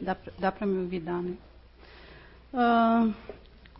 Dá, 0.00 0.16
dá 0.38 0.52
para 0.52 0.66
me 0.66 1.00
dá, 1.00 1.20
né? 1.20 1.34
Uh, 2.52 3.12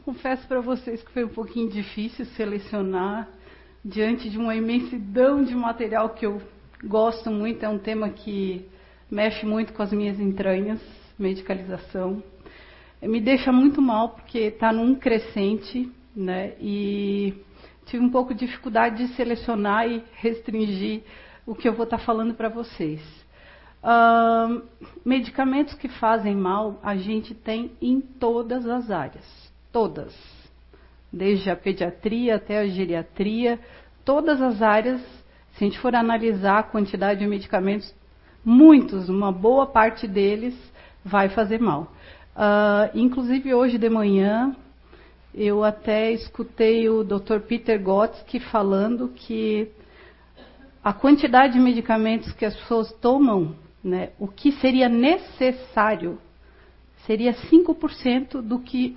confesso 0.04 0.46
para 0.46 0.60
vocês 0.60 1.02
que 1.02 1.10
foi 1.12 1.24
um 1.24 1.28
pouquinho 1.28 1.70
difícil 1.70 2.24
selecionar 2.36 3.28
diante 3.84 4.28
de 4.30 4.38
uma 4.38 4.54
imensidão 4.54 5.42
de 5.42 5.54
material 5.54 6.10
que 6.10 6.26
eu 6.26 6.40
gosto 6.82 7.30
muito. 7.30 7.64
É 7.64 7.68
um 7.68 7.78
tema 7.78 8.10
que 8.10 8.68
mexe 9.10 9.46
muito 9.46 9.72
com 9.72 9.82
as 9.82 9.92
minhas 9.92 10.18
entranhas, 10.18 10.80
medicalização. 11.18 12.22
Me 13.02 13.20
deixa 13.20 13.52
muito 13.52 13.80
mal 13.82 14.10
porque 14.10 14.38
está 14.38 14.72
num 14.72 14.94
crescente, 14.94 15.90
né? 16.16 16.54
E 16.60 17.34
tive 17.86 18.02
um 18.02 18.10
pouco 18.10 18.34
de 18.34 18.46
dificuldade 18.46 19.06
de 19.06 19.14
selecionar 19.14 19.88
e 19.88 20.02
restringir 20.14 21.02
o 21.46 21.54
que 21.54 21.68
eu 21.68 21.74
vou 21.74 21.84
estar 21.84 21.98
tá 21.98 22.04
falando 22.04 22.34
para 22.34 22.48
vocês. 22.48 23.23
Uh, 23.84 24.62
medicamentos 25.04 25.74
que 25.74 25.88
fazem 25.88 26.34
mal, 26.34 26.80
a 26.82 26.96
gente 26.96 27.34
tem 27.34 27.72
em 27.82 28.00
todas 28.00 28.66
as 28.66 28.90
áreas. 28.90 29.52
Todas. 29.70 30.14
Desde 31.12 31.50
a 31.50 31.56
pediatria 31.56 32.36
até 32.36 32.60
a 32.60 32.66
geriatria, 32.66 33.60
todas 34.02 34.40
as 34.40 34.62
áreas, 34.62 35.02
se 35.52 35.62
a 35.62 35.68
gente 35.68 35.78
for 35.78 35.94
analisar 35.94 36.60
a 36.60 36.62
quantidade 36.62 37.20
de 37.20 37.26
medicamentos, 37.26 37.94
muitos, 38.42 39.10
uma 39.10 39.30
boa 39.30 39.66
parte 39.66 40.08
deles 40.08 40.54
vai 41.04 41.28
fazer 41.28 41.60
mal. 41.60 41.92
Uh, 42.34 42.90
inclusive 42.94 43.52
hoje 43.52 43.76
de 43.76 43.90
manhã, 43.90 44.56
eu 45.34 45.62
até 45.62 46.10
escutei 46.10 46.88
o 46.88 47.04
Dr. 47.04 47.40
Peter 47.46 47.78
Gotsky 47.82 48.40
falando 48.40 49.08
que 49.08 49.70
a 50.82 50.94
quantidade 50.94 51.52
de 51.52 51.60
medicamentos 51.60 52.32
que 52.32 52.46
as 52.46 52.56
pessoas 52.56 52.90
tomam 52.92 53.54
né, 53.84 54.10
o 54.18 54.26
que 54.26 54.50
seria 54.52 54.88
necessário 54.88 56.18
seria 57.06 57.34
5% 57.34 58.40
do 58.40 58.58
que 58.58 58.96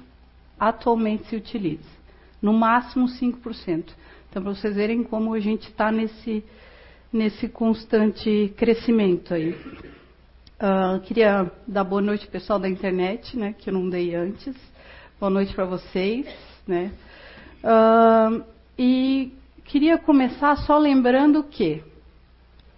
atualmente 0.57 1.27
se 1.27 1.35
utiliza. 1.35 1.97
No 2.41 2.53
máximo 2.53 3.07
5%. 3.07 3.91
Então, 4.29 4.41
para 4.43 4.53
vocês 4.53 4.75
verem 4.75 5.03
como 5.03 5.33
a 5.33 5.39
gente 5.39 5.67
está 5.67 5.91
nesse, 5.91 6.43
nesse 7.11 7.49
constante 7.49 8.53
crescimento 8.55 9.33
aí. 9.33 9.51
Uh, 10.59 10.99
queria 11.03 11.51
dar 11.67 11.83
boa 11.83 12.01
noite 12.01 12.27
pessoal 12.27 12.57
da 12.57 12.69
internet, 12.69 13.37
né, 13.37 13.53
que 13.57 13.69
eu 13.69 13.73
não 13.73 13.89
dei 13.89 14.15
antes. 14.15 14.55
Boa 15.19 15.29
noite 15.29 15.53
para 15.53 15.65
vocês, 15.65 16.27
né. 16.65 16.91
Uh, 17.63 18.43
e 18.77 19.33
queria 19.65 19.97
começar 19.97 20.55
só 20.57 20.77
lembrando 20.77 21.43
que 21.43 21.83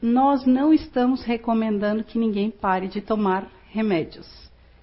nós 0.01 0.45
não 0.45 0.73
estamos 0.73 1.23
recomendando 1.23 2.03
que 2.03 2.17
ninguém 2.17 2.49
pare 2.49 2.87
de 2.87 3.01
tomar 3.01 3.47
remédios. 3.69 4.27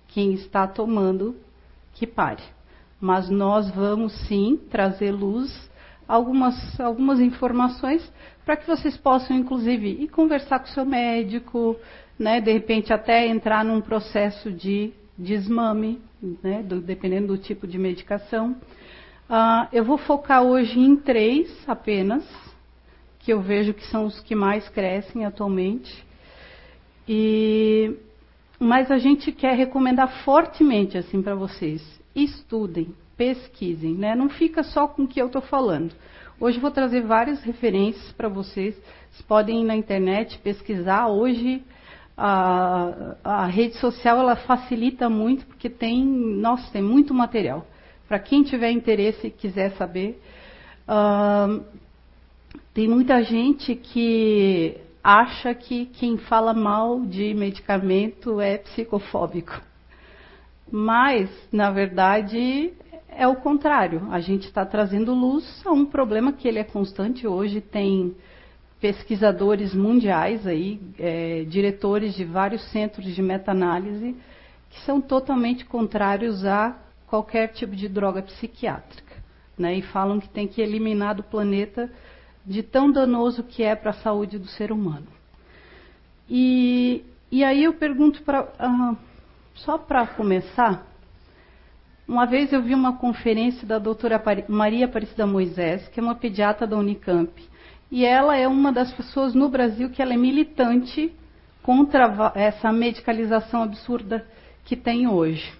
Quem 0.09 0.34
está 0.34 0.67
tomando, 0.67 1.36
que 1.95 2.06
pare. 2.06 2.42
Mas 3.00 3.28
nós 3.28 3.70
vamos 3.70 4.12
sim 4.27 4.59
trazer 4.70 5.11
luz, 5.11 5.70
algumas, 6.06 6.78
algumas 6.81 7.20
informações, 7.20 8.11
para 8.44 8.56
que 8.56 8.67
vocês 8.67 8.97
possam, 8.97 9.37
inclusive, 9.37 9.89
ir 9.89 10.09
conversar 10.09 10.59
com 10.61 10.67
o 10.67 10.70
seu 10.70 10.84
médico, 10.84 11.77
né, 12.19 12.41
de 12.41 12.53
repente 12.53 12.92
até 12.92 13.27
entrar 13.27 13.64
num 13.64 13.81
processo 13.81 14.50
de 14.50 14.92
desmame, 15.19 16.00
né, 16.42 16.62
do, 16.62 16.81
dependendo 16.81 17.28
do 17.28 17.39
tipo 17.39 17.67
de 17.67 17.78
medicação. 17.78 18.56
Uh, 19.28 19.67
eu 19.72 19.84
vou 19.84 19.98
focar 19.98 20.42
hoje 20.42 20.78
em 20.78 20.97
três 20.97 21.50
apenas, 21.67 22.25
que 23.27 23.32
eu 23.32 23.41
vejo 23.41 23.74
que 23.74 23.84
são 23.88 24.06
os 24.06 24.20
que 24.20 24.36
mais 24.36 24.69
crescem 24.69 25.24
atualmente. 25.24 25.92
E 27.08 27.92
mas 28.56 28.88
a 28.88 28.98
gente 28.98 29.32
quer 29.32 29.56
recomendar 29.56 30.22
fortemente 30.24 30.96
assim 30.96 31.20
para 31.20 31.34
vocês. 31.34 31.82
Estudem, 32.14 32.94
pesquisem, 33.16 33.94
né? 33.94 34.14
Não 34.14 34.28
fica 34.28 34.62
só 34.62 34.86
com 34.86 35.02
o 35.02 35.08
que 35.08 35.20
eu 35.20 35.27
estou 35.27 35.42
falando. 35.42 35.92
Hoje 36.38 36.59
eu 36.59 36.62
vou 36.62 36.70
trazer 36.70 37.03
várias 37.03 37.42
referências 37.42 38.12
para 38.12 38.28
vocês. 38.28 38.76
Vocês 39.10 39.22
podem 39.26 39.62
ir 39.62 39.65
na 39.65 39.75
internet 39.75 40.38
pesquisar. 40.38 41.09
Hoje 41.09 41.65
a, 42.16 43.16
a, 43.25 43.47
rede 43.47 43.75
social 43.78 44.20
ela 44.20 44.36
facilita 44.36 45.10
muito 45.10 45.44
porque 45.47 45.69
tem, 45.69 46.04
nossa, 46.04 46.70
tem 46.70 46.81
muito 46.81 47.12
material. 47.12 47.66
Para 48.06 48.20
quem 48.20 48.44
tiver 48.44 48.70
interesse 48.70 49.26
e 49.26 49.31
quiser 49.31 49.72
saber, 49.72 50.22
uh, 50.88 51.85
tem 52.72 52.89
muita 52.89 53.22
gente 53.22 53.75
que 53.75 54.77
acha 55.03 55.55
que 55.55 55.87
quem 55.87 56.19
fala 56.19 56.53
mal 56.53 57.00
de 57.00 57.33
medicamento 57.33 58.41
é 58.41 58.59
psicofóbico. 58.59 59.61
Mas, 60.71 61.31
na 61.53 61.71
verdade, 61.71 62.72
é 63.09 63.27
o 63.27 63.37
contrário. 63.37 64.09
A 64.11 64.21
gente 64.21 64.47
está 64.47 64.66
trazendo 64.66 65.15
luz 65.15 65.62
a 65.65 65.71
um 65.71 65.87
problema 65.87 66.33
que 66.33 66.49
ele 66.49 66.59
é 66.59 66.65
constante. 66.65 67.27
Hoje 67.27 67.61
tem 67.61 68.16
pesquisadores 68.81 69.75
mundiais 69.75 70.47
aí, 70.47 70.81
é, 70.99 71.45
diretores 71.45 72.15
de 72.15 72.25
vários 72.25 72.62
centros 72.71 73.15
de 73.15 73.22
meta-análise, 73.22 74.15
que 74.71 74.81
são 74.81 75.00
totalmente 75.00 75.65
contrários 75.65 76.45
a 76.45 76.77
qualquer 77.06 77.49
tipo 77.49 77.75
de 77.75 77.89
droga 77.89 78.22
psiquiátrica. 78.22 79.06
Né, 79.59 79.77
e 79.77 79.83
falam 79.83 80.21
que 80.21 80.28
tem 80.28 80.47
que 80.47 80.61
eliminar 80.61 81.15
do 81.15 81.22
planeta 81.22 81.91
de 82.47 82.62
tão 82.62 82.91
danoso 82.91 83.43
que 83.43 83.62
é 83.62 83.75
para 83.75 83.91
a 83.91 83.95
saúde 83.95 84.39
do 84.39 84.47
ser 84.47 84.71
humano. 84.71 85.09
E, 86.31 87.05
e 87.31 87.43
aí 87.43 87.65
eu 87.65 87.75
pergunto 87.75 88.23
para. 88.23 88.43
Uh, 88.43 88.97
só 89.55 89.79
para 89.79 90.07
começar, 90.07 90.87
uma 92.07 92.27
vez 92.27 92.53
eu 92.53 92.62
vi 92.62 92.75
uma 92.75 92.99
conferência 92.99 93.67
da 93.67 93.79
doutora 93.79 94.23
Maria 94.49 94.84
Aparecida 94.84 95.27
Moisés, 95.27 95.89
que 95.89 95.99
é 95.99 96.03
uma 96.03 96.15
pediatra 96.15 96.67
da 96.67 96.77
Unicamp, 96.77 97.33
e 97.91 98.05
ela 98.05 98.37
é 98.37 98.47
uma 98.47 98.71
das 98.71 98.93
pessoas 98.93 99.34
no 99.34 99.49
Brasil 99.49 99.89
que 99.91 100.03
ela 100.03 100.13
é 100.13 100.17
militante 100.17 101.13
contra 101.63 102.33
essa 102.34 102.71
medicalização 102.71 103.63
absurda 103.63 104.27
que 104.65 104.77
tem 104.77 105.09
hoje. 105.09 105.53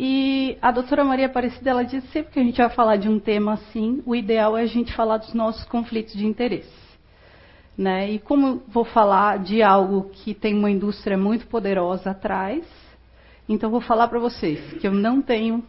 E 0.00 0.56
a 0.62 0.70
doutora 0.70 1.02
Maria 1.02 1.26
Aparecida, 1.26 1.70
ela 1.70 1.82
diz 1.82 2.04
sempre 2.12 2.32
que 2.32 2.38
a 2.38 2.42
gente 2.44 2.58
vai 2.58 2.70
falar 2.70 2.94
de 2.94 3.08
um 3.08 3.18
tema 3.18 3.54
assim, 3.54 4.00
o 4.06 4.14
ideal 4.14 4.56
é 4.56 4.62
a 4.62 4.66
gente 4.66 4.94
falar 4.94 5.16
dos 5.16 5.34
nossos 5.34 5.64
conflitos 5.64 6.14
de 6.14 6.24
interesse. 6.24 6.70
Né? 7.76 8.12
E 8.12 8.20
como 8.20 8.62
vou 8.68 8.84
falar 8.84 9.40
de 9.40 9.60
algo 9.60 10.08
que 10.10 10.34
tem 10.34 10.54
uma 10.54 10.70
indústria 10.70 11.18
muito 11.18 11.48
poderosa 11.48 12.12
atrás, 12.12 12.64
então 13.48 13.70
vou 13.70 13.80
falar 13.80 14.06
para 14.06 14.20
vocês 14.20 14.60
que 14.74 14.86
eu 14.86 14.92
não 14.92 15.20
tenho 15.20 15.64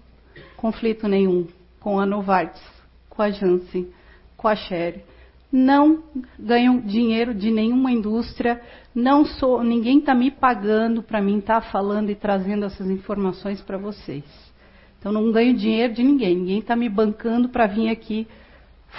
conflito 0.56 1.08
nenhum 1.08 1.48
com 1.80 2.00
a 2.00 2.06
Novartis, 2.06 2.62
com 3.10 3.24
a 3.24 3.32
Janssen, 3.32 3.88
com 4.38 4.48
a 4.48 4.56
Sherry 4.56 5.02
não 5.52 6.04
ganho 6.38 6.82
dinheiro 6.82 7.34
de 7.34 7.50
nenhuma 7.50 7.92
indústria, 7.92 8.62
não 8.94 9.26
sou, 9.26 9.64
ninguém 9.64 10.00
está 10.00 10.14
me 10.16 10.32
pagando 10.32 11.04
para 11.04 11.22
mim 11.22 11.40
estar 11.40 11.62
tá 11.62 11.68
falando 11.70 12.10
e 12.10 12.16
trazendo 12.16 12.66
essas 12.66 12.90
informações 12.90 13.62
para 13.62 13.78
vocês. 13.78 14.24
Então 15.00 15.12
não 15.12 15.32
ganho 15.32 15.56
dinheiro 15.56 15.94
de 15.94 16.04
ninguém, 16.04 16.36
ninguém 16.36 16.60
está 16.60 16.76
me 16.76 16.90
bancando 16.90 17.50
para 17.50 17.68
vir 17.68 17.90
aqui 17.90 18.28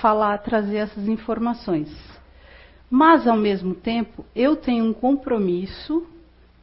falar, 0.00 0.38
trazer 0.38 0.76
essas 0.76 1.08
informações. 1.08 1.88
Mas 2.88 3.26
ao 3.26 3.36
mesmo 3.36 3.74
tempo, 3.74 4.24
eu 4.34 4.56
tenho 4.56 4.84
um 4.84 4.92
compromisso 4.92 6.06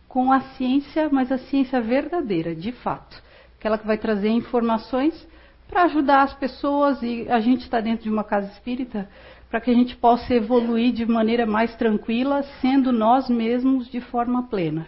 com 0.07 0.31
a 0.31 0.41
ciência, 0.41 1.09
mas 1.11 1.31
a 1.31 1.37
ciência 1.37 1.79
verdadeira, 1.81 2.55
de 2.55 2.71
fato, 2.71 3.21
aquela 3.57 3.77
que 3.77 3.85
vai 3.85 3.97
trazer 3.97 4.29
informações 4.29 5.27
para 5.67 5.83
ajudar 5.83 6.23
as 6.23 6.33
pessoas 6.33 7.01
e 7.03 7.27
a 7.29 7.39
gente 7.39 7.61
está 7.61 7.81
dentro 7.81 8.03
de 8.03 8.09
uma 8.09 8.23
casa 8.23 8.51
espírita 8.53 9.07
para 9.49 9.61
que 9.61 9.71
a 9.71 9.73
gente 9.73 9.95
possa 9.95 10.33
evoluir 10.33 10.93
de 10.93 11.05
maneira 11.05 11.45
mais 11.45 11.75
tranquila, 11.75 12.43
sendo 12.61 12.91
nós 12.91 13.29
mesmos 13.29 13.89
de 13.89 14.01
forma 14.01 14.43
plena. 14.43 14.87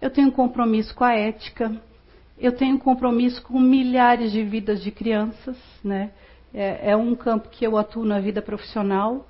Eu 0.00 0.10
tenho 0.10 0.28
um 0.28 0.32
compromisso 0.32 0.94
com 0.94 1.04
a 1.04 1.14
ética, 1.14 1.74
eu 2.38 2.52
tenho 2.52 2.76
um 2.76 2.78
compromisso 2.78 3.42
com 3.42 3.60
milhares 3.60 4.32
de 4.32 4.42
vidas 4.42 4.82
de 4.82 4.90
crianças, 4.90 5.56
né? 5.82 6.10
É, 6.52 6.92
é 6.92 6.96
um 6.96 7.14
campo 7.14 7.48
que 7.48 7.66
eu 7.66 7.76
atuo 7.76 8.04
na 8.04 8.20
vida 8.20 8.40
profissional 8.40 9.26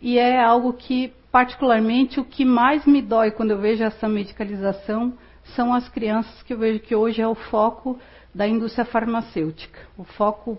e 0.00 0.18
é 0.18 0.42
algo 0.42 0.72
que, 0.72 1.12
particularmente, 1.32 2.20
o 2.20 2.24
que 2.24 2.44
mais 2.44 2.84
me 2.86 3.00
dói 3.00 3.30
quando 3.30 3.52
eu 3.52 3.58
vejo 3.58 3.82
essa 3.82 4.08
medicalização 4.08 5.14
são 5.56 5.72
as 5.74 5.88
crianças 5.88 6.42
que 6.42 6.52
eu 6.52 6.58
vejo 6.58 6.80
que 6.80 6.94
hoje 6.94 7.22
é 7.22 7.26
o 7.26 7.34
foco 7.34 7.98
da 8.34 8.46
indústria 8.46 8.84
farmacêutica, 8.84 9.78
o 9.96 10.04
foco 10.04 10.58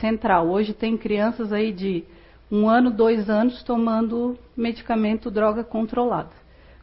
central. 0.00 0.48
Hoje 0.48 0.74
tem 0.74 0.96
crianças 0.96 1.52
aí 1.52 1.72
de 1.72 2.04
um 2.50 2.68
ano, 2.68 2.90
dois 2.90 3.28
anos 3.28 3.62
tomando 3.62 4.38
medicamento, 4.56 5.30
droga 5.30 5.64
controlada, 5.64 6.30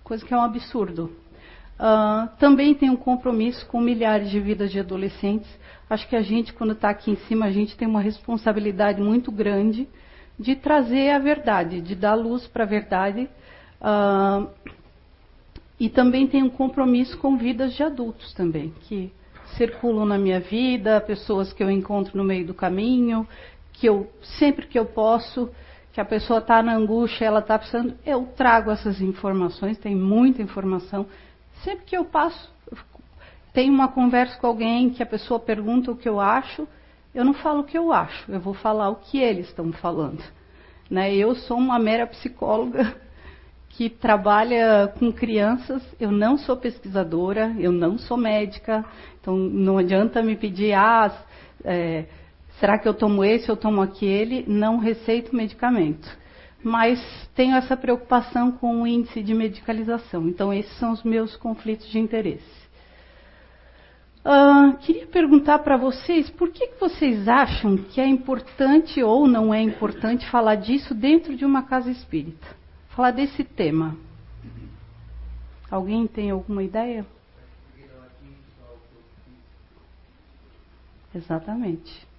coisa 0.03 0.25
que 0.25 0.33
é 0.33 0.37
um 0.37 0.41
absurdo. 0.41 1.11
Uh, 1.79 2.29
também 2.37 2.75
tem 2.75 2.89
um 2.89 2.95
compromisso 2.95 3.65
com 3.65 3.81
milhares 3.81 4.29
de 4.29 4.39
vidas 4.39 4.71
de 4.71 4.79
adolescentes. 4.79 5.49
Acho 5.89 6.07
que 6.07 6.15
a 6.15 6.21
gente, 6.21 6.53
quando 6.53 6.73
está 6.73 6.89
aqui 6.89 7.09
em 7.09 7.15
cima, 7.27 7.47
a 7.47 7.51
gente 7.51 7.75
tem 7.75 7.87
uma 7.87 8.01
responsabilidade 8.01 9.01
muito 9.01 9.31
grande 9.31 9.87
de 10.37 10.55
trazer 10.55 11.09
a 11.09 11.19
verdade, 11.19 11.81
de 11.81 11.95
dar 11.95 12.13
luz 12.13 12.45
para 12.45 12.63
a 12.63 12.67
verdade. 12.67 13.27
Uh, 13.81 14.47
e 15.79 15.89
também 15.89 16.27
tenho 16.27 16.45
um 16.45 16.49
compromisso 16.49 17.17
com 17.17 17.35
vidas 17.35 17.73
de 17.73 17.81
adultos 17.81 18.31
também, 18.35 18.71
que 18.81 19.11
circulam 19.57 20.05
na 20.05 20.17
minha 20.17 20.39
vida, 20.39 21.01
pessoas 21.01 21.51
que 21.51 21.63
eu 21.63 21.69
encontro 21.69 22.15
no 22.15 22.23
meio 22.23 22.45
do 22.45 22.53
caminho, 22.53 23.27
que 23.81 23.89
eu 23.89 24.07
sempre 24.37 24.67
que 24.67 24.77
eu 24.77 24.85
posso, 24.85 25.49
que 25.91 25.99
a 25.99 26.05
pessoa 26.05 26.37
está 26.37 26.61
na 26.61 26.75
angústia, 26.75 27.25
ela 27.25 27.39
está 27.39 27.57
precisando, 27.57 27.95
eu 28.05 28.27
trago 28.37 28.69
essas 28.69 29.01
informações, 29.01 29.79
tem 29.79 29.95
muita 29.95 30.39
informação. 30.39 31.07
Sempre 31.63 31.85
que 31.85 31.97
eu 31.97 32.05
passo, 32.05 32.47
tenho 33.51 33.73
uma 33.73 33.87
conversa 33.87 34.37
com 34.39 34.45
alguém 34.45 34.91
que 34.91 35.01
a 35.01 35.05
pessoa 35.05 35.39
pergunta 35.39 35.91
o 35.91 35.97
que 35.97 36.07
eu 36.07 36.19
acho, 36.19 36.67
eu 37.11 37.25
não 37.25 37.33
falo 37.33 37.61
o 37.61 37.63
que 37.63 37.75
eu 37.75 37.91
acho, 37.91 38.31
eu 38.31 38.39
vou 38.39 38.53
falar 38.53 38.89
o 38.89 38.97
que 38.97 39.17
eles 39.17 39.47
estão 39.47 39.73
falando. 39.73 40.23
Né? 40.87 41.15
Eu 41.15 41.33
sou 41.33 41.57
uma 41.57 41.79
mera 41.79 42.05
psicóloga 42.05 42.95
que 43.69 43.89
trabalha 43.89 44.93
com 44.99 45.11
crianças, 45.11 45.81
eu 45.99 46.11
não 46.11 46.37
sou 46.37 46.55
pesquisadora, 46.55 47.51
eu 47.57 47.71
não 47.71 47.97
sou 47.97 48.15
médica, 48.15 48.85
então 49.19 49.35
não 49.35 49.79
adianta 49.79 50.21
me 50.21 50.35
pedir, 50.35 50.73
ah, 50.75 51.11
é, 51.63 52.05
será 52.61 52.77
que 52.77 52.87
eu 52.87 52.93
tomo 52.93 53.25
esse 53.25 53.49
ou 53.49 53.57
tomo 53.57 53.81
aquele? 53.81 54.45
Não 54.47 54.77
receito 54.77 55.35
medicamento. 55.35 56.07
Mas 56.63 56.99
tenho 57.33 57.55
essa 57.55 57.75
preocupação 57.75 58.51
com 58.51 58.83
o 58.83 58.87
índice 58.87 59.23
de 59.23 59.33
medicalização. 59.33 60.27
Então, 60.27 60.53
esses 60.53 60.71
são 60.77 60.91
os 60.91 61.01
meus 61.01 61.35
conflitos 61.35 61.89
de 61.89 61.97
interesse. 61.97 62.61
Uh, 64.23 64.77
queria 64.77 65.07
perguntar 65.07 65.57
para 65.59 65.75
vocês 65.75 66.29
por 66.29 66.51
que, 66.51 66.67
que 66.67 66.79
vocês 66.79 67.27
acham 67.27 67.75
que 67.75 67.99
é 67.99 68.05
importante 68.05 69.01
ou 69.01 69.27
não 69.27 69.51
é 69.51 69.59
importante 69.59 70.29
falar 70.29 70.53
disso 70.53 70.93
dentro 70.93 71.35
de 71.35 71.43
uma 71.43 71.63
casa 71.63 71.89
espírita? 71.89 72.47
Falar 72.89 73.09
desse 73.09 73.43
tema. 73.43 73.97
Alguém 75.71 76.05
tem 76.05 76.29
alguma 76.29 76.61
ideia? 76.61 77.03
Exatamente. 81.15 82.10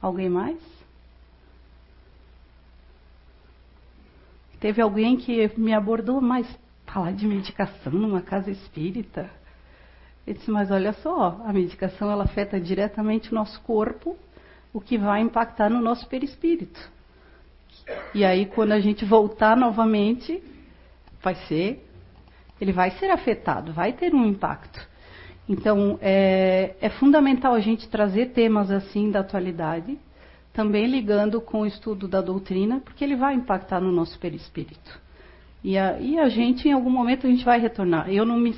Alguém 0.00 0.28
mais? 0.28 0.58
Teve 4.60 4.82
alguém 4.82 5.16
que 5.16 5.52
me 5.56 5.72
abordou, 5.72 6.20
mas 6.20 6.46
falar 6.86 7.12
de 7.12 7.26
medicação 7.26 7.92
numa 7.92 8.20
casa 8.20 8.50
espírita? 8.50 9.30
Eu 10.26 10.34
disse, 10.34 10.50
mas 10.50 10.70
olha 10.70 10.92
só, 10.94 11.40
a 11.44 11.52
medicação 11.52 12.10
ela 12.10 12.24
afeta 12.24 12.60
diretamente 12.60 13.32
o 13.32 13.34
nosso 13.34 13.60
corpo, 13.62 14.16
o 14.72 14.80
que 14.80 14.98
vai 14.98 15.20
impactar 15.20 15.70
no 15.70 15.80
nosso 15.80 16.06
perispírito. 16.08 16.78
E 18.14 18.24
aí, 18.24 18.46
quando 18.46 18.72
a 18.72 18.80
gente 18.80 19.04
voltar 19.04 19.56
novamente, 19.56 20.42
vai 21.22 21.34
ser, 21.46 21.84
ele 22.60 22.72
vai 22.72 22.90
ser 22.92 23.10
afetado, 23.10 23.72
vai 23.72 23.92
ter 23.92 24.14
um 24.14 24.26
impacto. 24.26 24.86
Então, 25.48 25.98
é, 26.02 26.74
é 26.80 26.90
fundamental 26.90 27.54
a 27.54 27.60
gente 27.60 27.88
trazer 27.88 28.26
temas 28.26 28.70
assim 28.70 29.10
da 29.10 29.20
atualidade, 29.20 29.98
também 30.52 30.86
ligando 30.86 31.40
com 31.40 31.60
o 31.60 31.66
estudo 31.66 32.06
da 32.06 32.20
doutrina, 32.20 32.80
porque 32.80 33.02
ele 33.02 33.16
vai 33.16 33.34
impactar 33.34 33.80
no 33.80 33.90
nosso 33.90 34.18
perispírito. 34.18 35.00
E 35.64 35.78
a, 35.78 35.98
e 35.98 36.18
a 36.18 36.28
gente, 36.28 36.68
em 36.68 36.72
algum 36.72 36.90
momento, 36.90 37.26
a 37.26 37.30
gente 37.30 37.44
vai 37.44 37.58
retornar. 37.58 38.10
Eu 38.10 38.24
não 38.24 38.38
me 38.38 38.54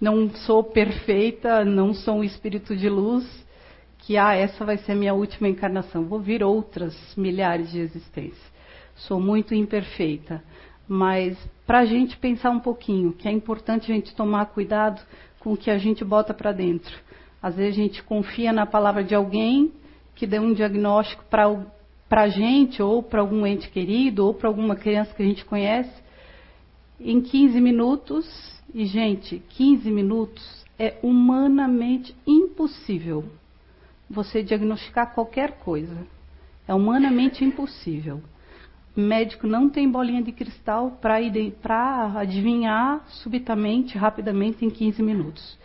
não 0.00 0.28
sou 0.30 0.64
perfeita, 0.64 1.64
não 1.64 1.94
sou 1.94 2.16
um 2.16 2.24
espírito 2.24 2.74
de 2.74 2.88
luz, 2.88 3.24
que 3.98 4.16
ah, 4.16 4.34
essa 4.34 4.64
vai 4.64 4.76
ser 4.78 4.92
a 4.92 4.96
minha 4.96 5.14
última 5.14 5.48
encarnação. 5.48 6.04
Vou 6.04 6.18
vir 6.18 6.42
outras 6.42 6.96
milhares 7.16 7.70
de 7.70 7.78
existências. 7.78 8.52
Sou 8.96 9.20
muito 9.20 9.54
imperfeita. 9.54 10.42
Mas 10.88 11.38
para 11.64 11.80
a 11.80 11.84
gente 11.84 12.16
pensar 12.16 12.50
um 12.50 12.58
pouquinho, 12.58 13.12
que 13.12 13.28
é 13.28 13.30
importante 13.30 13.92
a 13.92 13.94
gente 13.94 14.14
tomar 14.16 14.46
cuidado 14.46 15.00
com 15.42 15.52
o 15.52 15.56
que 15.56 15.70
a 15.70 15.76
gente 15.78 16.04
bota 16.04 16.32
para 16.32 16.52
dentro. 16.52 16.96
Às 17.42 17.56
vezes 17.56 17.76
a 17.76 17.82
gente 17.82 18.02
confia 18.04 18.52
na 18.52 18.64
palavra 18.64 19.02
de 19.02 19.12
alguém 19.12 19.72
que 20.14 20.24
deu 20.24 20.40
um 20.40 20.54
diagnóstico 20.54 21.24
para 21.28 22.22
a 22.22 22.28
gente, 22.28 22.80
ou 22.80 23.02
para 23.02 23.20
algum 23.20 23.44
ente 23.44 23.68
querido, 23.68 24.24
ou 24.24 24.32
para 24.32 24.48
alguma 24.48 24.76
criança 24.76 25.12
que 25.12 25.22
a 25.22 25.26
gente 25.26 25.44
conhece. 25.44 25.90
Em 27.00 27.20
15 27.20 27.60
minutos, 27.60 28.62
e, 28.72 28.86
gente, 28.86 29.42
15 29.48 29.90
minutos 29.90 30.64
é 30.78 30.94
humanamente 31.02 32.14
impossível 32.24 33.24
você 34.08 34.44
diagnosticar 34.44 35.12
qualquer 35.12 35.58
coisa. 35.58 36.06
É 36.68 36.72
humanamente 36.72 37.44
impossível. 37.44 38.22
Médico 38.94 39.46
não 39.46 39.68
tem 39.70 39.90
bolinha 39.90 40.22
de 40.22 40.32
cristal 40.32 40.98
para 41.00 41.16
adivinhar 42.20 43.02
subitamente, 43.08 43.96
rapidamente, 43.96 44.64
em 44.64 44.70
15 44.70 45.02
minutos. 45.02 45.58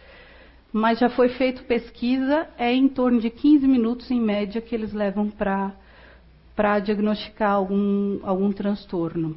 Mas 0.71 0.99
já 0.99 1.09
foi 1.09 1.29
feita 1.29 1.61
pesquisa, 1.63 2.47
é 2.57 2.73
em 2.73 2.87
torno 2.87 3.19
de 3.19 3.29
15 3.29 3.67
minutos, 3.67 4.09
em 4.11 4.21
média, 4.21 4.61
que 4.61 4.73
eles 4.73 4.93
levam 4.93 5.29
para 5.29 6.79
diagnosticar 6.79 7.51
algum, 7.51 8.19
algum 8.23 8.51
transtorno. 8.51 9.35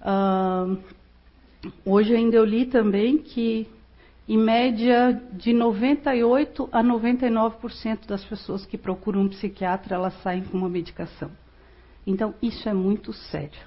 Uh, 0.00 0.78
Hoje 1.84 2.14
ainda 2.14 2.36
eu 2.36 2.44
li 2.44 2.66
também 2.66 3.18
que, 3.18 3.66
em 4.28 4.38
média, 4.38 5.20
de 5.32 5.52
98 5.52 6.68
a 6.70 6.82
99% 6.82 8.06
das 8.06 8.24
pessoas 8.24 8.64
que 8.64 8.78
procuram 8.78 9.22
um 9.22 9.28
psiquiatra, 9.28 9.96
elas 9.96 10.14
saem 10.22 10.44
com 10.44 10.56
uma 10.56 10.68
medicação. 10.68 11.30
Então, 12.08 12.34
isso 12.40 12.66
é 12.66 12.72
muito 12.72 13.12
sério. 13.12 13.60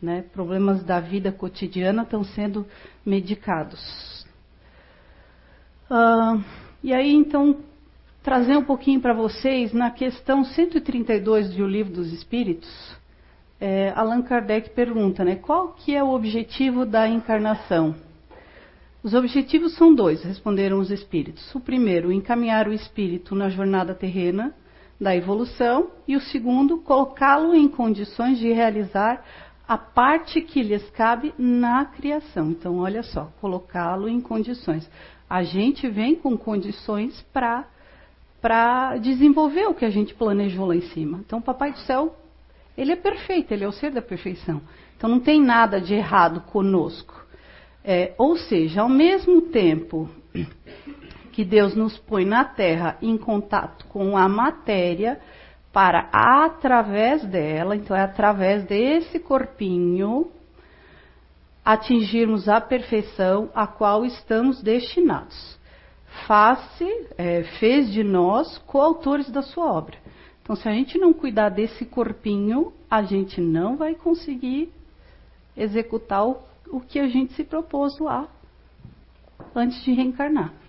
Né? 0.00 0.24
Problemas 0.32 0.84
da 0.84 1.00
vida 1.00 1.32
cotidiana 1.32 2.04
estão 2.04 2.22
sendo 2.22 2.64
medicados. 3.04 4.24
Uh, 5.90 6.40
e 6.80 6.94
aí, 6.94 7.12
então, 7.12 7.56
trazer 8.22 8.56
um 8.56 8.62
pouquinho 8.62 9.00
para 9.00 9.12
vocês, 9.12 9.72
na 9.72 9.90
questão 9.90 10.44
132 10.44 11.56
do 11.56 11.66
Livro 11.66 11.92
dos 11.92 12.12
Espíritos, 12.12 12.70
é, 13.60 13.92
Allan 13.96 14.22
Kardec 14.22 14.70
pergunta, 14.70 15.24
né, 15.24 15.34
qual 15.34 15.72
que 15.72 15.92
é 15.92 16.04
o 16.04 16.10
objetivo 16.10 16.86
da 16.86 17.08
encarnação? 17.08 17.96
Os 19.02 19.12
objetivos 19.12 19.74
são 19.74 19.92
dois, 19.92 20.22
responderam 20.22 20.78
os 20.78 20.92
espíritos. 20.92 21.52
O 21.52 21.58
primeiro, 21.58 22.12
encaminhar 22.12 22.68
o 22.68 22.72
espírito 22.72 23.34
na 23.34 23.48
jornada 23.48 23.94
terrena 23.94 24.54
da 25.00 25.14
evolução, 25.14 25.90
e 26.06 26.16
o 26.16 26.20
segundo, 26.20 26.78
colocá-lo 26.78 27.54
em 27.54 27.68
condições 27.68 28.38
de 28.38 28.50
realizar 28.52 29.22
a 29.68 29.76
parte 29.76 30.40
que 30.40 30.62
lhes 30.62 30.88
cabe 30.90 31.34
na 31.36 31.84
criação. 31.84 32.50
Então, 32.50 32.78
olha 32.78 33.02
só, 33.02 33.30
colocá-lo 33.40 34.08
em 34.08 34.20
condições. 34.20 34.88
A 35.28 35.42
gente 35.42 35.88
vem 35.88 36.14
com 36.14 36.36
condições 36.36 37.20
para 37.32 37.64
para 38.40 38.98
desenvolver 38.98 39.66
o 39.66 39.74
que 39.74 39.84
a 39.84 39.90
gente 39.90 40.14
planejou 40.14 40.66
lá 40.66 40.76
em 40.76 40.82
cima. 40.82 41.18
Então, 41.26 41.40
Papai 41.40 41.72
do 41.72 41.78
Céu 41.78 42.14
ele 42.76 42.92
é 42.92 42.96
perfeito, 42.96 43.52
ele 43.52 43.64
é 43.64 43.68
o 43.68 43.72
ser 43.72 43.90
da 43.90 44.02
perfeição. 44.02 44.60
Então 44.96 45.08
não 45.08 45.20
tem 45.20 45.42
nada 45.42 45.80
de 45.80 45.94
errado 45.94 46.42
conosco. 46.42 47.24
É, 47.82 48.14
ou 48.18 48.36
seja, 48.36 48.82
ao 48.82 48.88
mesmo 48.88 49.42
tempo 49.42 50.10
que 51.36 51.44
Deus 51.44 51.76
nos 51.76 51.98
põe 51.98 52.24
na 52.24 52.46
terra 52.46 52.96
em 53.02 53.18
contato 53.18 53.84
com 53.88 54.16
a 54.16 54.26
matéria, 54.26 55.20
para 55.70 56.08
através 56.10 57.22
dela, 57.26 57.76
então 57.76 57.94
é 57.94 58.00
através 58.00 58.64
desse 58.64 59.18
corpinho, 59.18 60.30
atingirmos 61.62 62.48
a 62.48 62.58
perfeição 62.58 63.50
a 63.54 63.66
qual 63.66 64.06
estamos 64.06 64.62
destinados. 64.62 65.58
Face, 66.26 67.06
é, 67.18 67.42
fez 67.60 67.92
de 67.92 68.02
nós 68.02 68.56
coautores 68.66 69.30
da 69.30 69.42
sua 69.42 69.70
obra. 69.70 69.98
Então, 70.42 70.56
se 70.56 70.66
a 70.66 70.72
gente 70.72 70.96
não 70.96 71.12
cuidar 71.12 71.50
desse 71.50 71.84
corpinho, 71.84 72.72
a 72.90 73.02
gente 73.02 73.42
não 73.42 73.76
vai 73.76 73.94
conseguir 73.94 74.72
executar 75.54 76.26
o, 76.26 76.38
o 76.68 76.80
que 76.80 76.98
a 76.98 77.06
gente 77.06 77.34
se 77.34 77.44
propôs 77.44 77.98
lá 77.98 78.26
antes 79.54 79.84
de 79.84 79.92
reencarnar. 79.92 80.64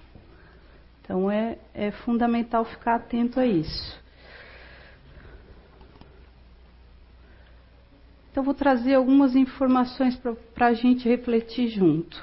Então, 1.08 1.32
é, 1.32 1.58
é 1.74 1.90
fundamental 1.90 2.66
ficar 2.66 2.96
atento 2.96 3.40
a 3.40 3.46
isso. 3.46 3.98
Então, 8.30 8.44
vou 8.44 8.54
trazer 8.54 8.96
algumas 8.96 9.34
informações 9.34 10.20
para 10.54 10.68
a 10.68 10.74
gente 10.74 11.08
refletir 11.08 11.70
junto. 11.70 12.22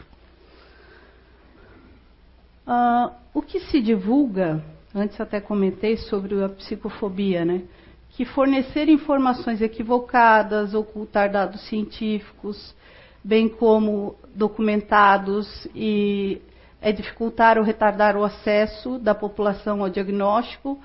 Uh, 2.67 3.11
o 3.33 3.41
que 3.41 3.59
se 3.61 3.81
divulga 3.81 4.63
Antes 4.95 5.21
até 5.21 5.41
comentei 5.41 5.97
sobre 5.97 6.41
a 6.41 6.49
psicofobia, 6.49 7.45
né? 7.45 7.63
Que 8.11 8.25
fornecer 8.25 8.89
informações 8.89 9.61
equivocadas, 9.61 10.73
ocultar 10.73 11.33
dados 11.33 11.67
científicos, 11.69 12.73
bem 13.23 13.49
como 13.49 14.15
documentados 14.37 15.67
e 15.75 16.41
é 16.85 16.93
dificultar 16.93 17.57
ou 17.57 17.65
retardar 17.65 18.15
o 18.15 18.23
acesso 18.23 18.99
da 18.99 19.15
população 19.15 19.83
ao 19.83 19.89
diagnóstico 19.89 20.79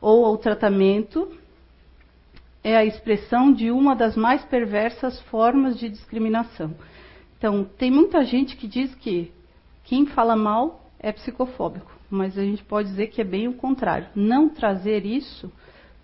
ou 0.00 0.24
ao 0.24 0.38
tratamento, 0.38 1.28
é 2.62 2.76
a 2.76 2.84
expressão 2.84 3.52
de 3.52 3.68
uma 3.68 3.96
das 3.96 4.14
mais 4.14 4.44
perversas 4.44 5.20
formas 5.22 5.76
de 5.76 5.88
discriminação. 5.88 6.72
Então, 7.36 7.64
tem 7.64 7.90
muita 7.90 8.24
gente 8.24 8.54
que 8.56 8.68
diz 8.68 8.94
que 8.94 9.32
quem 9.82 10.06
fala 10.06 10.36
mal 10.36 10.88
é 11.00 11.10
psicofóbico, 11.10 11.90
mas 12.08 12.38
a 12.38 12.42
gente 12.42 12.62
pode 12.62 12.88
dizer 12.88 13.08
que 13.08 13.20
é 13.20 13.24
bem 13.24 13.48
o 13.48 13.54
contrário. 13.54 14.06
Não 14.14 14.48
trazer 14.48 15.04
isso 15.04 15.52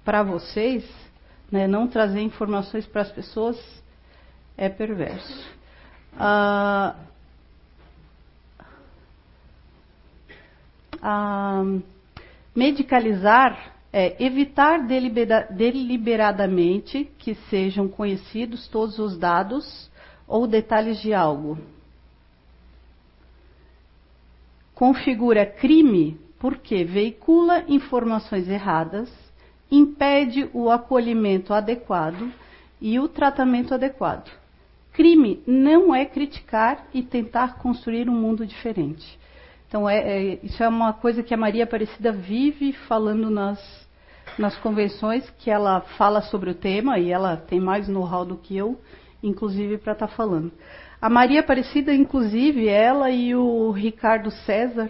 para 0.04 0.24
vocês, 0.24 0.84
né, 1.52 1.68
não 1.68 1.86
trazer 1.86 2.20
informações 2.20 2.84
para 2.84 3.02
as 3.02 3.12
pessoas, 3.12 3.56
é 4.56 4.68
perverso. 4.68 5.54
Ah, 6.18 6.96
ah, 11.08 11.62
medicalizar 12.52 13.74
é 13.92 14.16
evitar 14.18 14.84
delibera 14.84 15.46
deliberadamente 15.48 17.08
que 17.16 17.36
sejam 17.48 17.86
conhecidos 17.86 18.66
todos 18.66 18.98
os 18.98 19.16
dados 19.16 19.88
ou 20.26 20.48
detalhes 20.48 21.00
de 21.00 21.14
algo. 21.14 21.58
Configura 24.74 25.46
crime 25.46 26.18
porque 26.40 26.82
veicula 26.82 27.64
informações 27.68 28.48
erradas, 28.48 29.08
impede 29.70 30.50
o 30.52 30.68
acolhimento 30.68 31.54
adequado 31.54 32.32
e 32.80 32.98
o 32.98 33.08
tratamento 33.08 33.72
adequado. 33.72 34.28
Crime 34.92 35.40
não 35.46 35.94
é 35.94 36.04
criticar 36.04 36.84
e 36.92 37.00
tentar 37.00 37.58
construir 37.58 38.10
um 38.10 38.14
mundo 38.14 38.44
diferente. 38.44 39.16
Então, 39.76 39.90
é, 39.90 39.98
é, 39.98 40.38
isso 40.42 40.64
é 40.64 40.68
uma 40.68 40.94
coisa 40.94 41.22
que 41.22 41.34
a 41.34 41.36
Maria 41.36 41.64
Aparecida 41.64 42.10
vive 42.10 42.72
falando 42.88 43.28
nas, 43.28 43.60
nas 44.38 44.56
convenções, 44.56 45.28
que 45.38 45.50
ela 45.50 45.82
fala 45.98 46.22
sobre 46.22 46.48
o 46.48 46.54
tema 46.54 46.98
e 46.98 47.12
ela 47.12 47.36
tem 47.36 47.60
mais 47.60 47.86
know-how 47.86 48.24
do 48.24 48.38
que 48.38 48.56
eu, 48.56 48.80
inclusive, 49.22 49.76
para 49.76 49.92
estar 49.92 50.06
tá 50.06 50.14
falando. 50.14 50.50
A 50.98 51.10
Maria 51.10 51.40
Aparecida, 51.40 51.92
inclusive, 51.92 52.66
ela 52.66 53.10
e 53.10 53.34
o 53.34 53.70
Ricardo 53.70 54.30
César, 54.30 54.88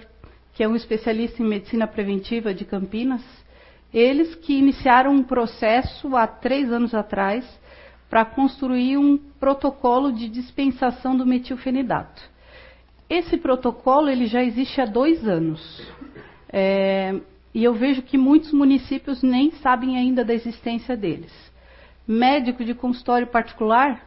que 0.55 0.63
é 0.63 0.69
um 0.69 0.77
especialista 0.77 1.43
em 1.43 1.49
medicina 1.49 1.89
preventiva 1.89 2.55
de 2.55 2.65
Campinas, 2.65 3.25
eles 3.93 4.37
que 4.37 4.57
iniciaram 4.57 5.11
um 5.11 5.25
processo 5.25 6.15
há 6.15 6.29
três 6.29 6.71
anos 6.71 6.95
atrás 6.95 7.45
para 8.09 8.25
construir 8.25 8.97
um 8.99 9.19
protocolo 9.19 10.13
de 10.13 10.29
dispensação 10.29 11.17
do 11.17 11.27
metilfenidato. 11.27 12.36
Esse 13.09 13.37
protocolo 13.37 14.09
ele 14.09 14.27
já 14.27 14.43
existe 14.43 14.81
há 14.81 14.85
dois 14.85 15.27
anos. 15.27 15.83
É, 16.53 17.15
e 17.55 17.65
eu 17.65 17.73
vejo 17.73 18.03
que 18.03 18.19
muitos 18.19 18.53
municípios 18.53 19.23
nem 19.23 19.51
sabem 19.53 19.97
ainda 19.97 20.25
da 20.25 20.35
existência 20.35 20.97
deles. 20.97 21.33
Médico 22.07 22.65
de 22.65 22.75
consultório 22.75 23.27
particular, 23.27 24.05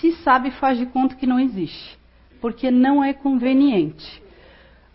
se 0.00 0.12
sabe, 0.16 0.50
faz 0.50 0.78
de 0.78 0.86
conta 0.86 1.14
que 1.14 1.26
não 1.26 1.38
existe, 1.38 1.98
porque 2.40 2.70
não 2.70 3.02
é 3.02 3.12
conveniente. 3.12 4.22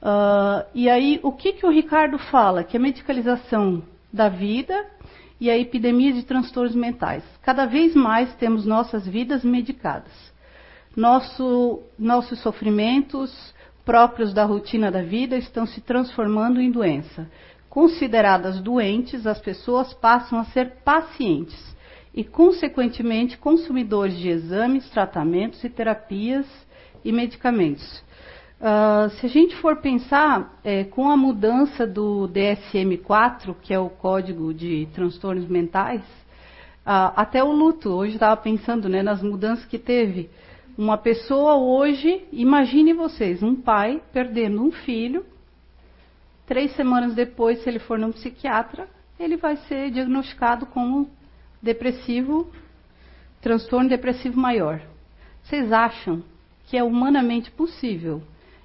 Uh, 0.01 0.65
e 0.73 0.89
aí, 0.89 1.19
o 1.23 1.31
que, 1.31 1.53
que 1.53 1.65
o 1.65 1.71
Ricardo 1.71 2.17
fala? 2.17 2.63
Que 2.63 2.77
a 2.77 2.79
medicalização 2.79 3.81
da 4.13 4.29
vida 4.29 4.85
e 5.39 5.49
a 5.49 5.57
epidemia 5.57 6.13
de 6.13 6.23
transtornos 6.23 6.75
mentais. 6.75 7.23
Cada 7.41 7.65
vez 7.65 7.95
mais 7.95 8.33
temos 8.35 8.65
nossas 8.65 9.07
vidas 9.07 9.43
medicadas. 9.43 10.13
Nosso, 10.95 11.83
nossos 11.99 12.39
sofrimentos 12.39 13.53
próprios 13.83 14.33
da 14.33 14.45
rotina 14.45 14.89
da 14.89 15.01
vida 15.01 15.37
estão 15.37 15.65
se 15.65 15.81
transformando 15.81 16.61
em 16.61 16.71
doença. 16.71 17.29
Consideradas 17.69 18.61
doentes, 18.61 19.27
as 19.27 19.39
pessoas 19.39 19.93
passam 19.93 20.39
a 20.39 20.45
ser 20.45 20.77
pacientes 20.85 21.75
e, 22.13 22.23
consequentemente, 22.23 23.37
consumidores 23.37 24.17
de 24.17 24.29
exames, 24.29 24.89
tratamentos 24.89 25.61
e 25.63 25.69
terapias 25.69 26.47
e 27.03 27.11
medicamentos. 27.11 28.03
Uh, 28.57 29.09
se 29.19 29.25
a 29.25 29.29
gente 29.29 29.53
for 29.57 29.75
pensar 29.77 30.57
é, 30.63 30.85
com 30.85 31.09
a 31.09 31.17
mudança 31.17 31.85
do 31.85 32.29
DSM-4, 32.29 33.53
que 33.61 33.73
é 33.73 33.79
o 33.79 33.89
Código 33.89 34.53
de 34.53 34.87
Transtornos 34.93 35.45
Mentais, 35.45 36.01
uh, 36.01 37.11
até 37.17 37.43
o 37.43 37.51
luto, 37.51 37.89
hoje 37.89 38.13
estava 38.13 38.37
pensando 38.37 38.87
né, 38.87 39.03
nas 39.03 39.21
mudanças 39.21 39.65
que 39.65 39.77
teve. 39.77 40.29
Uma 40.77 40.97
pessoa 40.97 41.55
hoje, 41.55 42.27
imagine 42.33 42.91
vocês, 42.91 43.41
um 43.41 43.55
pai 43.55 44.03
perdendo 44.11 44.61
um 44.61 44.71
filho, 44.73 45.25
três 46.45 46.75
semanas 46.75 47.15
depois, 47.15 47.63
se 47.63 47.69
ele 47.69 47.79
for 47.79 47.97
num 47.97 48.11
psiquiatra, 48.11 48.85
ele 49.17 49.37
vai 49.37 49.55
ser 49.55 49.89
diagnosticado 49.89 50.65
como 50.65 51.09
depressivo, 51.61 52.51
transtorno 53.39 53.87
depressivo 53.87 54.37
maior. 54.37 54.81
Vocês 55.43 55.71
acham 55.71 56.21
que 56.65 56.75
é 56.75 56.83
humanamente 56.83 57.49
possível, 57.51 58.21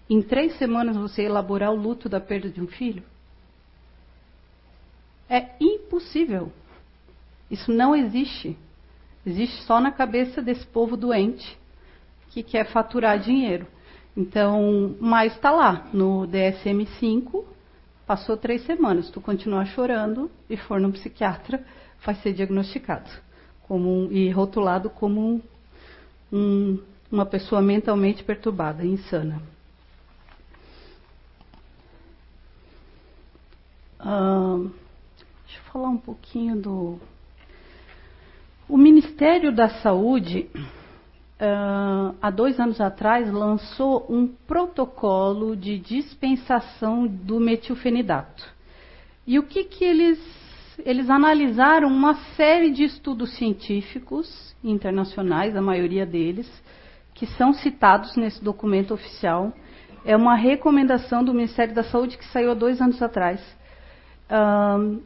em 0.08 0.20
três 0.20 0.58
semanas, 0.58 0.96
você 0.96 1.22
elaborar 1.22 1.70
o 1.70 1.76
luto 1.76 2.08
da 2.08 2.18
perda 2.18 2.50
de 2.50 2.60
um 2.60 2.66
filho? 2.66 3.04
É 5.28 5.50
impossível. 5.60 6.50
Isso 7.48 7.72
não 7.72 7.94
existe. 7.94 8.58
Existe 9.24 9.62
só 9.62 9.80
na 9.80 9.92
cabeça 9.92 10.42
desse 10.42 10.66
povo 10.66 10.96
doente 10.96 11.59
que 12.30 12.42
quer 12.42 12.66
faturar 12.66 13.18
dinheiro. 13.18 13.66
Então, 14.16 14.96
mas 15.00 15.34
está 15.34 15.50
lá, 15.50 15.88
no 15.92 16.26
DSM-5, 16.26 17.44
passou 18.06 18.36
três 18.36 18.64
semanas, 18.64 19.10
tu 19.10 19.20
continuar 19.20 19.66
chorando 19.66 20.30
e 20.48 20.56
for 20.56 20.80
no 20.80 20.90
psiquiatra, 20.92 21.64
vai 22.04 22.14
ser 22.16 22.32
diagnosticado 22.32 23.10
como 23.70 23.88
um, 23.88 24.10
e 24.10 24.30
rotulado 24.30 24.90
como 24.90 25.40
um, 26.32 26.78
uma 27.10 27.24
pessoa 27.24 27.62
mentalmente 27.62 28.24
perturbada, 28.24 28.84
insana. 28.84 29.40
Uh, 34.00 34.72
deixa 35.46 35.60
eu 35.60 35.72
falar 35.72 35.88
um 35.90 35.98
pouquinho 35.98 36.56
do. 36.60 36.98
O 38.68 38.76
Ministério 38.76 39.54
da 39.54 39.68
Saúde 39.82 40.48
uh, 41.40 42.14
há 42.20 42.30
dois 42.30 42.60
anos 42.60 42.80
atrás, 42.80 43.32
lançou 43.32 44.06
um 44.08 44.26
protocolo 44.26 45.56
de 45.56 45.78
dispensação 45.78 47.06
do 47.06 47.40
metilfenidato. 47.40 48.44
E 49.26 49.38
o 49.38 49.42
que, 49.42 49.64
que 49.64 49.84
eles. 49.84 50.40
Eles 50.82 51.10
analisaram 51.10 51.88
uma 51.88 52.14
série 52.36 52.70
de 52.70 52.84
estudos 52.84 53.36
científicos 53.36 54.56
internacionais, 54.64 55.54
a 55.54 55.60
maioria 55.60 56.06
deles, 56.06 56.50
que 57.12 57.26
são 57.26 57.52
citados 57.52 58.16
nesse 58.16 58.42
documento 58.42 58.94
oficial. 58.94 59.52
É 60.06 60.16
uma 60.16 60.34
recomendação 60.34 61.22
do 61.22 61.34
Ministério 61.34 61.74
da 61.74 61.84
Saúde 61.84 62.16
que 62.16 62.24
saiu 62.28 62.50
há 62.50 62.54
dois 62.54 62.80
anos 62.80 63.02
atrás. 63.02 63.42
Um, 64.30 65.02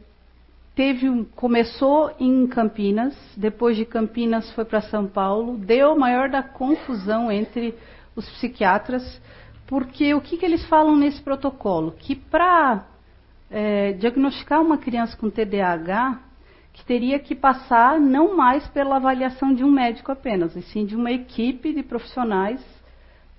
teve 0.75 1.09
um, 1.09 1.23
começou 1.23 2.11
em 2.19 2.45
Campinas, 2.47 3.15
depois 3.37 3.77
de 3.77 3.85
Campinas 3.85 4.51
foi 4.51 4.65
para 4.65 4.81
São 4.81 5.07
Paulo, 5.07 5.57
deu 5.57 5.97
maior 5.97 6.29
da 6.29 6.43
confusão 6.43 7.31
entre 7.31 7.73
os 8.15 8.29
psiquiatras, 8.31 9.21
porque 9.65 10.13
o 10.13 10.21
que, 10.21 10.37
que 10.37 10.45
eles 10.45 10.65
falam 10.67 10.95
nesse 10.95 11.21
protocolo? 11.21 11.93
Que 11.97 12.15
para 12.15 12.85
é, 13.49 13.93
diagnosticar 13.93 14.61
uma 14.61 14.77
criança 14.77 15.15
com 15.17 15.29
TDAH, 15.29 16.19
que 16.73 16.85
teria 16.85 17.17
que 17.19 17.33
passar 17.33 17.99
não 17.99 18.35
mais 18.35 18.67
pela 18.67 18.97
avaliação 18.97 19.53
de 19.53 19.63
um 19.63 19.71
médico 19.71 20.11
apenas, 20.11 20.55
e 20.57 20.61
sim 20.61 20.85
de 20.85 20.95
uma 20.95 21.09
equipe 21.09 21.73
de 21.73 21.81
profissionais 21.81 22.61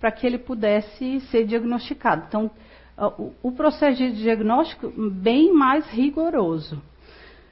para 0.01 0.11
que 0.11 0.27
ele 0.27 0.39
pudesse 0.39 1.21
ser 1.31 1.45
diagnosticado. 1.45 2.25
Então, 2.27 2.51
o 3.43 3.53
processo 3.53 3.99
de 3.99 4.13
diagnóstico 4.13 4.91
bem 5.11 5.53
mais 5.53 5.87
rigoroso. 5.91 6.83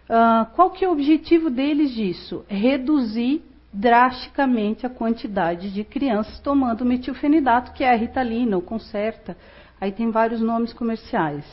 Uh, 0.08 0.44
qual 0.54 0.70
que 0.70 0.84
é 0.84 0.88
o 0.88 0.92
objetivo 0.92 1.48
deles 1.48 1.92
disso? 1.92 2.44
Reduzir 2.48 3.42
drasticamente 3.72 4.86
a 4.86 4.90
quantidade 4.90 5.72
de 5.72 5.82
crianças 5.82 6.38
tomando 6.40 6.84
metilfenidato, 6.84 7.72
que 7.72 7.82
é 7.82 7.90
a 7.90 7.96
Ritalina, 7.96 8.56
ou 8.56 8.62
Concerta. 8.62 9.36
Aí 9.80 9.90
tem 9.90 10.10
vários 10.10 10.40
nomes 10.40 10.72
comerciais. 10.72 11.44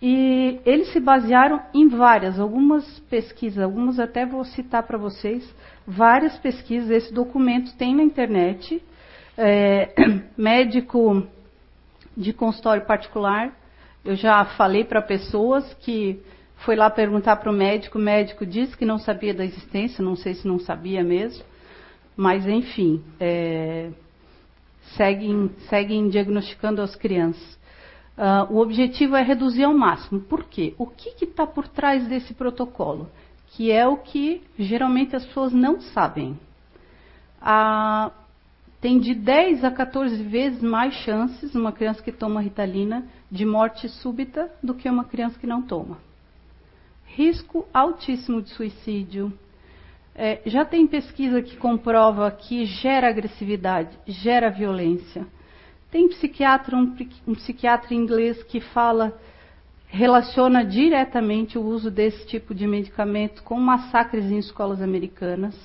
E 0.00 0.60
eles 0.64 0.92
se 0.92 1.00
basearam 1.00 1.60
em 1.74 1.88
várias, 1.88 2.38
algumas 2.38 2.84
pesquisas, 3.10 3.62
algumas 3.62 3.98
até 3.98 4.24
vou 4.24 4.44
citar 4.44 4.84
para 4.84 4.96
vocês, 4.96 5.44
várias 5.86 6.38
pesquisas, 6.38 6.90
esse 6.90 7.12
documento 7.12 7.76
tem 7.76 7.96
na 7.96 8.02
internet. 8.02 8.82
É, 9.36 9.92
médico 10.38 11.26
de 12.16 12.32
consultório 12.32 12.86
particular, 12.86 13.52
eu 14.04 14.14
já 14.14 14.44
falei 14.44 14.84
para 14.84 15.02
pessoas 15.02 15.74
que 15.74 16.20
foi 16.58 16.76
lá 16.76 16.90
perguntar 16.90 17.36
para 17.36 17.50
o 17.50 17.54
médico, 17.54 17.98
o 17.98 18.00
médico 18.00 18.44
disse 18.44 18.76
que 18.76 18.84
não 18.84 18.98
sabia 18.98 19.32
da 19.32 19.44
existência, 19.44 20.04
não 20.04 20.16
sei 20.16 20.34
se 20.34 20.46
não 20.46 20.58
sabia 20.58 21.02
mesmo, 21.04 21.44
mas 22.16 22.46
enfim, 22.46 23.02
é, 23.20 23.90
seguem, 24.96 25.50
seguem 25.68 26.08
diagnosticando 26.08 26.82
as 26.82 26.96
crianças. 26.96 27.58
Uh, 28.16 28.52
o 28.52 28.58
objetivo 28.58 29.14
é 29.14 29.22
reduzir 29.22 29.62
ao 29.62 29.72
máximo. 29.72 30.20
Por 30.20 30.44
quê? 30.44 30.74
O 30.76 30.86
que 30.86 31.24
está 31.24 31.46
por 31.46 31.68
trás 31.68 32.04
desse 32.08 32.34
protocolo? 32.34 33.08
Que 33.46 33.70
é 33.70 33.86
o 33.86 33.96
que 33.96 34.42
geralmente 34.58 35.14
as 35.14 35.24
pessoas 35.24 35.52
não 35.52 35.80
sabem. 35.80 36.36
Tem 38.80 38.98
de 38.98 39.14
10 39.14 39.64
a 39.64 39.70
14 39.70 40.20
vezes 40.24 40.60
mais 40.60 40.94
chances, 40.94 41.54
uma 41.54 41.70
criança 41.70 42.02
que 42.02 42.10
toma 42.10 42.40
Ritalina, 42.40 43.06
de 43.30 43.44
morte 43.44 43.88
súbita 43.88 44.50
do 44.60 44.74
que 44.74 44.90
uma 44.90 45.04
criança 45.04 45.38
que 45.38 45.46
não 45.46 45.62
toma. 45.62 46.07
Risco 47.14 47.66
altíssimo 47.72 48.40
de 48.42 48.50
suicídio. 48.50 49.32
É, 50.14 50.40
já 50.46 50.64
tem 50.64 50.86
pesquisa 50.86 51.42
que 51.42 51.56
comprova 51.56 52.30
que 52.30 52.64
gera 52.64 53.08
agressividade, 53.08 53.96
gera 54.06 54.50
violência. 54.50 55.26
Tem 55.90 56.08
psiquiatra, 56.08 56.76
um, 56.76 56.94
um 57.26 57.34
psiquiatra 57.34 57.94
inglês 57.94 58.42
que 58.42 58.60
fala, 58.60 59.18
relaciona 59.86 60.64
diretamente 60.64 61.56
o 61.56 61.62
uso 61.62 61.90
desse 61.90 62.26
tipo 62.26 62.54
de 62.54 62.66
medicamento 62.66 63.42
com 63.42 63.58
massacres 63.58 64.24
em 64.26 64.38
escolas 64.38 64.82
americanas. 64.82 65.56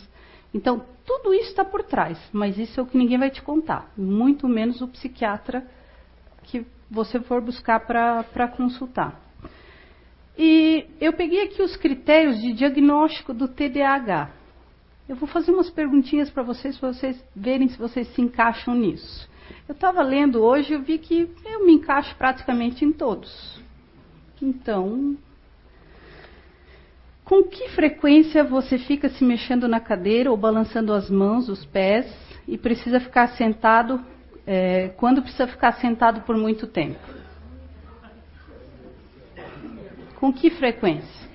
Então, 0.54 0.86
tudo 1.06 1.34
isso 1.34 1.50
está 1.50 1.66
por 1.66 1.84
trás, 1.84 2.18
mas 2.32 2.58
isso 2.58 2.80
é 2.80 2.84
o 2.84 2.86
que 2.86 2.98
ninguém 2.98 3.18
vai 3.18 3.30
te 3.30 3.42
contar, 3.42 3.92
muito 3.98 4.48
menos 4.48 4.82
o 4.82 4.88
psiquiatra 4.88 5.66
que 6.44 6.66
você 6.90 7.20
for 7.20 7.42
buscar 7.42 7.82
para 7.82 8.48
consultar. 8.48 9.23
E 10.38 10.88
eu 11.00 11.14
peguei 11.14 11.44
aqui 11.44 11.62
os 11.62 11.76
critérios 11.76 12.42
de 12.42 12.54
diagnóstico 12.54 13.34
do 13.34 13.48
TDAH. 13.48 14.32
Eu 15.08 15.16
vou 15.16 15.28
fazer 15.28 15.52
umas 15.52 15.70
perguntinhas 15.70 16.30
para 16.30 16.44
vocês, 16.44 16.78
para 16.78 16.94
vocês 16.94 17.24
verem 17.36 17.68
se 17.68 17.78
vocês 17.78 18.08
se 18.10 18.22
encaixam 18.22 18.74
nisso. 18.74 19.30
Eu 19.68 19.74
estava 19.74 20.02
lendo 20.02 20.42
hoje 20.42 20.74
e 20.74 20.78
vi 20.78 20.98
que 20.98 21.30
eu 21.46 21.66
me 21.66 21.74
encaixo 21.74 22.16
praticamente 22.16 22.84
em 22.86 22.92
todos. 22.92 23.62
Então, 24.42 25.18
com 27.24 27.44
que 27.44 27.70
frequência 27.70 28.44
você 28.44 28.78
fica 28.78 29.10
se 29.10 29.24
mexendo 29.24 29.68
na 29.68 29.80
cadeira 29.80 30.32
ou 30.32 30.38
balançando 30.38 30.94
as 30.94 31.10
mãos, 31.10 31.48
os 31.48 31.66
pés 31.66 32.06
e 32.48 32.58
precisa 32.58 33.00
ficar 33.00 33.28
sentado? 33.30 34.04
É, 34.46 34.90
quando 34.98 35.22
precisa 35.22 35.48
ficar 35.48 35.74
sentado 35.74 36.22
por 36.22 36.36
muito 36.36 36.68
tempo? 36.68 37.00
Com 40.24 40.32
que 40.32 40.50
frequência? 40.52 41.30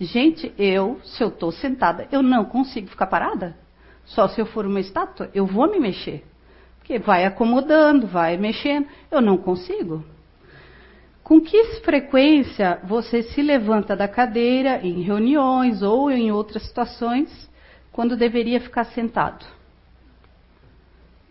Gente, 0.00 0.52
eu, 0.58 1.00
se 1.04 1.22
eu 1.22 1.28
estou 1.28 1.52
sentada, 1.52 2.08
eu 2.10 2.20
não 2.20 2.44
consigo 2.44 2.88
ficar 2.88 3.06
parada. 3.06 3.56
Só 4.04 4.26
se 4.26 4.40
eu 4.40 4.46
for 4.46 4.66
uma 4.66 4.80
estátua, 4.80 5.30
eu 5.32 5.46
vou 5.46 5.70
me 5.70 5.78
mexer. 5.78 6.26
Porque 6.80 6.98
vai 6.98 7.24
acomodando, 7.24 8.08
vai 8.08 8.36
mexendo. 8.36 8.88
Eu 9.08 9.20
não 9.20 9.38
consigo. 9.38 10.04
Com 11.22 11.40
que 11.40 11.62
frequência 11.84 12.80
você 12.82 13.22
se 13.22 13.40
levanta 13.40 13.94
da 13.94 14.08
cadeira 14.08 14.80
em 14.84 15.00
reuniões 15.02 15.80
ou 15.80 16.10
em 16.10 16.32
outras 16.32 16.64
situações 16.64 17.48
quando 17.92 18.16
deveria 18.16 18.60
ficar 18.60 18.82
sentado? 18.86 19.46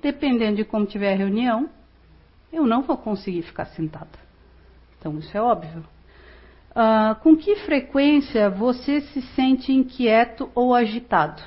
Dependendo 0.01 0.55
de 0.55 0.63
como 0.63 0.85
tiver 0.85 1.11
a 1.11 1.17
reunião, 1.17 1.69
eu 2.49 2.65
não 2.65 2.81
vou 2.81 2.95
conseguir 2.95 3.41
ficar 3.41 3.65
sentada. 3.65 4.17
Então, 4.97 5.19
isso 5.19 5.35
é 5.35 5.41
óbvio. 5.41 5.83
Uh, 6.71 7.15
com 7.21 7.35
que 7.35 7.57
frequência 7.57 8.49
você 8.49 9.01
se 9.01 9.21
sente 9.35 9.73
inquieto 9.73 10.49
ou 10.55 10.73
agitado? 10.73 11.43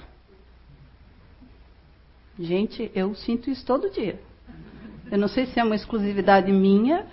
Gente, 2.38 2.90
eu 2.94 3.14
sinto 3.14 3.48
isso 3.48 3.64
todo 3.64 3.90
dia. 3.90 4.20
Eu 5.10 5.16
não 5.16 5.28
sei 5.28 5.46
se 5.46 5.58
é 5.58 5.64
uma 5.64 5.76
exclusividade 5.76 6.52
minha 6.52 7.06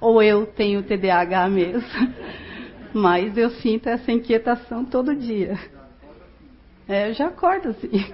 ou 0.00 0.20
eu 0.22 0.44
tenho 0.46 0.82
TDAH 0.82 1.48
mesmo, 1.48 1.88
mas 2.92 3.36
eu 3.36 3.50
sinto 3.50 3.88
essa 3.88 4.10
inquietação 4.10 4.84
todo 4.84 5.14
dia. 5.14 5.56
É, 6.88 7.10
eu 7.10 7.14
já 7.14 7.26
acordo 7.26 7.68
assim. 7.68 8.12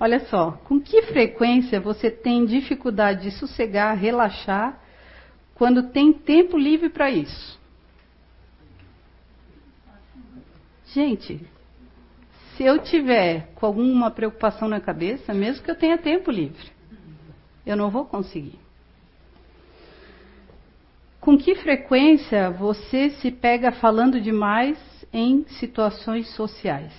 Olha 0.00 0.20
só, 0.26 0.52
com 0.64 0.80
que 0.80 1.02
frequência 1.02 1.78
você 1.78 2.10
tem 2.10 2.46
dificuldade 2.46 3.24
de 3.24 3.30
sossegar, 3.32 3.94
relaxar, 3.96 4.80
quando 5.54 5.90
tem 5.90 6.12
tempo 6.12 6.56
livre 6.56 6.88
para 6.88 7.10
isso? 7.10 7.59
Gente, 10.92 11.40
se 12.56 12.64
eu 12.64 12.82
tiver 12.82 13.52
com 13.54 13.66
alguma 13.66 14.10
preocupação 14.10 14.68
na 14.68 14.80
cabeça, 14.80 15.32
mesmo 15.32 15.64
que 15.64 15.70
eu 15.70 15.76
tenha 15.76 15.96
tempo 15.96 16.30
livre, 16.30 16.70
eu 17.64 17.76
não 17.76 17.90
vou 17.90 18.04
conseguir. 18.04 18.58
Com 21.20 21.38
que 21.38 21.54
frequência 21.54 22.50
você 22.50 23.10
se 23.10 23.30
pega 23.30 23.70
falando 23.72 24.20
demais 24.20 24.78
em 25.12 25.44
situações 25.60 26.28
sociais? 26.34 26.92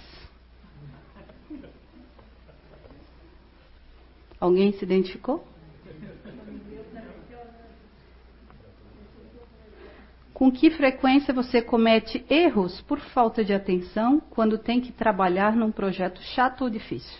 Alguém 4.40 4.72
se 4.74 4.86
identificou? 4.86 5.51
Com 10.42 10.52
que 10.52 10.72
frequência 10.72 11.32
você 11.32 11.62
comete 11.62 12.26
erros 12.28 12.82
por 12.82 13.00
falta 13.00 13.46
de 13.46 13.54
atenção 13.54 14.20
quando 14.32 14.58
tem 14.58 14.82
que 14.82 14.92
trabalhar 14.92 15.56
num 15.56 15.72
projeto 15.72 16.20
chato 16.34 16.64
ou 16.64 16.70
difícil? 16.72 17.16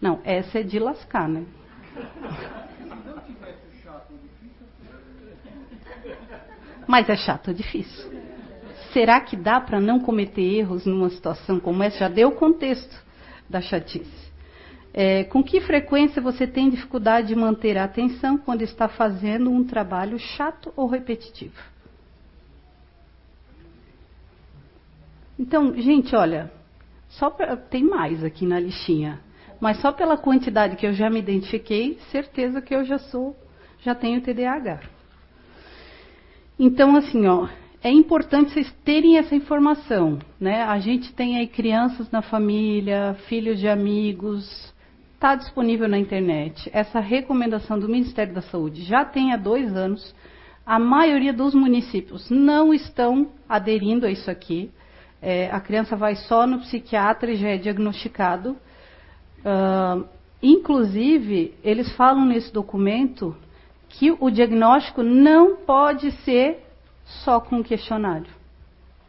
Não, 0.00 0.20
essa 0.24 0.58
é 0.58 0.64
de 0.64 0.80
lascar, 0.80 1.28
né? 1.28 1.44
Mas 6.84 7.08
é 7.08 7.14
chato, 7.14 7.52
é 7.52 7.54
difícil. 7.54 8.10
Será 8.92 9.20
que 9.20 9.36
dá 9.36 9.60
para 9.60 9.80
não 9.80 10.00
cometer 10.00 10.42
erros 10.42 10.84
numa 10.84 11.10
situação 11.10 11.60
como 11.60 11.80
essa? 11.80 11.98
Já 11.98 12.08
deu 12.08 12.30
o 12.30 12.34
contexto 12.34 13.00
da 13.48 13.60
chatice. 13.60 14.32
É, 14.92 15.22
com 15.22 15.44
que 15.44 15.60
frequência 15.60 16.20
você 16.20 16.44
tem 16.44 16.70
dificuldade 16.70 17.28
de 17.28 17.36
manter 17.36 17.78
a 17.78 17.84
atenção 17.84 18.36
quando 18.36 18.62
está 18.62 18.88
fazendo 18.88 19.48
um 19.48 19.62
trabalho 19.62 20.18
chato 20.18 20.72
ou 20.74 20.88
repetitivo? 20.88 21.73
Então, 25.38 25.74
gente, 25.74 26.14
olha, 26.14 26.50
só 27.08 27.30
pra, 27.30 27.56
tem 27.56 27.82
mais 27.82 28.22
aqui 28.22 28.46
na 28.46 28.58
listinha, 28.58 29.20
mas 29.60 29.80
só 29.80 29.92
pela 29.92 30.16
quantidade 30.16 30.76
que 30.76 30.86
eu 30.86 30.92
já 30.92 31.08
me 31.10 31.18
identifiquei, 31.18 31.98
certeza 32.10 32.60
que 32.60 32.74
eu 32.74 32.84
já 32.84 32.98
sou, 32.98 33.36
já 33.80 33.94
tenho 33.94 34.20
TDAH. 34.20 34.80
Então, 36.58 36.94
assim, 36.96 37.26
ó, 37.26 37.48
é 37.82 37.90
importante 37.90 38.52
vocês 38.52 38.72
terem 38.84 39.18
essa 39.18 39.34
informação, 39.34 40.18
né? 40.40 40.62
A 40.62 40.78
gente 40.78 41.12
tem 41.12 41.36
aí 41.36 41.46
crianças 41.46 42.10
na 42.10 42.22
família, 42.22 43.14
filhos 43.28 43.58
de 43.58 43.68
amigos, 43.68 44.72
está 45.14 45.34
disponível 45.34 45.88
na 45.88 45.98
internet. 45.98 46.70
Essa 46.72 47.00
recomendação 47.00 47.78
do 47.78 47.88
Ministério 47.88 48.34
da 48.34 48.42
Saúde 48.42 48.82
já 48.82 49.04
tem 49.04 49.32
há 49.32 49.36
dois 49.36 49.74
anos. 49.76 50.14
A 50.64 50.78
maioria 50.78 51.32
dos 51.32 51.54
municípios 51.54 52.30
não 52.30 52.72
estão 52.72 53.32
aderindo 53.48 54.06
a 54.06 54.10
isso 54.10 54.30
aqui. 54.30 54.70
É, 55.20 55.50
a 55.50 55.60
criança 55.60 55.96
vai 55.96 56.16
só 56.16 56.46
no 56.46 56.60
psiquiatra 56.60 57.30
e 57.30 57.36
já 57.36 57.48
é 57.48 57.56
diagnosticado. 57.56 58.56
Uh, 59.40 60.06
inclusive, 60.42 61.54
eles 61.62 61.90
falam 61.96 62.24
nesse 62.24 62.52
documento 62.52 63.36
que 63.88 64.10
o 64.10 64.30
diagnóstico 64.30 65.02
não 65.02 65.56
pode 65.56 66.10
ser 66.22 66.64
só 67.04 67.40
com 67.40 67.62
questionário, 67.62 68.30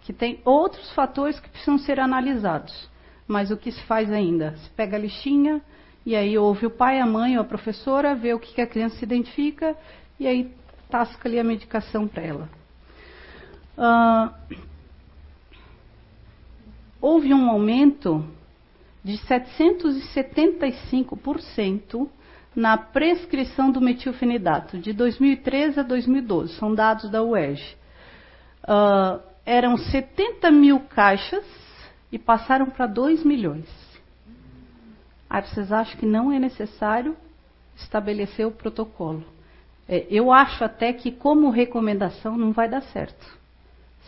que 0.01 0.13
tem 0.13 0.39
outros 0.45 0.91
fatores 0.93 1.39
que 1.39 1.49
precisam 1.49 1.77
ser 1.77 1.99
analisados. 1.99 2.89
Mas 3.27 3.49
o 3.49 3.57
que 3.57 3.71
se 3.71 3.81
faz 3.83 4.11
ainda? 4.11 4.55
Se 4.57 4.69
pega 4.71 4.97
a 4.97 4.99
listinha 4.99 5.61
e 6.05 6.15
aí 6.15 6.37
ouve 6.37 6.67
o 6.67 6.69
pai, 6.69 6.99
a 6.99 7.05
mãe 7.05 7.35
ou 7.37 7.41
a 7.41 7.45
professora, 7.45 8.13
vê 8.13 8.33
o 8.33 8.39
que 8.39 8.61
a 8.61 8.67
criança 8.67 8.97
se 8.97 9.03
identifica 9.03 9.75
e 10.19 10.27
aí 10.27 10.51
tasca 10.89 11.27
ali 11.27 11.39
a 11.39 11.43
medicação 11.43 12.07
para 12.07 12.23
ela. 12.23 12.49
Uh, 13.77 14.57
houve 17.05 17.33
um 17.35 17.51
aumento 17.51 18.25
de 19.03 19.19
775% 19.19 22.09
na 22.55 22.77
prescrição 22.77 23.69
do 23.69 23.79
metilfenidato, 23.79 24.79
de 24.79 24.91
2013 24.91 25.81
a 25.81 25.83
2012, 25.83 26.55
são 26.55 26.73
dados 26.73 27.11
da 27.11 27.21
UERJ. 27.21 27.77
Uh, 28.63 29.21
eram 29.45 29.77
70 29.77 30.49
mil 30.49 30.79
caixas 30.79 31.45
e 32.11 32.17
passaram 32.17 32.71
para 32.71 32.87
2 32.87 33.23
milhões. 33.23 33.69
Aí 35.29 35.43
vocês 35.43 35.71
acham 35.71 35.99
que 35.99 36.07
não 36.07 36.31
é 36.31 36.39
necessário 36.39 37.15
estabelecer 37.75 38.47
o 38.47 38.51
protocolo? 38.51 39.23
É, 39.87 40.07
eu 40.09 40.31
acho 40.31 40.63
até 40.63 40.91
que, 40.91 41.11
como 41.11 41.51
recomendação, 41.51 42.35
não 42.35 42.51
vai 42.51 42.67
dar 42.67 42.81
certo. 42.81 43.44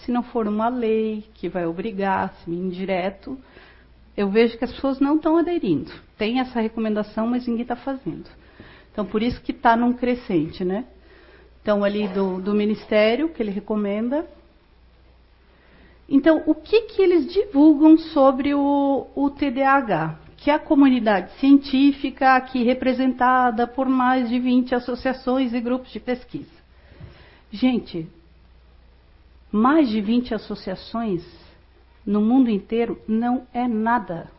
Se 0.04 0.12
não 0.12 0.24
for 0.24 0.48
uma 0.48 0.70
lei 0.70 1.26
que 1.34 1.50
vai 1.50 1.66
obrigar, 1.66 2.34
se 2.36 2.52
indireto, 2.52 3.38
eu 4.16 4.30
vejo 4.30 4.58
que 4.58 4.66
as 4.66 4.72
pessoas 4.72 5.00
não 5.00 5.18
estão 5.18 5.38
aderindo. 5.38 5.92
Tem 6.18 6.40
essa 6.40 6.60
recomendação, 6.60 7.28
mas 7.28 7.48
ninguém 7.48 7.64
está 7.64 7.76
fazendo. 7.76 8.30
Então, 8.92 9.06
por 9.06 9.22
isso 9.22 9.42
que 9.42 9.52
está 9.52 9.76
num 9.76 9.94
crescente, 9.94 10.64
né? 10.66 10.86
Então, 11.62 11.84
ali 11.84 12.08
do, 12.08 12.42
do 12.42 12.54
Ministério, 12.54 13.30
que 13.30 13.44
ele 13.44 13.52
recomenda. 13.52 14.26
Então, 16.08 16.44
o 16.46 16.56
que, 16.56 16.84
que 16.84 17.02
eles 17.02 17.32
divulgam 17.32 17.98
sobre 17.98 18.54
o, 18.54 19.08
o 19.16 19.30
TDAH? 19.30 20.28
que 20.38 20.52
a 20.52 20.60
comunidade 20.60 21.32
científica, 21.40 22.36
aqui 22.36 22.64
representada 22.64 23.66
por 23.66 23.90
mais 23.90 24.30
de 24.30 24.40
20 24.40 24.76
associações 24.76 25.52
e 25.52 25.60
grupos 25.60 25.92
de 25.92 26.00
pesquisa. 26.00 26.56
Gente, 27.52 28.08
mais 29.52 29.90
de 29.90 30.02
20 30.02 30.34
associações 30.34 31.24
no 32.06 32.22
mundo 32.22 32.50
inteiro 32.50 33.02
não 33.08 33.48
é 33.54 33.68
nada. 33.68 34.30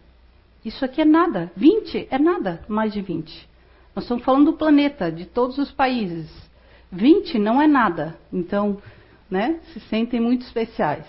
Isso 0.64 0.84
aqui 0.84 1.00
é 1.00 1.04
nada. 1.04 1.50
20 1.56 2.08
é 2.10 2.18
nada, 2.18 2.64
mais 2.68 2.92
de 2.92 3.00
20. 3.00 3.48
Nós 3.94 4.04
estamos 4.04 4.24
falando 4.24 4.52
do 4.52 4.56
planeta, 4.56 5.10
de 5.10 5.26
todos 5.26 5.58
os 5.58 5.70
países. 5.70 6.30
20 6.90 7.38
não 7.38 7.60
é 7.60 7.66
nada. 7.66 8.18
Então, 8.32 8.80
né, 9.30 9.60
se 9.72 9.80
sentem 9.80 10.20
muito 10.20 10.42
especiais 10.42 11.06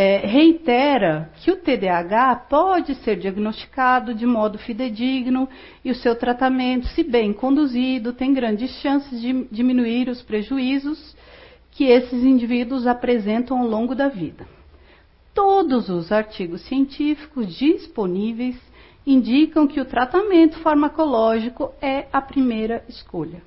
é, 0.00 0.18
reitera 0.18 1.28
que 1.42 1.50
o 1.50 1.56
TDAH 1.56 2.46
pode 2.48 2.94
ser 2.96 3.16
diagnosticado 3.16 4.14
de 4.14 4.24
modo 4.24 4.56
fidedigno 4.56 5.48
e 5.84 5.90
o 5.90 5.94
seu 5.96 6.14
tratamento, 6.14 6.86
se 6.86 7.02
bem 7.02 7.32
conduzido, 7.32 8.12
tem 8.12 8.32
grandes 8.32 8.70
chances 8.80 9.20
de 9.20 9.48
diminuir 9.50 10.08
os 10.08 10.22
prejuízos 10.22 11.16
que 11.78 11.84
esses 11.84 12.24
indivíduos 12.24 12.84
apresentam 12.84 13.60
ao 13.60 13.66
longo 13.66 13.94
da 13.94 14.08
vida. 14.08 14.44
Todos 15.32 15.88
os 15.88 16.10
artigos 16.10 16.60
científicos 16.62 17.54
disponíveis 17.56 18.60
indicam 19.06 19.64
que 19.64 19.80
o 19.80 19.84
tratamento 19.84 20.58
farmacológico 20.58 21.72
é 21.80 22.08
a 22.12 22.20
primeira 22.20 22.84
escolha 22.88 23.40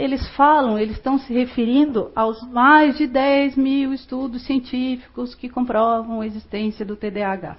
eles 0.00 0.26
falam, 0.30 0.78
eles 0.78 0.96
estão 0.96 1.18
se 1.18 1.30
referindo 1.30 2.10
aos 2.16 2.42
mais 2.50 2.96
de 2.96 3.06
10 3.06 3.54
mil 3.54 3.92
estudos 3.92 4.42
científicos 4.46 5.34
que 5.34 5.46
comprovam 5.46 6.22
a 6.22 6.26
existência 6.26 6.86
do 6.86 6.96
TDAH. 6.96 7.58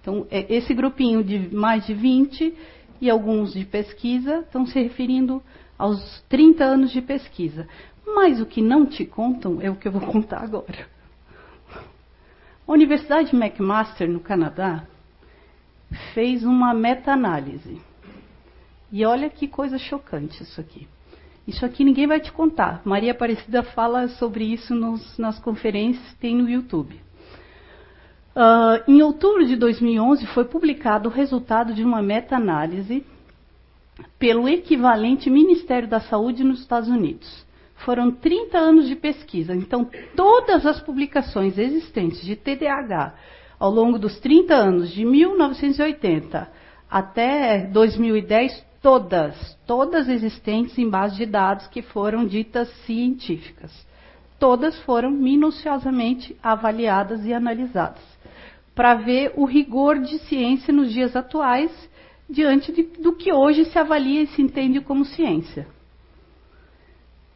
Então, 0.00 0.26
é, 0.32 0.52
esse 0.52 0.74
grupinho 0.74 1.22
de 1.22 1.54
mais 1.54 1.86
de 1.86 1.94
20 1.94 2.52
e 3.00 3.08
alguns 3.08 3.52
de 3.52 3.64
pesquisa 3.64 4.38
estão 4.38 4.66
se 4.66 4.82
referindo 4.82 5.40
aos 5.78 6.20
30 6.28 6.64
anos 6.64 6.90
de 6.90 7.00
pesquisa. 7.00 7.68
Mas 8.14 8.40
o 8.40 8.46
que 8.46 8.60
não 8.60 8.86
te 8.86 9.04
contam 9.04 9.60
é 9.60 9.70
o 9.70 9.76
que 9.76 9.88
eu 9.88 9.92
vou 9.92 10.02
contar 10.02 10.42
agora. 10.42 10.88
A 12.66 12.72
Universidade 12.72 13.34
McMaster, 13.34 14.08
no 14.08 14.20
Canadá, 14.20 14.84
fez 16.14 16.44
uma 16.44 16.72
meta-análise. 16.72 17.80
E 18.92 19.04
olha 19.04 19.28
que 19.30 19.48
coisa 19.48 19.78
chocante 19.78 20.42
isso 20.42 20.60
aqui. 20.60 20.86
Isso 21.46 21.64
aqui 21.64 21.84
ninguém 21.84 22.06
vai 22.06 22.20
te 22.20 22.30
contar. 22.30 22.82
Maria 22.84 23.12
Aparecida 23.12 23.62
fala 23.62 24.08
sobre 24.08 24.44
isso 24.44 24.74
nos, 24.74 25.18
nas 25.18 25.38
conferências, 25.38 26.14
tem 26.14 26.36
no 26.36 26.48
YouTube. 26.48 27.00
Uh, 28.36 28.88
em 28.88 29.02
outubro 29.02 29.44
de 29.44 29.56
2011 29.56 30.26
foi 30.28 30.44
publicado 30.44 31.08
o 31.08 31.12
resultado 31.12 31.74
de 31.74 31.82
uma 31.82 32.00
meta-análise 32.00 33.04
pelo 34.18 34.48
equivalente 34.48 35.28
Ministério 35.28 35.88
da 35.88 36.00
Saúde 36.00 36.44
nos 36.44 36.60
Estados 36.60 36.88
Unidos. 36.88 37.44
Foram 37.84 38.10
30 38.10 38.58
anos 38.58 38.86
de 38.86 38.96
pesquisa, 38.96 39.54
então 39.54 39.88
todas 40.14 40.66
as 40.66 40.80
publicações 40.80 41.58
existentes 41.58 42.22
de 42.22 42.36
TDAH 42.36 43.14
ao 43.58 43.70
longo 43.70 43.98
dos 43.98 44.18
30 44.20 44.54
anos, 44.54 44.90
de 44.90 45.04
1980 45.04 46.50
até 46.90 47.66
2010, 47.66 48.70
Todas, 48.82 49.58
todas 49.66 50.08
existentes 50.08 50.78
em 50.78 50.88
base 50.88 51.14
de 51.14 51.26
dados 51.26 51.66
que 51.66 51.82
foram 51.82 52.24
ditas 52.24 52.66
científicas. 52.86 53.70
Todas 54.38 54.78
foram 54.84 55.10
minuciosamente 55.10 56.34
avaliadas 56.42 57.26
e 57.26 57.34
analisadas, 57.34 58.02
para 58.74 58.94
ver 58.94 59.34
o 59.36 59.44
rigor 59.44 59.98
de 59.98 60.18
ciência 60.20 60.72
nos 60.72 60.90
dias 60.90 61.14
atuais, 61.14 61.70
diante 62.28 62.72
de, 62.72 62.84
do 62.84 63.12
que 63.12 63.30
hoje 63.30 63.66
se 63.66 63.78
avalia 63.78 64.22
e 64.22 64.26
se 64.28 64.40
entende 64.40 64.80
como 64.80 65.04
ciência. 65.04 65.66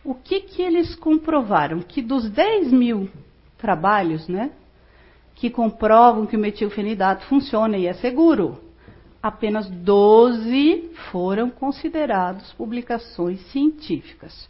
O 0.05 0.15
que, 0.15 0.41
que 0.41 0.61
eles 0.61 0.95
comprovaram? 0.95 1.81
Que 1.81 2.03
dos 2.03 2.29
10 2.29 2.71
mil 2.71 3.09
trabalhos, 3.57 4.29
né, 4.29 4.51
que 5.35 5.49
comprovam 5.49 6.27
que 6.27 6.37
o 6.37 6.39
metilfenidato 6.39 7.25
funciona 7.25 7.79
e 7.79 7.87
é 7.87 7.95
seguro, 7.95 8.61
apenas 9.23 9.69
12 9.71 10.91
foram 11.11 11.49
considerados 11.49 12.53
publicações 12.53 13.41
científicas. 13.51 14.49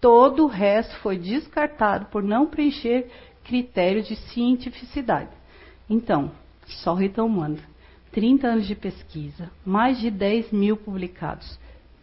Todo 0.00 0.44
o 0.44 0.48
resto 0.48 0.96
foi 0.96 1.18
descartado 1.18 2.06
por 2.06 2.22
não 2.22 2.46
preencher 2.46 3.10
critérios 3.44 4.08
de 4.08 4.16
cientificidade. 4.16 5.30
Então, 5.88 6.32
só 6.66 6.94
retomando: 6.94 7.60
30 8.12 8.46
anos 8.46 8.66
de 8.66 8.74
pesquisa, 8.74 9.50
mais 9.64 9.98
de 9.98 10.10
10 10.10 10.50
mil 10.52 10.76
publicados, 10.76 11.58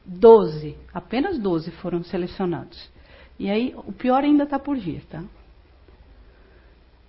12, 0.05 0.75
apenas 0.93 1.39
12 1.39 1.71
foram 1.71 2.03
selecionados. 2.03 2.91
E 3.39 3.49
aí, 3.49 3.73
o 3.75 3.91
pior 3.91 4.23
ainda 4.23 4.43
está 4.43 4.59
por 4.59 4.77
vir, 4.77 5.03
tá? 5.05 5.23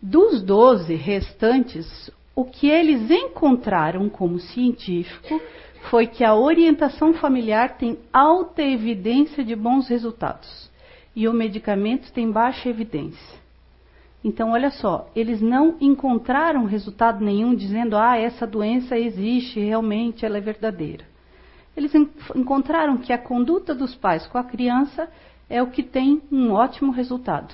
Dos 0.01 0.43
12 0.43 0.95
restantes, 0.95 2.11
o 2.35 2.45
que 2.45 2.69
eles 2.69 3.11
encontraram 3.11 4.09
como 4.09 4.39
científico 4.39 5.41
foi 5.91 6.07
que 6.07 6.25
a 6.25 6.35
orientação 6.35 7.15
familiar 7.15 7.77
tem 7.77 7.99
alta 8.13 8.63
evidência 8.63 9.45
de 9.45 9.55
bons 9.55 9.89
resultados 9.89 10.71
e 11.15 11.29
o 11.29 11.33
medicamento 11.33 12.13
tem 12.13 12.31
baixa 12.31 12.69
evidência. 12.69 13.39
Então, 14.23 14.53
olha 14.53 14.71
só, 14.71 15.11
eles 15.15 15.43
não 15.43 15.77
encontraram 15.81 16.65
resultado 16.65 17.23
nenhum 17.23 17.55
dizendo, 17.55 17.97
ah, 17.97 18.17
essa 18.17 18.47
doença 18.47 18.99
existe, 18.99 19.61
realmente 19.61 20.25
ela 20.25 20.39
é 20.39 20.41
verdadeira. 20.41 21.05
Eles 21.77 21.93
encontraram 22.35 22.99
que 22.99 23.13
a 23.13 23.19
conduta 23.19 23.75
dos 23.75 23.95
pais 23.95 24.27
com 24.27 24.39
a 24.39 24.45
criança 24.45 25.09
é 25.49 25.63
o 25.63 25.71
que 25.71 25.83
tem 25.83 26.23
um 26.31 26.53
ótimo 26.53 26.93
resultado 26.93 27.53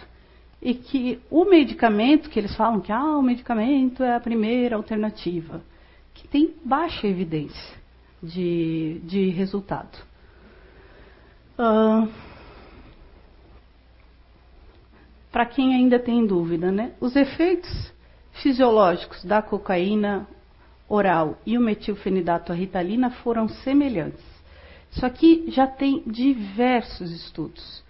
e 0.61 0.75
que 0.75 1.19
o 1.31 1.45
medicamento, 1.47 2.29
que 2.29 2.39
eles 2.39 2.55
falam 2.55 2.81
que 2.81 2.93
ah, 2.93 3.17
o 3.17 3.23
medicamento 3.23 4.03
é 4.03 4.15
a 4.15 4.21
primeira 4.21 4.77
alternativa, 4.77 5.63
que 6.13 6.29
tem 6.29 6.55
baixa 6.63 7.07
evidência 7.07 7.79
de, 8.23 9.01
de 9.05 9.31
resultado. 9.31 9.97
Uh, 11.59 12.07
Para 15.31 15.47
quem 15.47 15.75
ainda 15.75 15.99
tem 15.99 16.27
dúvida, 16.27 16.73
né? 16.73 16.93
Os 17.01 17.15
efeitos 17.15 17.93
fisiológicos 18.43 19.25
da 19.25 19.41
cocaína 19.41 20.27
oral 20.91 21.39
e 21.47 21.57
o 21.57 21.61
metilfenidato 21.61 22.51
a 22.51 22.55
ritalina 22.55 23.11
foram 23.11 23.49
semelhantes. 23.49 24.25
Isso 24.91 25.07
aqui 25.07 25.45
já 25.49 25.69
tem 25.69 26.03
diversos 26.05 27.13
estudos 27.13 27.85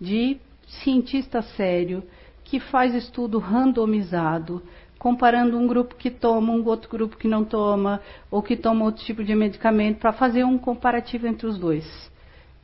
de 0.00 0.38
cientista 0.66 1.42
sério 1.42 2.02
que 2.42 2.58
faz 2.58 2.94
estudo 2.94 3.38
randomizado, 3.38 4.62
comparando 4.98 5.58
um 5.58 5.66
grupo 5.66 5.94
que 5.96 6.10
toma, 6.10 6.52
um 6.52 6.64
outro 6.64 6.88
grupo 6.88 7.16
que 7.16 7.28
não 7.28 7.44
toma, 7.44 8.00
ou 8.30 8.42
que 8.42 8.56
toma 8.56 8.86
outro 8.86 9.04
tipo 9.04 9.22
de 9.22 9.34
medicamento, 9.34 9.98
para 9.98 10.12
fazer 10.12 10.44
um 10.44 10.56
comparativo 10.56 11.26
entre 11.26 11.46
os 11.46 11.58
dois. 11.58 11.84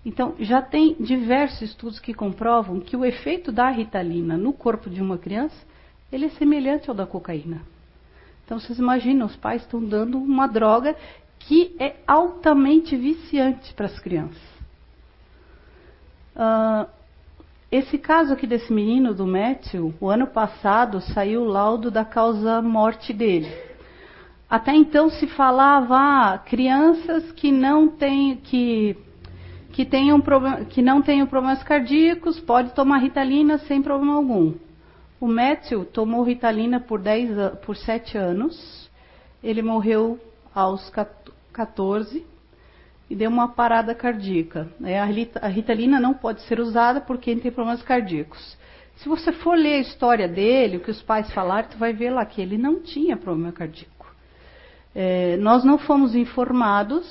Então, 0.05 0.35
já 0.39 0.63
tem 0.63 0.97
diversos 0.99 1.63
estudos 1.63 2.01
que 2.01 2.15
comprovam 2.15 2.81
que 2.81 2.97
o 2.97 3.05
efeito 3.05 3.53
da 3.53 3.69
ritalina 3.69 4.37
no 4.37 4.53
corpo 4.53 4.89
de 4.89 5.03
uma 5.03 5.19
criança, 5.19 5.57
ele 6.11 6.27
é 6.27 6.31
semelhante 6.31 6.89
ao 6.89 6.97
da 6.97 7.07
cocaína. 7.07 7.61
Então, 8.53 8.61
vocês 8.61 8.79
imaginam, 8.79 9.25
os 9.25 9.37
pais 9.37 9.63
estão 9.63 9.83
dando 9.83 10.19
uma 10.19 10.47
droga 10.47 10.95
que 11.39 11.75
é 11.79 11.97
altamente 12.07 12.95
viciante 12.95 13.73
para 13.73 13.87
as 13.87 13.99
crianças. 13.99 14.43
Uh, 16.37 16.87
esse 17.71 17.97
caso 17.97 18.31
aqui 18.35 18.47
desse 18.47 18.71
menino, 18.71 19.15
do 19.15 19.27
Matthew, 19.27 19.95
o 19.99 20.11
ano 20.11 20.27
passado 20.27 21.01
saiu 21.01 21.41
o 21.41 21.49
laudo 21.49 21.91
da 21.91 22.05
causa 22.05 22.61
morte 22.61 23.15
dele. 23.15 23.51
Até 24.51 24.75
então 24.75 25.09
se 25.09 25.27
falava 25.29 25.97
ah, 25.97 26.37
crianças 26.37 27.33
que 27.33 27.51
não 27.51 27.89
têm 27.89 28.37
que 28.37 28.95
que 29.71 29.87
tenham 29.87 30.23
que 30.69 30.83
não 30.83 31.01
tenham 31.01 31.27
problemas 31.27 31.63
cardíacos, 31.63 32.39
pode 32.39 32.75
tomar 32.75 32.99
Ritalina 32.99 33.57
sem 33.61 33.81
problema 33.81 34.17
algum. 34.17 34.53
O 35.23 35.29
Matthew 35.29 35.85
tomou 35.85 36.25
Ritalina 36.25 36.81
por 36.81 36.99
10 36.99 37.61
por 37.65 37.77
7 37.77 38.19
anos. 38.19 38.91
Ele 39.41 39.63
morreu 39.63 40.19
aos 40.53 40.91
14 41.53 42.27
e 43.09 43.15
deu 43.15 43.31
uma 43.31 43.47
parada 43.47 43.95
cardíaca. 43.95 44.69
É, 44.83 44.99
a 44.99 45.47
ritalina 45.47 46.01
não 46.01 46.13
pode 46.13 46.43
ser 46.43 46.59
usada 46.59 47.01
por 47.01 47.19
quem 47.19 47.39
tem 47.39 47.53
problemas 47.53 47.85
cardíacos. 47.85 48.59
Se 48.97 49.09
você 49.09 49.31
for 49.31 49.57
ler 49.57 49.75
a 49.75 49.79
história 49.83 50.27
dele, 50.27 50.79
o 50.79 50.81
que 50.81 50.91
os 50.91 51.01
pais 51.01 51.33
falaram, 51.33 51.69
tu 51.69 51.79
vai 51.79 51.93
ver 51.93 52.11
lá 52.11 52.27
que 52.27 52.43
ele 52.43 52.59
não 52.59 52.83
tinha 52.83 53.17
problema 53.17 53.53
cardíaco. 53.53 54.13
É, 54.93 55.37
nós 55.37 55.63
não 55.63 55.79
fomos 55.79 56.17
informados 56.17 57.07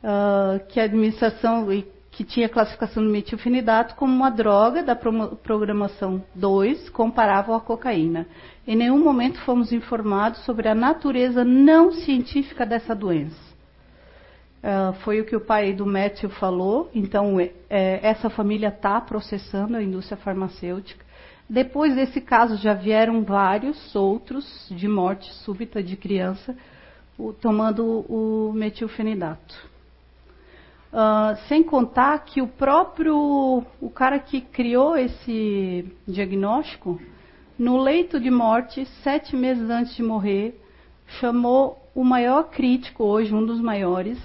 uh, 0.00 0.64
que 0.68 0.78
a 0.78 0.84
administração, 0.84 1.66
que 2.14 2.22
tinha 2.22 2.48
classificação 2.48 3.02
do 3.02 3.10
metilfenidato 3.10 3.96
como 3.96 4.14
uma 4.14 4.30
droga 4.30 4.84
da 4.84 4.94
programação 4.94 6.24
2, 6.32 6.88
comparável 6.90 7.54
à 7.54 7.60
cocaína. 7.60 8.28
Em 8.64 8.76
nenhum 8.76 9.02
momento 9.02 9.40
fomos 9.40 9.72
informados 9.72 10.44
sobre 10.44 10.68
a 10.68 10.76
natureza 10.76 11.44
não 11.44 11.90
científica 11.90 12.64
dessa 12.64 12.94
doença. 12.94 13.52
Uh, 14.62 14.92
foi 15.00 15.20
o 15.20 15.24
que 15.24 15.34
o 15.34 15.40
pai 15.40 15.72
do 15.72 15.84
Matthew 15.84 16.30
falou, 16.30 16.88
então 16.94 17.38
é, 17.40 17.50
essa 18.00 18.30
família 18.30 18.68
está 18.68 19.00
processando 19.00 19.76
a 19.76 19.82
indústria 19.82 20.16
farmacêutica. 20.16 21.04
Depois 21.50 21.96
desse 21.96 22.20
caso 22.20 22.56
já 22.56 22.74
vieram 22.74 23.24
vários 23.24 23.94
outros 23.94 24.68
de 24.70 24.86
morte 24.86 25.30
súbita 25.34 25.82
de 25.82 25.96
criança 25.96 26.56
o, 27.18 27.32
tomando 27.32 27.84
o 28.08 28.52
metilfenidato. 28.54 29.73
Uh, 30.94 31.34
sem 31.48 31.60
contar 31.60 32.20
que 32.20 32.40
o 32.40 32.46
próprio 32.46 33.64
o 33.80 33.90
cara 33.90 34.16
que 34.20 34.40
criou 34.40 34.96
esse 34.96 35.92
diagnóstico, 36.06 37.00
no 37.58 37.78
leito 37.78 38.20
de 38.20 38.30
morte, 38.30 38.86
sete 39.02 39.34
meses 39.34 39.68
antes 39.68 39.96
de 39.96 40.04
morrer, 40.04 40.56
chamou 41.18 41.84
o 41.96 42.04
maior 42.04 42.44
crítico 42.44 43.02
hoje, 43.02 43.34
um 43.34 43.44
dos 43.44 43.60
maiores, 43.60 44.20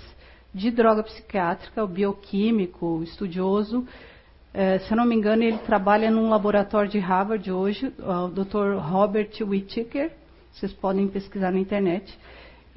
de 0.54 0.70
droga 0.70 1.02
psiquiátrica, 1.02 1.84
o 1.84 1.88
bioquímico, 1.88 3.02
estudioso. 3.02 3.80
Uh, 3.80 4.80
se 4.86 4.94
eu 4.94 4.98
não 4.98 5.06
me 5.06 5.16
engano, 5.16 5.42
ele 5.42 5.58
trabalha 5.58 6.12
num 6.12 6.30
laboratório 6.30 6.92
de 6.92 7.00
Harvard 7.00 7.52
hoje, 7.52 7.92
o 7.98 8.28
Dr. 8.28 8.78
Robert 8.78 9.32
Whittaker. 9.42 10.12
Vocês 10.52 10.72
podem 10.72 11.08
pesquisar 11.08 11.52
na 11.52 11.58
internet. 11.58 12.16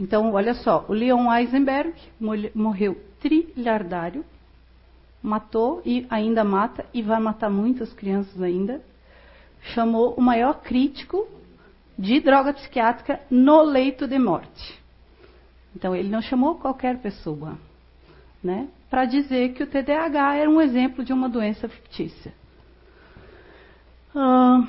Então, 0.01 0.33
olha 0.33 0.55
só, 0.55 0.87
o 0.89 0.95
Leon 0.95 1.31
Eisenberg 1.31 1.93
morreu 2.55 3.12
trilhardário, 3.23 4.25
matou 5.23 5.81
e 5.87 6.05
ainda 6.11 6.43
mata, 6.43 6.85
e 6.93 7.01
vai 7.01 7.21
matar 7.21 7.49
muitas 7.49 7.93
crianças 7.93 8.43
ainda. 8.43 8.83
Chamou 9.75 10.15
o 10.15 10.21
maior 10.21 10.61
crítico 10.61 11.29
de 11.97 12.19
droga 12.19 12.53
psiquiátrica 12.53 13.21
no 13.31 13.63
leito 13.63 14.09
de 14.09 14.19
morte. 14.19 14.83
Então, 15.75 15.95
ele 15.95 16.09
não 16.09 16.21
chamou 16.21 16.57
qualquer 16.57 16.99
pessoa, 16.99 17.57
né? 18.43 18.69
Para 18.91 19.05
dizer 19.05 19.55
que 19.55 19.63
o 19.63 19.67
TDAH 19.67 20.35
era 20.35 20.51
um 20.51 20.61
exemplo 20.61 21.05
de 21.05 21.13
uma 21.13 21.29
doença 21.29 21.69
fictícia. 21.69 22.35
Uh, 24.15 24.67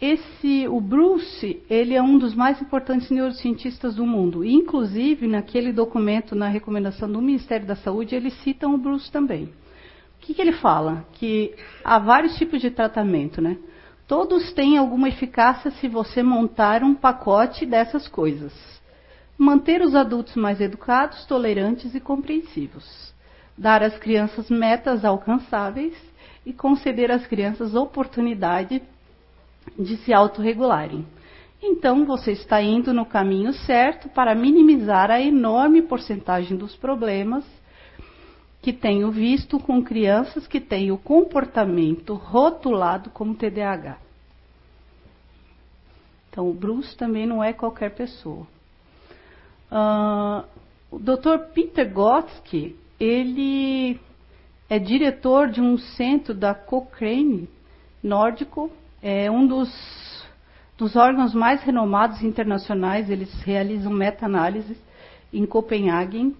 esse, 0.00 0.66
o 0.66 0.80
Bruce, 0.80 1.62
ele 1.68 1.94
é 1.94 2.02
um 2.02 2.16
dos 2.16 2.34
mais 2.34 2.60
importantes 2.62 3.10
neurocientistas 3.10 3.96
do 3.96 4.06
mundo. 4.06 4.42
Inclusive, 4.42 5.26
naquele 5.26 5.72
documento, 5.72 6.34
na 6.34 6.48
recomendação 6.48 7.10
do 7.10 7.20
Ministério 7.20 7.66
da 7.66 7.76
Saúde, 7.76 8.14
eles 8.14 8.32
citam 8.42 8.74
o 8.74 8.78
Bruce 8.78 9.12
também. 9.12 9.44
O 9.44 10.20
que, 10.20 10.32
que 10.32 10.40
ele 10.40 10.52
fala? 10.52 11.04
Que 11.12 11.54
há 11.84 11.98
vários 11.98 12.36
tipos 12.36 12.62
de 12.62 12.70
tratamento, 12.70 13.42
né? 13.42 13.58
Todos 14.08 14.52
têm 14.54 14.78
alguma 14.78 15.08
eficácia 15.08 15.70
se 15.70 15.86
você 15.86 16.22
montar 16.22 16.82
um 16.82 16.94
pacote 16.94 17.66
dessas 17.66 18.08
coisas. 18.08 18.52
Manter 19.36 19.82
os 19.82 19.94
adultos 19.94 20.34
mais 20.34 20.62
educados, 20.62 21.26
tolerantes 21.26 21.94
e 21.94 22.00
compreensivos. 22.00 23.14
Dar 23.56 23.82
às 23.82 23.98
crianças 23.98 24.48
metas 24.48 25.04
alcançáveis 25.04 25.94
e 26.44 26.54
conceder 26.54 27.10
às 27.10 27.26
crianças 27.26 27.74
oportunidade 27.74 28.82
de 29.78 29.96
se 29.98 30.12
autorregularem. 30.12 31.06
Então, 31.62 32.06
você 32.06 32.32
está 32.32 32.62
indo 32.62 32.92
no 32.92 33.04
caminho 33.04 33.52
certo 33.52 34.08
para 34.08 34.34
minimizar 34.34 35.10
a 35.10 35.20
enorme 35.20 35.82
porcentagem 35.82 36.56
dos 36.56 36.74
problemas 36.74 37.44
que 38.62 38.72
tenho 38.72 39.10
visto 39.10 39.58
com 39.58 39.82
crianças 39.82 40.46
que 40.46 40.60
têm 40.60 40.90
o 40.90 40.98
comportamento 40.98 42.14
rotulado 42.14 43.10
como 43.10 43.34
TDAH. 43.34 43.98
Então, 46.30 46.48
o 46.48 46.54
Bruce 46.54 46.96
também 46.96 47.26
não 47.26 47.42
é 47.42 47.52
qualquer 47.52 47.94
pessoa. 47.94 48.46
Uh, 49.70 50.44
o 50.90 50.98
Dr. 50.98 51.52
Peter 51.52 51.90
Gotsky, 51.92 52.76
ele 52.98 53.98
é 54.68 54.78
diretor 54.78 55.48
de 55.48 55.60
um 55.60 55.76
centro 55.76 56.34
da 56.34 56.54
Cochrane 56.54 57.48
nórdico 58.02 58.70
é 59.02 59.30
um 59.30 59.46
dos, 59.46 59.70
dos 60.76 60.96
órgãos 60.96 61.34
mais 61.34 61.62
renomados 61.62 62.22
internacionais, 62.22 63.10
eles 63.10 63.32
realizam 63.42 63.92
meta-análises 63.92 64.76
em 65.32 65.46
Copenhague 65.46 66.34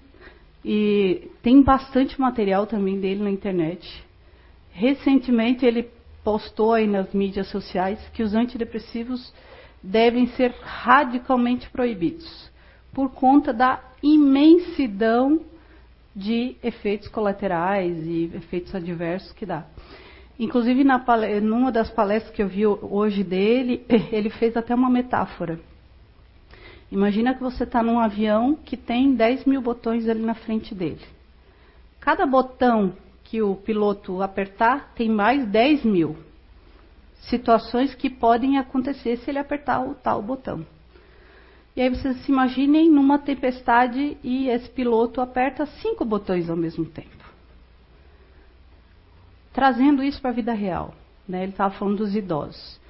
e 0.64 1.30
tem 1.42 1.62
bastante 1.62 2.20
material 2.20 2.66
também 2.66 3.00
dele 3.00 3.22
na 3.22 3.30
internet. 3.30 4.04
Recentemente 4.72 5.64
ele 5.64 5.88
postou 6.22 6.74
aí 6.74 6.86
nas 6.86 7.12
mídias 7.12 7.48
sociais 7.48 7.98
que 8.12 8.22
os 8.22 8.34
antidepressivos 8.34 9.32
devem 9.82 10.26
ser 10.28 10.54
radicalmente 10.62 11.70
proibidos 11.70 12.50
por 12.92 13.10
conta 13.10 13.52
da 13.52 13.80
imensidão 14.02 15.40
de 16.14 16.56
efeitos 16.62 17.08
colaterais 17.08 17.96
e 18.04 18.30
efeitos 18.34 18.74
adversos 18.74 19.32
que 19.32 19.46
dá. 19.46 19.64
Inclusive, 20.40 20.82
na, 20.84 21.04
numa 21.42 21.70
das 21.70 21.90
palestras 21.90 22.34
que 22.34 22.42
eu 22.42 22.48
vi 22.48 22.66
hoje 22.66 23.22
dele, 23.22 23.84
ele 24.10 24.30
fez 24.30 24.56
até 24.56 24.74
uma 24.74 24.88
metáfora. 24.88 25.60
Imagina 26.90 27.34
que 27.34 27.42
você 27.42 27.64
está 27.64 27.82
num 27.82 28.00
avião 28.00 28.54
que 28.54 28.74
tem 28.74 29.14
10 29.14 29.44
mil 29.44 29.60
botões 29.60 30.08
ali 30.08 30.22
na 30.22 30.34
frente 30.34 30.74
dele. 30.74 31.04
Cada 32.00 32.24
botão 32.24 32.94
que 33.22 33.42
o 33.42 33.54
piloto 33.54 34.22
apertar 34.22 34.94
tem 34.94 35.10
mais 35.10 35.46
10 35.46 35.84
mil 35.84 36.16
situações 37.28 37.94
que 37.94 38.08
podem 38.08 38.56
acontecer 38.56 39.18
se 39.18 39.30
ele 39.30 39.38
apertar 39.38 39.86
o 39.86 39.94
tal 39.94 40.22
botão. 40.22 40.64
E 41.76 41.82
aí 41.82 41.90
vocês 41.90 42.16
se 42.24 42.32
imaginem 42.32 42.90
numa 42.90 43.18
tempestade 43.18 44.16
e 44.24 44.48
esse 44.48 44.70
piloto 44.70 45.20
aperta 45.20 45.66
cinco 45.66 46.02
botões 46.02 46.48
ao 46.48 46.56
mesmo 46.56 46.86
tempo 46.86 47.19
trazendo 49.52 50.02
isso 50.02 50.20
para 50.20 50.30
a 50.30 50.34
vida 50.34 50.52
real. 50.52 50.94
Né? 51.28 51.42
Ele 51.42 51.52
estava 51.52 51.74
falando 51.74 51.98
dos 51.98 52.14
idosos. 52.14 52.80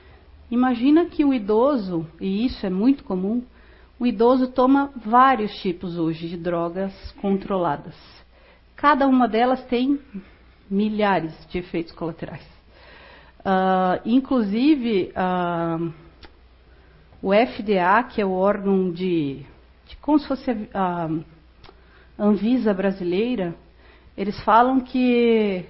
Imagina 0.51 1.07
que 1.07 1.25
o 1.25 1.33
idoso, 1.33 2.07
e 2.20 2.44
isso 2.44 2.66
é 2.66 2.70
muito 2.70 3.05
comum, 3.05 3.42
o 3.99 4.07
idoso 4.07 4.49
toma 4.49 4.90
vários 4.96 5.53
tipos 5.61 5.99
hoje 5.99 6.29
de 6.29 6.37
drogas 6.37 6.92
controladas. 7.20 7.94
Cada 8.75 9.07
uma 9.07 9.29
delas 9.29 9.62
tem 9.66 10.01
milhares 10.68 11.35
de 11.49 11.59
efeitos 11.59 11.92
colaterais. 11.92 12.44
Uh, 13.40 14.01
inclusive, 14.05 15.12
uh, 15.12 15.92
o 17.23 17.33
FDA, 17.33 18.03
que 18.05 18.20
é 18.20 18.25
o 18.25 18.33
órgão 18.33 18.90
de, 18.90 19.44
de 19.87 19.96
como 20.01 20.18
se 20.18 20.27
fosse 20.27 20.51
a, 20.73 21.09
a 22.18 22.25
Anvisa 22.25 22.73
brasileira, 22.73 23.55
eles 24.16 24.38
falam 24.44 24.81
que 24.81 25.64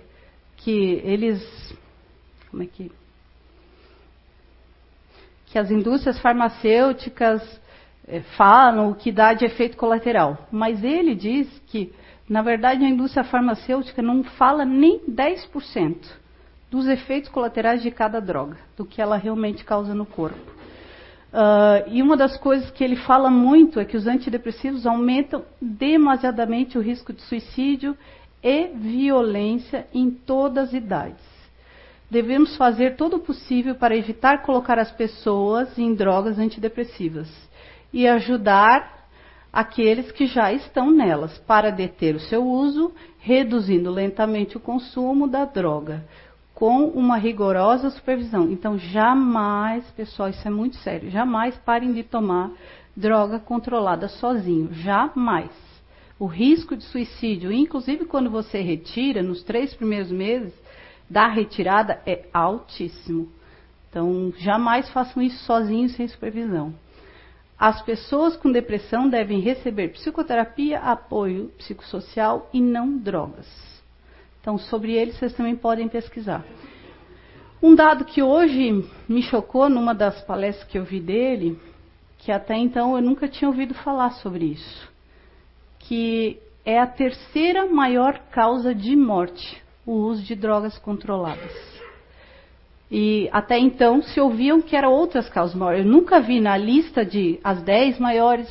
que 0.60 1.00
eles. 1.04 1.42
Como 2.50 2.62
é 2.62 2.66
que. 2.66 2.90
Que 5.46 5.58
as 5.58 5.70
indústrias 5.70 6.18
farmacêuticas 6.20 7.42
é, 8.06 8.20
falam 8.36 8.90
o 8.90 8.94
que 8.94 9.10
dá 9.10 9.32
de 9.34 9.44
efeito 9.44 9.76
colateral. 9.76 10.48
Mas 10.50 10.82
ele 10.84 11.14
diz 11.14 11.48
que, 11.66 11.92
na 12.28 12.42
verdade, 12.42 12.84
a 12.84 12.88
indústria 12.88 13.24
farmacêutica 13.24 14.00
não 14.00 14.22
fala 14.22 14.64
nem 14.64 15.00
10% 15.00 15.96
dos 16.70 16.86
efeitos 16.86 17.28
colaterais 17.30 17.82
de 17.82 17.90
cada 17.90 18.20
droga, 18.20 18.56
do 18.76 18.84
que 18.84 19.02
ela 19.02 19.16
realmente 19.16 19.64
causa 19.64 19.92
no 19.92 20.06
corpo. 20.06 20.60
Uh, 21.32 21.86
e 21.88 22.02
uma 22.02 22.16
das 22.16 22.36
coisas 22.36 22.70
que 22.72 22.82
ele 22.82 22.96
fala 22.96 23.30
muito 23.30 23.78
é 23.78 23.84
que 23.84 23.96
os 23.96 24.06
antidepressivos 24.06 24.84
aumentam 24.86 25.44
demasiadamente 25.60 26.76
o 26.76 26.80
risco 26.80 27.12
de 27.12 27.22
suicídio 27.22 27.96
e 28.42 28.68
violência 28.68 29.86
em 29.92 30.10
todas 30.10 30.68
as 30.68 30.72
idades. 30.72 31.40
Devemos 32.10 32.56
fazer 32.56 32.96
todo 32.96 33.16
o 33.16 33.20
possível 33.20 33.74
para 33.74 33.96
evitar 33.96 34.42
colocar 34.42 34.78
as 34.78 34.90
pessoas 34.90 35.78
em 35.78 35.94
drogas 35.94 36.38
antidepressivas 36.38 37.28
e 37.92 38.08
ajudar 38.08 39.06
aqueles 39.52 40.10
que 40.10 40.26
já 40.26 40.52
estão 40.52 40.90
nelas 40.90 41.38
para 41.38 41.70
deter 41.70 42.16
o 42.16 42.20
seu 42.20 42.44
uso, 42.44 42.92
reduzindo 43.18 43.90
lentamente 43.90 44.56
o 44.56 44.60
consumo 44.60 45.28
da 45.28 45.44
droga, 45.44 46.04
com 46.54 46.84
uma 46.86 47.16
rigorosa 47.16 47.90
supervisão. 47.90 48.50
Então, 48.50 48.78
jamais, 48.78 49.84
pessoal, 49.92 50.30
isso 50.30 50.46
é 50.46 50.50
muito 50.50 50.76
sério, 50.76 51.10
jamais 51.10 51.56
parem 51.58 51.92
de 51.92 52.02
tomar 52.02 52.50
droga 52.96 53.38
controlada 53.38 54.08
sozinho, 54.08 54.72
jamais 54.72 55.69
o 56.20 56.26
risco 56.26 56.76
de 56.76 56.84
suicídio, 56.84 57.50
inclusive 57.50 58.04
quando 58.04 58.28
você 58.28 58.60
retira, 58.60 59.22
nos 59.22 59.42
três 59.42 59.72
primeiros 59.72 60.12
meses 60.12 60.52
da 61.08 61.26
retirada, 61.26 62.02
é 62.06 62.26
altíssimo. 62.30 63.32
Então, 63.88 64.30
jamais 64.36 64.88
façam 64.90 65.22
isso 65.22 65.42
sozinhos, 65.44 65.92
sem 65.92 66.06
supervisão. 66.06 66.74
As 67.58 67.80
pessoas 67.80 68.36
com 68.36 68.52
depressão 68.52 69.08
devem 69.08 69.40
receber 69.40 69.88
psicoterapia, 69.88 70.78
apoio 70.80 71.48
psicossocial 71.56 72.50
e 72.52 72.60
não 72.60 72.98
drogas. 72.98 73.48
Então, 74.42 74.58
sobre 74.58 74.92
ele 74.92 75.12
vocês 75.12 75.32
também 75.32 75.56
podem 75.56 75.88
pesquisar. 75.88 76.44
Um 77.62 77.74
dado 77.74 78.04
que 78.04 78.22
hoje 78.22 78.84
me 79.08 79.22
chocou 79.22 79.70
numa 79.70 79.94
das 79.94 80.20
palestras 80.22 80.68
que 80.68 80.78
eu 80.78 80.84
vi 80.84 81.00
dele, 81.00 81.58
que 82.18 82.30
até 82.30 82.56
então 82.56 82.94
eu 82.94 83.02
nunca 83.02 83.26
tinha 83.26 83.48
ouvido 83.48 83.72
falar 83.72 84.10
sobre 84.12 84.44
isso, 84.44 84.89
que 85.90 86.38
é 86.64 86.78
a 86.78 86.86
terceira 86.86 87.66
maior 87.66 88.16
causa 88.30 88.72
de 88.72 88.94
morte, 88.94 89.60
o 89.84 89.90
uso 89.90 90.22
de 90.22 90.36
drogas 90.36 90.78
controladas. 90.78 91.50
E 92.88 93.28
até 93.32 93.58
então 93.58 94.00
se 94.00 94.20
ouviam 94.20 94.62
que 94.62 94.76
eram 94.76 94.92
outras 94.92 95.28
causas 95.28 95.54
de 95.54 95.58
morte. 95.58 95.80
Eu 95.80 95.84
nunca 95.84 96.20
vi 96.20 96.40
na 96.40 96.56
lista 96.56 97.04
de 97.04 97.40
as 97.42 97.60
10 97.62 97.98
maiores 97.98 98.48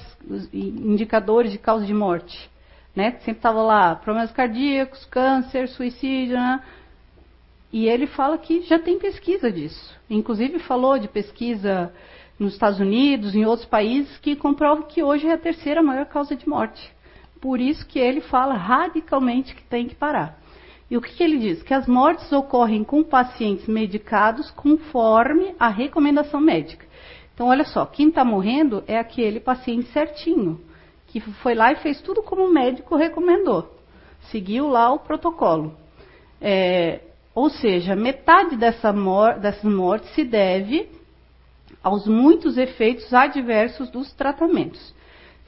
indicadores 0.51 1.53
de 1.53 1.57
causa 1.57 1.85
de 1.85 1.93
morte. 1.93 2.51
Né? 2.93 3.11
Sempre 3.19 3.39
estava 3.39 3.61
lá 3.61 3.95
problemas 3.95 4.33
cardíacos, 4.33 5.05
câncer, 5.05 5.69
suicídio, 5.69 6.35
né? 6.35 6.61
E 7.71 7.87
ele 7.87 8.05
fala 8.05 8.37
que 8.37 8.63
já 8.63 8.79
tem 8.79 8.99
pesquisa 8.99 9.49
disso. 9.49 9.95
Inclusive 10.09 10.59
falou 10.59 10.99
de 10.99 11.07
pesquisa 11.07 11.93
nos 12.37 12.51
Estados 12.51 12.81
Unidos, 12.81 13.33
em 13.33 13.45
outros 13.45 13.69
países, 13.69 14.17
que 14.17 14.35
comprovam 14.35 14.83
que 14.83 15.01
hoje 15.01 15.25
é 15.25 15.33
a 15.33 15.37
terceira 15.37 15.81
maior 15.81 16.05
causa 16.05 16.35
de 16.35 16.45
morte. 16.49 16.98
Por 17.39 17.59
isso 17.59 17.85
que 17.87 17.99
ele 17.99 18.21
fala 18.21 18.53
radicalmente 18.53 19.55
que 19.55 19.63
tem 19.63 19.87
que 19.87 19.95
parar. 19.95 20.39
E 20.89 20.97
o 20.97 21.01
que, 21.01 21.13
que 21.13 21.23
ele 21.23 21.37
diz? 21.37 21.61
Que 21.61 21.73
as 21.73 21.87
mortes 21.87 22.31
ocorrem 22.31 22.83
com 22.83 23.03
pacientes 23.03 23.67
medicados 23.67 24.49
conforme 24.51 25.55
a 25.59 25.69
recomendação 25.69 26.41
médica. 26.41 26.85
Então, 27.33 27.47
olha 27.47 27.63
só, 27.63 27.85
quem 27.85 28.09
está 28.09 28.25
morrendo 28.25 28.83
é 28.87 28.97
aquele 28.97 29.39
paciente 29.39 29.87
certinho, 29.91 30.59
que 31.07 31.21
foi 31.21 31.53
lá 31.53 31.71
e 31.71 31.77
fez 31.77 32.01
tudo 32.01 32.23
como 32.23 32.43
o 32.43 32.51
médico 32.51 32.95
recomendou. 32.95 33.77
Seguiu 34.31 34.67
lá 34.67 34.91
o 34.91 34.99
protocolo. 34.99 35.73
É, 36.41 37.01
ou 37.33 37.49
seja, 37.49 37.95
metade 37.95 38.57
dessa 38.57 38.91
mor 38.91 39.39
dessas 39.39 39.63
mortes 39.63 40.09
se 40.13 40.23
deve 40.23 40.89
aos 41.81 42.07
muitos 42.07 42.57
efeitos 42.57 43.13
adversos 43.13 43.89
dos 43.89 44.11
tratamentos. 44.13 44.93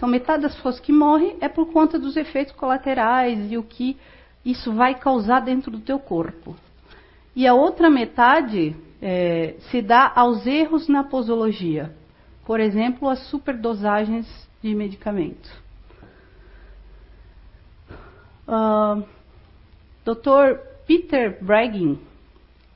Então, 0.01 0.09
metade 0.09 0.41
das 0.41 0.55
pessoas 0.55 0.79
que 0.79 0.91
morrem 0.91 1.37
é 1.39 1.47
por 1.47 1.71
conta 1.71 1.99
dos 1.99 2.17
efeitos 2.17 2.55
colaterais 2.55 3.51
e 3.51 3.55
o 3.55 3.61
que 3.61 3.95
isso 4.43 4.73
vai 4.73 4.95
causar 4.95 5.41
dentro 5.41 5.69
do 5.69 5.79
teu 5.79 5.99
corpo. 5.99 6.55
E 7.35 7.45
a 7.45 7.53
outra 7.53 7.87
metade 7.87 8.75
é, 8.99 9.53
se 9.69 9.79
dá 9.79 10.11
aos 10.15 10.47
erros 10.47 10.87
na 10.87 11.03
posologia. 11.03 11.95
Por 12.47 12.59
exemplo, 12.59 13.07
as 13.07 13.19
superdosagens 13.27 14.27
de 14.59 14.73
medicamento. 14.73 15.51
Uh, 18.47 19.03
Dr. 20.03 20.61
Peter 20.87 21.37
Bragging, 21.43 21.99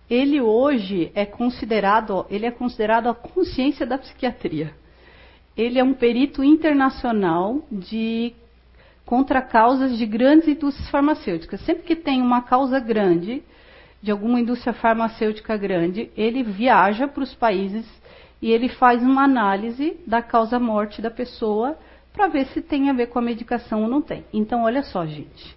ele 0.07 0.39
hoje 0.39 1.11
é 1.15 1.25
considerado, 1.25 2.27
ele 2.29 2.45
é 2.45 2.51
considerado 2.51 3.09
a 3.09 3.15
consciência 3.15 3.83
da 3.83 3.97
psiquiatria. 3.97 4.75
Ele 5.57 5.79
é 5.79 5.83
um 5.83 5.93
perito 5.93 6.43
internacional 6.43 7.61
de 7.71 8.33
contra 9.05 9.41
causas 9.41 9.97
de 9.97 10.05
grandes 10.05 10.47
indústrias 10.47 10.89
farmacêuticas. 10.89 11.61
Sempre 11.61 11.83
que 11.83 11.95
tem 11.95 12.21
uma 12.21 12.41
causa 12.41 12.79
grande, 12.79 13.43
de 14.01 14.11
alguma 14.11 14.39
indústria 14.39 14.73
farmacêutica 14.73 15.55
grande, 15.55 16.11
ele 16.17 16.43
viaja 16.43 17.07
para 17.07 17.23
os 17.23 17.33
países 17.35 17.85
e 18.41 18.51
ele 18.51 18.69
faz 18.69 19.01
uma 19.01 19.23
análise 19.23 19.97
da 20.05 20.21
causa 20.21 20.59
morte 20.59 21.01
da 21.01 21.09
pessoa 21.11 21.77
para 22.11 22.27
ver 22.27 22.45
se 22.47 22.61
tem 22.61 22.89
a 22.89 22.93
ver 22.93 23.07
com 23.07 23.19
a 23.19 23.21
medicação 23.21 23.83
ou 23.83 23.89
não 23.89 24.01
tem. 24.01 24.25
Então, 24.33 24.63
olha 24.63 24.83
só, 24.83 25.05
gente 25.05 25.55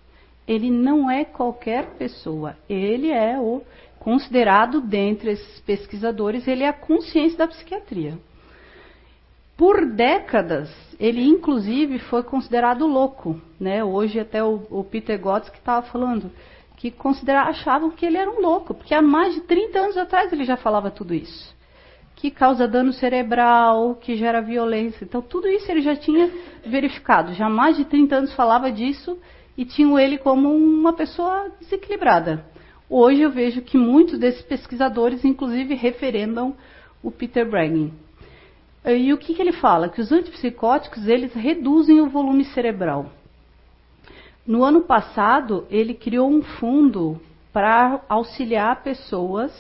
ele 0.49 0.71
não 0.71 1.11
é 1.11 1.27
qualquer 1.27 1.91
pessoa, 1.99 2.57
ele 2.67 3.11
é 3.11 3.39
o 3.39 3.61
considerado 3.99 4.81
dentre 4.81 5.33
esses 5.33 5.61
pesquisadores, 5.61 6.49
ele 6.49 6.65
é 6.65 6.69
a 6.69 6.73
consciência 6.73 7.37
da 7.37 7.47
psiquiatria. 7.47 8.19
Por 9.59 9.85
décadas, 9.85 10.71
ele 11.01 11.21
inclusive 11.27 11.99
foi 11.99 12.23
considerado 12.23 12.87
louco, 12.87 13.41
né? 13.59 13.83
Hoje 13.83 14.21
até 14.21 14.43
o, 14.43 14.63
o 14.71 14.85
Peter 14.85 15.21
Gotts 15.21 15.51
que 15.51 15.59
estava 15.59 15.85
falando 15.89 16.31
que 16.77 16.95
achavam 17.27 17.91
que 17.91 18.07
ele 18.07 18.17
era 18.17 18.31
um 18.31 18.41
louco, 18.41 18.73
porque 18.73 18.95
há 18.95 19.03
mais 19.03 19.35
de 19.35 19.41
30 19.41 19.81
anos 19.81 19.97
atrás 19.97 20.33
ele 20.33 20.45
já 20.45 20.57
falava 20.57 20.93
tudo 20.93 21.13
isso. 21.13 21.57
Que 22.15 22.31
causa 22.31 22.69
dano 22.69 22.93
cerebral, 22.93 23.97
que 23.97 24.15
gera 24.15 24.41
violência. 24.41 25.05
Então, 25.05 25.21
tudo 25.21 25.49
isso 25.49 25.69
ele 25.73 25.81
já 25.81 25.97
tinha 25.97 26.31
verificado. 26.65 27.35
Já 27.35 27.47
há 27.47 27.51
mais 27.51 27.77
de 27.77 27.85
30 27.85 28.15
anos 28.15 28.35
falava 28.35 28.71
disso 28.71 29.19
e 29.57 29.65
tinham 29.65 29.99
ele 29.99 30.19
como 30.19 30.55
uma 30.55 30.93
pessoa 30.93 31.51
desequilibrada. 31.61 32.45
Hoje 32.89 33.23
eu 33.23 33.31
vejo 33.31 33.61
que 33.61 33.77
muitos 33.77 34.21
desses 34.21 34.43
pesquisadores, 34.43 35.25
inclusive, 35.25 35.75
referendam 35.75 36.55
o 37.03 37.11
Peter 37.11 37.49
Bragging. 37.49 37.93
E 38.97 39.13
o 39.13 39.19
que, 39.19 39.35
que 39.35 39.43
ele 39.43 39.53
fala? 39.53 39.89
Que 39.89 40.01
os 40.01 40.11
antipsicóticos 40.11 41.07
eles 41.07 41.35
reduzem 41.35 42.01
o 42.01 42.09
volume 42.09 42.45
cerebral. 42.47 43.13
No 44.47 44.65
ano 44.65 44.83
passado, 44.83 45.67
ele 45.71 45.93
criou 45.93 46.31
um 46.31 46.43
fundo 46.43 47.21
para 47.53 48.01
auxiliar 48.09 48.83
pessoas 48.83 49.53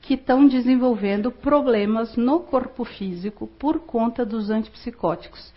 que 0.00 0.14
estão 0.14 0.46
desenvolvendo 0.46 1.32
problemas 1.32 2.16
no 2.16 2.40
corpo 2.40 2.84
físico 2.84 3.46
por 3.58 3.80
conta 3.80 4.24
dos 4.24 4.50
antipsicóticos 4.50 5.52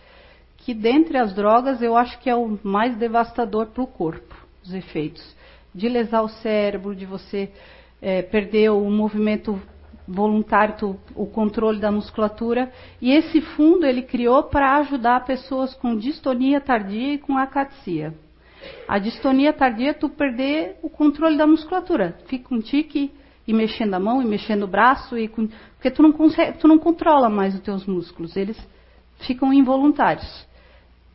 que 0.68 0.74
dentre 0.74 1.16
as 1.16 1.32
drogas 1.32 1.80
eu 1.80 1.96
acho 1.96 2.18
que 2.18 2.28
é 2.28 2.36
o 2.36 2.58
mais 2.62 2.94
devastador 2.94 3.68
para 3.68 3.82
o 3.82 3.86
corpo, 3.86 4.36
os 4.62 4.74
efeitos. 4.74 5.34
De 5.74 5.88
lesar 5.88 6.20
o 6.20 6.28
cérebro, 6.28 6.94
de 6.94 7.06
você 7.06 7.50
é, 8.02 8.20
perder 8.20 8.68
o 8.68 8.90
movimento 8.90 9.58
voluntário, 10.08 10.98
o 11.14 11.26
controle 11.26 11.78
da 11.78 11.92
musculatura. 11.92 12.72
E 13.00 13.12
esse 13.12 13.40
fundo 13.40 13.84
ele 13.84 14.02
criou 14.02 14.44
para 14.44 14.76
ajudar 14.78 15.24
pessoas 15.24 15.74
com 15.74 15.94
distonia 15.94 16.60
tardia 16.60 17.14
e 17.14 17.18
com 17.18 17.36
acatia. 17.36 18.14
A 18.88 18.98
distonia 18.98 19.52
tardia 19.52 19.90
é 19.90 19.92
tu 19.92 20.08
perder 20.08 20.76
o 20.82 20.88
controle 20.88 21.36
da 21.36 21.46
musculatura. 21.46 22.18
Fica 22.26 22.54
um 22.54 22.60
tique 22.60 23.12
e 23.46 23.52
mexendo 23.52 23.94
a 23.94 24.00
mão 24.00 24.20
e 24.22 24.26
mexendo 24.26 24.64
o 24.64 24.66
braço 24.68 25.16
e 25.16 25.28
com, 25.28 25.48
porque 25.74 25.90
tu 25.90 26.02
não 26.02 26.12
consegue, 26.12 26.58
tu 26.58 26.66
não 26.66 26.78
controla 26.78 27.28
mais 27.28 27.54
os 27.54 27.60
teus 27.60 27.86
músculos, 27.86 28.36
eles 28.36 28.58
ficam 29.20 29.52
involuntários. 29.52 30.46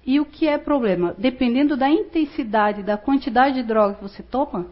E 0.05 0.19
o 0.19 0.25
que 0.25 0.47
é 0.47 0.57
problema? 0.57 1.15
Dependendo 1.17 1.77
da 1.77 1.89
intensidade, 1.89 2.83
da 2.83 2.97
quantidade 2.97 3.55
de 3.55 3.63
droga 3.63 3.95
que 3.95 4.03
você 4.03 4.21
toma, 4.21 4.67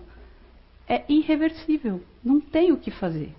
é 0.88 1.04
irreversível. 1.08 2.02
Não 2.24 2.40
tem 2.42 2.72
o 2.72 2.78
que 2.78 2.92
fazer. 2.92 3.34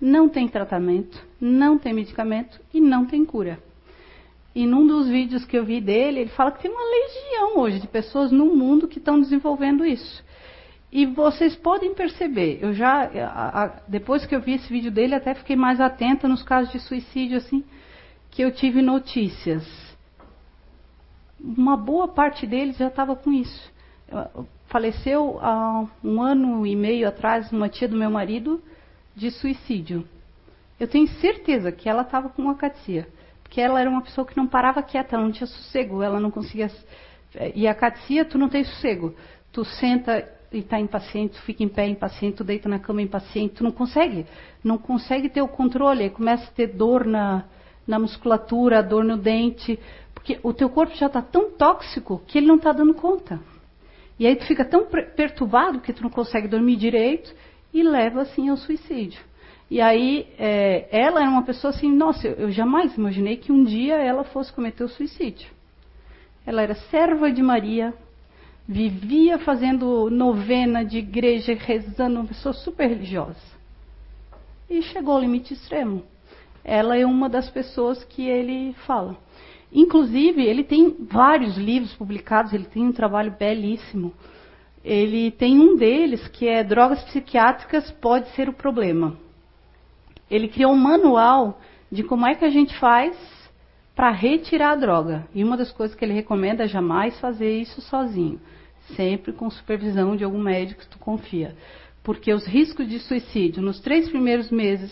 Não 0.00 0.28
tem 0.28 0.48
tratamento, 0.48 1.24
não 1.40 1.78
tem 1.78 1.92
medicamento 1.92 2.60
e 2.72 2.80
não 2.80 3.04
tem 3.04 3.24
cura. 3.24 3.58
E 4.54 4.66
num 4.66 4.86
dos 4.86 5.08
vídeos 5.08 5.44
que 5.44 5.56
eu 5.56 5.64
vi 5.64 5.80
dele, 5.80 6.20
ele 6.20 6.30
fala 6.30 6.52
que 6.52 6.62
tem 6.62 6.70
uma 6.70 6.80
legião 6.80 7.58
hoje 7.58 7.80
de 7.80 7.86
pessoas 7.86 8.30
no 8.30 8.46
mundo 8.46 8.88
que 8.88 8.98
estão 8.98 9.20
desenvolvendo 9.20 9.84
isso. 9.84 10.24
E 10.90 11.04
vocês 11.04 11.54
podem 11.54 11.94
perceber, 11.94 12.58
eu 12.62 12.72
já, 12.72 13.80
depois 13.86 14.24
que 14.24 14.34
eu 14.34 14.40
vi 14.40 14.54
esse 14.54 14.68
vídeo 14.68 14.90
dele, 14.90 15.14
até 15.14 15.34
fiquei 15.34 15.54
mais 15.54 15.80
atenta 15.80 16.26
nos 16.26 16.42
casos 16.42 16.72
de 16.72 16.80
suicídio, 16.80 17.36
assim, 17.36 17.62
que 18.30 18.42
eu 18.42 18.50
tive 18.50 18.80
notícias 18.80 19.88
uma 21.40 21.76
boa 21.76 22.08
parte 22.08 22.46
deles 22.46 22.76
já 22.76 22.88
estava 22.88 23.14
com 23.14 23.32
isso. 23.32 23.72
Faleceu 24.66 25.38
há 25.40 25.86
um 26.02 26.20
ano 26.20 26.66
e 26.66 26.74
meio 26.74 27.08
atrás 27.08 27.50
uma 27.52 27.68
tia 27.68 27.88
do 27.88 27.96
meu 27.96 28.10
marido 28.10 28.62
de 29.18 29.30
suicídio. 29.30 30.06
Eu 30.78 30.86
tenho 30.86 31.08
certeza 31.20 31.72
que 31.72 31.88
ela 31.88 32.02
estava 32.02 32.28
com 32.28 32.48
acatia, 32.48 33.08
porque 33.42 33.60
ela 33.60 33.80
era 33.80 33.90
uma 33.90 34.02
pessoa 34.02 34.26
que 34.26 34.36
não 34.36 34.46
parava 34.46 34.82
quieta, 34.82 35.16
ela 35.16 35.24
não 35.24 35.32
tinha 35.32 35.46
sossego, 35.46 36.02
ela 36.02 36.20
não 36.20 36.30
conseguia. 36.30 36.70
E 37.54 37.66
a 37.66 37.72
acatia, 37.72 38.24
tu 38.24 38.38
não 38.38 38.48
tem 38.48 38.64
sossego. 38.64 39.14
Tu 39.52 39.64
senta 39.64 40.26
e 40.52 40.58
está 40.58 40.78
impaciente, 40.78 41.34
tu 41.34 41.42
fica 41.42 41.62
em 41.62 41.68
pé 41.68 41.86
impaciente, 41.86 42.36
tu 42.36 42.44
deita 42.44 42.68
na 42.68 42.78
cama 42.78 43.02
impaciente, 43.02 43.56
tu 43.56 43.64
não 43.64 43.72
consegue, 43.72 44.24
não 44.64 44.78
consegue 44.78 45.28
ter 45.28 45.42
o 45.42 45.48
controle, 45.48 46.08
começa 46.10 46.44
a 46.44 46.54
ter 46.54 46.68
dor 46.68 47.04
na, 47.04 47.44
na 47.86 47.98
musculatura, 47.98 48.82
dor 48.82 49.04
no 49.04 49.18
dente, 49.18 49.78
porque 50.14 50.38
o 50.42 50.54
teu 50.54 50.70
corpo 50.70 50.94
já 50.94 51.06
está 51.06 51.20
tão 51.20 51.50
tóxico 51.50 52.22
que 52.26 52.38
ele 52.38 52.46
não 52.46 52.56
está 52.56 52.72
dando 52.72 52.94
conta. 52.94 53.40
E 54.18 54.26
aí 54.26 54.36
tu 54.36 54.46
fica 54.46 54.64
tão 54.64 54.86
perturbado 54.86 55.80
que 55.80 55.92
tu 55.92 56.02
não 56.02 56.10
consegue 56.10 56.48
dormir 56.48 56.76
direito 56.76 57.34
e 57.72 57.82
leva 57.82 58.22
assim 58.22 58.48
ao 58.48 58.56
suicídio. 58.56 59.20
E 59.70 59.80
aí 59.80 60.26
é, 60.38 60.88
ela 60.90 61.20
era 61.20 61.30
uma 61.30 61.42
pessoa 61.42 61.72
assim, 61.72 61.92
nossa, 61.92 62.26
eu, 62.26 62.34
eu 62.34 62.50
jamais 62.50 62.96
imaginei 62.96 63.36
que 63.36 63.52
um 63.52 63.64
dia 63.64 63.96
ela 63.96 64.24
fosse 64.24 64.52
cometer 64.52 64.84
o 64.84 64.88
suicídio. 64.88 65.48
Ela 66.46 66.62
era 66.62 66.74
serva 66.74 67.30
de 67.30 67.42
Maria, 67.42 67.92
vivia 68.66 69.38
fazendo 69.38 70.08
novena 70.10 70.82
de 70.82 70.98
igreja, 70.98 71.54
rezando, 71.54 72.20
uma 72.20 72.28
pessoa 72.28 72.54
super 72.54 72.88
religiosa. 72.88 73.58
E 74.68 74.82
chegou 74.82 75.14
ao 75.14 75.20
limite 75.20 75.52
extremo. 75.52 76.02
Ela 76.64 76.96
é 76.96 77.04
uma 77.04 77.28
das 77.28 77.50
pessoas 77.50 78.02
que 78.04 78.26
ele 78.26 78.74
fala. 78.86 79.16
Inclusive, 79.72 80.42
ele 80.42 80.64
tem 80.64 80.96
vários 81.00 81.56
livros 81.56 81.94
publicados, 81.94 82.52
ele 82.52 82.64
tem 82.64 82.82
um 82.84 82.92
trabalho 82.92 83.34
belíssimo. 83.38 84.12
Ele 84.88 85.30
tem 85.30 85.60
um 85.60 85.76
deles 85.76 86.26
que 86.28 86.48
é 86.48 86.64
Drogas 86.64 87.04
Psiquiátricas 87.04 87.90
Pode 87.90 88.26
Ser 88.30 88.48
o 88.48 88.54
Problema. 88.54 89.18
Ele 90.30 90.48
criou 90.48 90.72
um 90.72 90.78
manual 90.78 91.60
de 91.92 92.02
como 92.02 92.26
é 92.26 92.34
que 92.34 92.42
a 92.46 92.48
gente 92.48 92.74
faz 92.78 93.14
para 93.94 94.10
retirar 94.10 94.70
a 94.70 94.76
droga. 94.76 95.28
E 95.34 95.44
uma 95.44 95.58
das 95.58 95.70
coisas 95.70 95.94
que 95.94 96.02
ele 96.02 96.14
recomenda 96.14 96.64
é 96.64 96.68
jamais 96.68 97.20
fazer 97.20 97.60
isso 97.60 97.82
sozinho, 97.82 98.40
sempre 98.96 99.30
com 99.30 99.50
supervisão 99.50 100.16
de 100.16 100.24
algum 100.24 100.40
médico 100.42 100.80
que 100.80 100.88
tu 100.88 100.98
confia. 100.98 101.54
Porque 102.02 102.32
os 102.32 102.46
riscos 102.46 102.88
de 102.88 102.98
suicídio 102.98 103.60
nos 103.60 103.80
três 103.80 104.08
primeiros 104.08 104.50
meses 104.50 104.90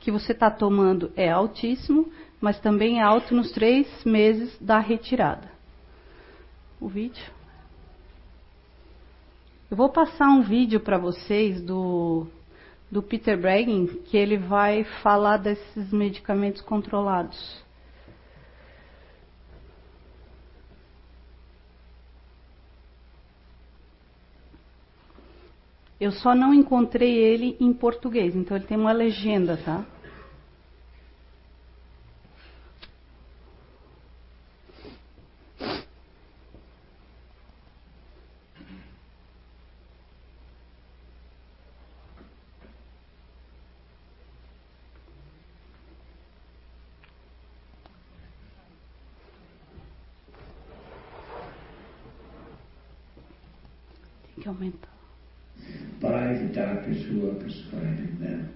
que 0.00 0.10
você 0.10 0.32
está 0.32 0.50
tomando 0.50 1.12
é 1.14 1.30
altíssimo, 1.30 2.10
mas 2.40 2.58
também 2.58 2.98
é 2.98 3.02
alto 3.02 3.32
nos 3.32 3.52
três 3.52 3.86
meses 4.04 4.58
da 4.60 4.80
retirada. 4.80 5.48
O 6.80 6.88
vídeo. 6.88 7.39
Eu 9.70 9.76
vou 9.76 9.88
passar 9.88 10.28
um 10.28 10.42
vídeo 10.42 10.80
para 10.80 10.98
vocês 10.98 11.62
do, 11.62 12.26
do 12.90 13.00
Peter 13.00 13.40
Breggin, 13.40 13.86
que 13.86 14.16
ele 14.16 14.36
vai 14.36 14.82
falar 15.00 15.36
desses 15.36 15.92
medicamentos 15.92 16.60
controlados. 16.60 17.62
Eu 26.00 26.10
só 26.10 26.34
não 26.34 26.52
encontrei 26.52 27.16
ele 27.16 27.56
em 27.60 27.72
português, 27.72 28.34
então 28.34 28.56
ele 28.56 28.66
tem 28.66 28.76
uma 28.76 28.90
legenda, 28.90 29.56
tá? 29.56 29.86
Who 57.20 57.30
are 57.30 57.40
prescribing 57.40 58.16
them. 58.20 58.48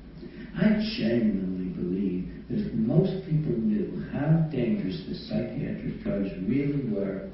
I 0.57 0.81
genuinely 0.97 1.75
believe 1.77 2.33
that 2.49 2.59
if 2.65 2.73
most 2.75 3.27
people 3.27 3.53
knew 3.53 4.09
how 4.13 4.49
dangerous 4.49 5.05
the 5.09 5.15
psychiatric 5.29 6.01
drugs 6.03 6.31
really 6.49 6.89
were, 6.89 7.29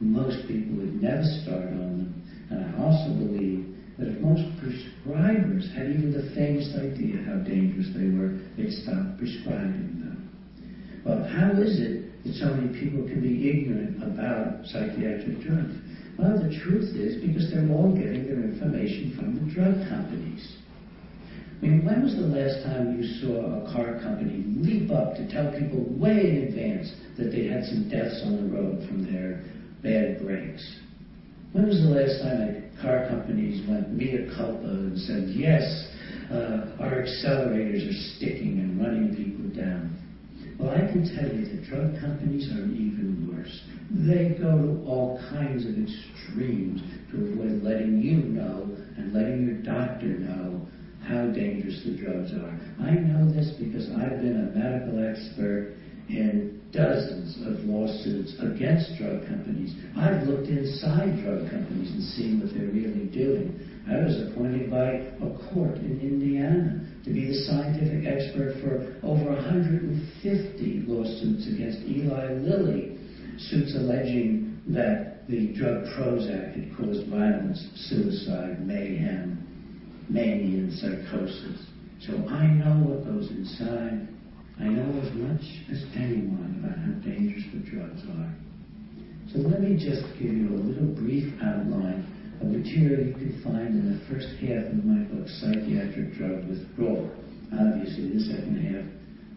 most 0.00 0.46
people 0.48 0.76
would 0.82 1.00
never 1.00 1.24
start 1.42 1.72
on 1.72 2.04
them. 2.04 2.22
And 2.50 2.58
I 2.60 2.68
also 2.82 3.14
believe 3.14 3.72
that 3.96 4.08
if 4.08 4.20
most 4.20 4.42
prescribers 4.60 5.72
had 5.72 5.88
even 5.88 6.12
the 6.12 6.34
faintest 6.34 6.74
idea 6.76 7.22
how 7.24 7.40
dangerous 7.46 7.94
they 7.94 8.10
were, 8.10 8.36
they'd 8.58 8.74
stop 8.82 9.16
prescribing 9.16 10.02
them. 10.02 10.28
Well, 11.06 11.22
how 11.22 11.54
is 11.60 11.78
it 11.78 12.10
that 12.24 12.34
so 12.34 12.52
many 12.52 12.74
people 12.74 13.06
can 13.06 13.22
be 13.22 13.48
ignorant 13.48 14.02
about 14.02 14.66
psychiatric 14.66 15.46
drugs? 15.46 15.78
Well, 16.18 16.42
the 16.42 16.58
truth 16.58 16.90
is 16.96 17.22
because 17.22 17.50
they're 17.50 17.70
all 17.70 17.94
getting 17.94 18.26
their 18.26 18.42
information 18.42 19.14
from 19.14 19.34
the 19.38 19.46
drug 19.54 19.78
companies. 19.88 20.63
I 21.64 21.66
mean, 21.66 21.82
when 21.82 22.02
was 22.02 22.14
the 22.14 22.28
last 22.28 22.60
time 22.60 22.92
you 22.92 23.02
saw 23.24 23.64
a 23.64 23.72
car 23.72 23.96
company 24.02 24.44
leap 24.60 24.90
up 24.90 25.16
to 25.16 25.26
tell 25.32 25.48
people 25.56 25.80
way 25.98 26.28
in 26.28 26.44
advance 26.44 26.92
that 27.16 27.32
they 27.32 27.48
had 27.48 27.64
some 27.64 27.88
deaths 27.88 28.20
on 28.22 28.36
the 28.36 28.54
road 28.54 28.86
from 28.86 29.00
their 29.00 29.40
bad 29.82 30.18
brakes? 30.20 30.60
When 31.52 31.64
was 31.64 31.80
the 31.80 31.88
last 31.88 32.20
time 32.20 32.36
that 32.36 32.52
car 32.82 33.08
companies 33.08 33.66
went 33.66 33.90
mea 33.96 34.28
culpa 34.36 34.66
and 34.68 34.98
said, 35.08 35.24
yes, 35.32 35.64
uh, 36.28 36.76
our 36.84 37.00
accelerators 37.00 37.88
are 37.88 37.98
sticking 38.12 38.58
and 38.60 38.78
running 38.78 39.16
people 39.16 39.48
down? 39.56 39.88
Well, 40.58 40.68
I 40.68 40.82
can 40.82 41.02
tell 41.16 41.26
you 41.26 41.46
that 41.48 41.62
drug 41.62 41.98
companies 41.98 42.46
are 42.52 42.60
even 42.60 43.26
worse. 43.26 43.62
They 43.88 44.28
go 44.38 44.60
to 44.60 44.76
all 44.84 45.16
kinds 45.30 45.64
of 45.64 45.78
extremes 45.78 46.82
to 47.10 47.20
avoid 47.20 47.54
letting 47.62 47.96
you 47.96 48.18
know 48.20 48.68
and 48.98 49.14
letting 49.14 49.40
your 49.40 49.54
doctor 49.64 50.12
know 50.12 50.60
how 51.04 51.26
dangerous 51.28 51.82
the 51.84 51.96
drugs 51.96 52.32
are. 52.32 52.58
I 52.80 52.92
know 52.96 53.30
this 53.32 53.52
because 53.58 53.90
I've 53.90 54.20
been 54.20 54.40
a 54.40 54.56
medical 54.56 55.04
expert 55.04 55.76
in 56.08 56.60
dozens 56.72 57.38
of 57.46 57.64
lawsuits 57.64 58.34
against 58.40 58.98
drug 58.98 59.26
companies. 59.28 59.76
I've 59.96 60.26
looked 60.26 60.48
inside 60.48 61.22
drug 61.22 61.48
companies 61.50 61.92
and 61.92 62.02
seen 62.02 62.40
what 62.40 62.52
they're 62.52 62.72
really 62.72 63.06
doing. 63.12 63.60
I 63.86 64.00
was 64.02 64.16
appointed 64.28 64.70
by 64.70 65.04
a 65.20 65.28
court 65.52 65.76
in 65.76 66.00
Indiana 66.00 66.80
to 67.04 67.12
be 67.12 67.28
the 67.28 67.38
scientific 67.44 68.06
expert 68.06 68.60
for 68.64 68.96
over 69.06 69.30
150 69.36 70.84
lawsuits 70.88 71.46
against 71.46 71.80
Eli 71.86 72.32
Lilly, 72.40 72.98
suits 73.38 73.74
alleging 73.76 74.60
that 74.68 75.28
the 75.28 75.52
drug 75.52 75.84
Prozac 75.92 76.54
had 76.56 76.76
caused 76.76 77.06
violence, 77.08 77.60
suicide, 77.88 78.66
mayhem, 78.66 79.43
mania, 80.08 80.64
and 80.64 80.72
psychosis. 80.72 81.66
So 82.00 82.12
I 82.28 82.46
know 82.46 82.84
what 82.84 83.04
goes 83.04 83.30
inside. 83.30 84.08
I 84.60 84.68
know 84.68 85.00
as 85.00 85.10
much 85.14 85.44
as 85.70 85.82
anyone 85.96 86.62
about 86.62 86.78
how 86.78 86.94
dangerous 87.02 87.44
the 87.52 87.64
drugs 87.64 88.02
are. 88.18 88.32
So 89.32 89.40
let 89.40 89.60
me 89.60 89.74
just 89.74 90.04
give 90.20 90.30
you 90.30 90.52
a 90.52 90.60
little 90.60 90.94
brief 90.94 91.32
outline 91.42 92.06
of 92.40 92.48
material 92.48 93.06
you 93.06 93.14
can 93.14 93.40
find 93.42 93.72
in 93.74 93.98
the 93.98 94.00
first 94.06 94.28
half 94.44 94.68
of 94.70 94.84
my 94.84 95.02
book, 95.10 95.26
Psychiatric 95.26 96.14
Drug 96.14 96.46
Withdrawal. 96.46 97.10
Obviously, 97.50 98.14
the 98.14 98.20
second 98.20 98.62
half 98.62 98.86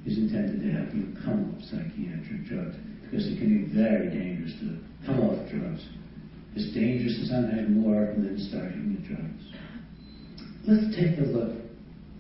is 0.06 0.18
intended 0.18 0.62
to 0.62 0.70
help 0.72 0.94
you 0.94 1.16
come 1.24 1.56
off 1.56 1.62
psychiatric 1.68 2.46
drugs 2.46 2.76
because 3.04 3.28
it 3.28 3.40
can 3.40 3.48
be 3.48 3.74
very 3.76 4.10
dangerous 4.10 4.54
to 4.60 4.80
come 5.06 5.20
off 5.24 5.40
drugs. 5.50 5.84
It's 6.56 6.74
dangerous 6.74 7.16
and 7.20 7.28
sometimes 7.28 7.70
more 7.70 8.12
than 8.16 8.40
starting 8.50 8.98
the 8.98 9.08
drugs. 9.08 9.44
Let's 10.68 10.94
take 11.00 11.18
a 11.18 11.24
look 11.24 11.64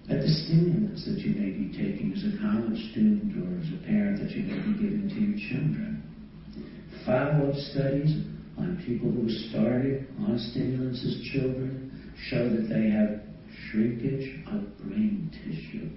at 0.07 0.23
the 0.23 0.31
stimulants 0.47 1.03
that 1.03 1.19
you 1.19 1.35
may 1.35 1.51
be 1.51 1.67
taking 1.67 2.15
as 2.15 2.23
a 2.23 2.39
college 2.39 2.79
student 2.95 3.35
or 3.43 3.59
as 3.59 3.67
a 3.75 3.83
parent 3.83 4.23
that 4.23 4.31
you 4.31 4.47
may 4.47 4.55
be 4.55 4.71
giving 4.79 5.11
to 5.11 5.19
your 5.19 5.35
children. 5.51 5.99
Follow-up 7.05 7.59
studies 7.75 8.23
on 8.55 8.79
people 8.87 9.11
who 9.11 9.27
started 9.51 10.07
on 10.23 10.39
stimulants 10.39 11.03
as 11.03 11.19
children 11.35 11.91
show 12.31 12.47
that 12.47 12.71
they 12.71 12.87
have 12.87 13.19
shrinkage 13.67 14.39
of 14.47 14.63
brain 14.79 15.27
tissue, 15.43 15.91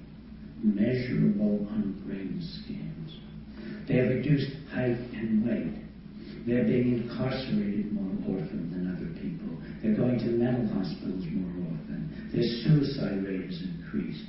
measurable 0.58 1.70
on 1.70 2.02
brain 2.02 2.42
scans. 2.42 3.14
They 3.86 4.02
have 4.02 4.10
reduced 4.10 4.50
height 4.74 4.98
and 5.14 5.46
weight. 5.46 5.86
They're 6.50 6.66
being 6.66 7.06
incarcerated 7.06 7.94
more 7.94 8.10
often 8.26 8.74
than 8.74 8.90
other 8.90 9.14
people. 9.22 9.54
They're 9.82 9.94
going 9.94 10.18
to 10.18 10.34
mental 10.34 10.66
hospitals 10.74 11.22
more 11.30 11.70
often. 11.70 11.89
Their 12.32 12.46
suicide 12.62 13.24
rate 13.26 13.46
has 13.46 13.62
increased. 13.62 14.24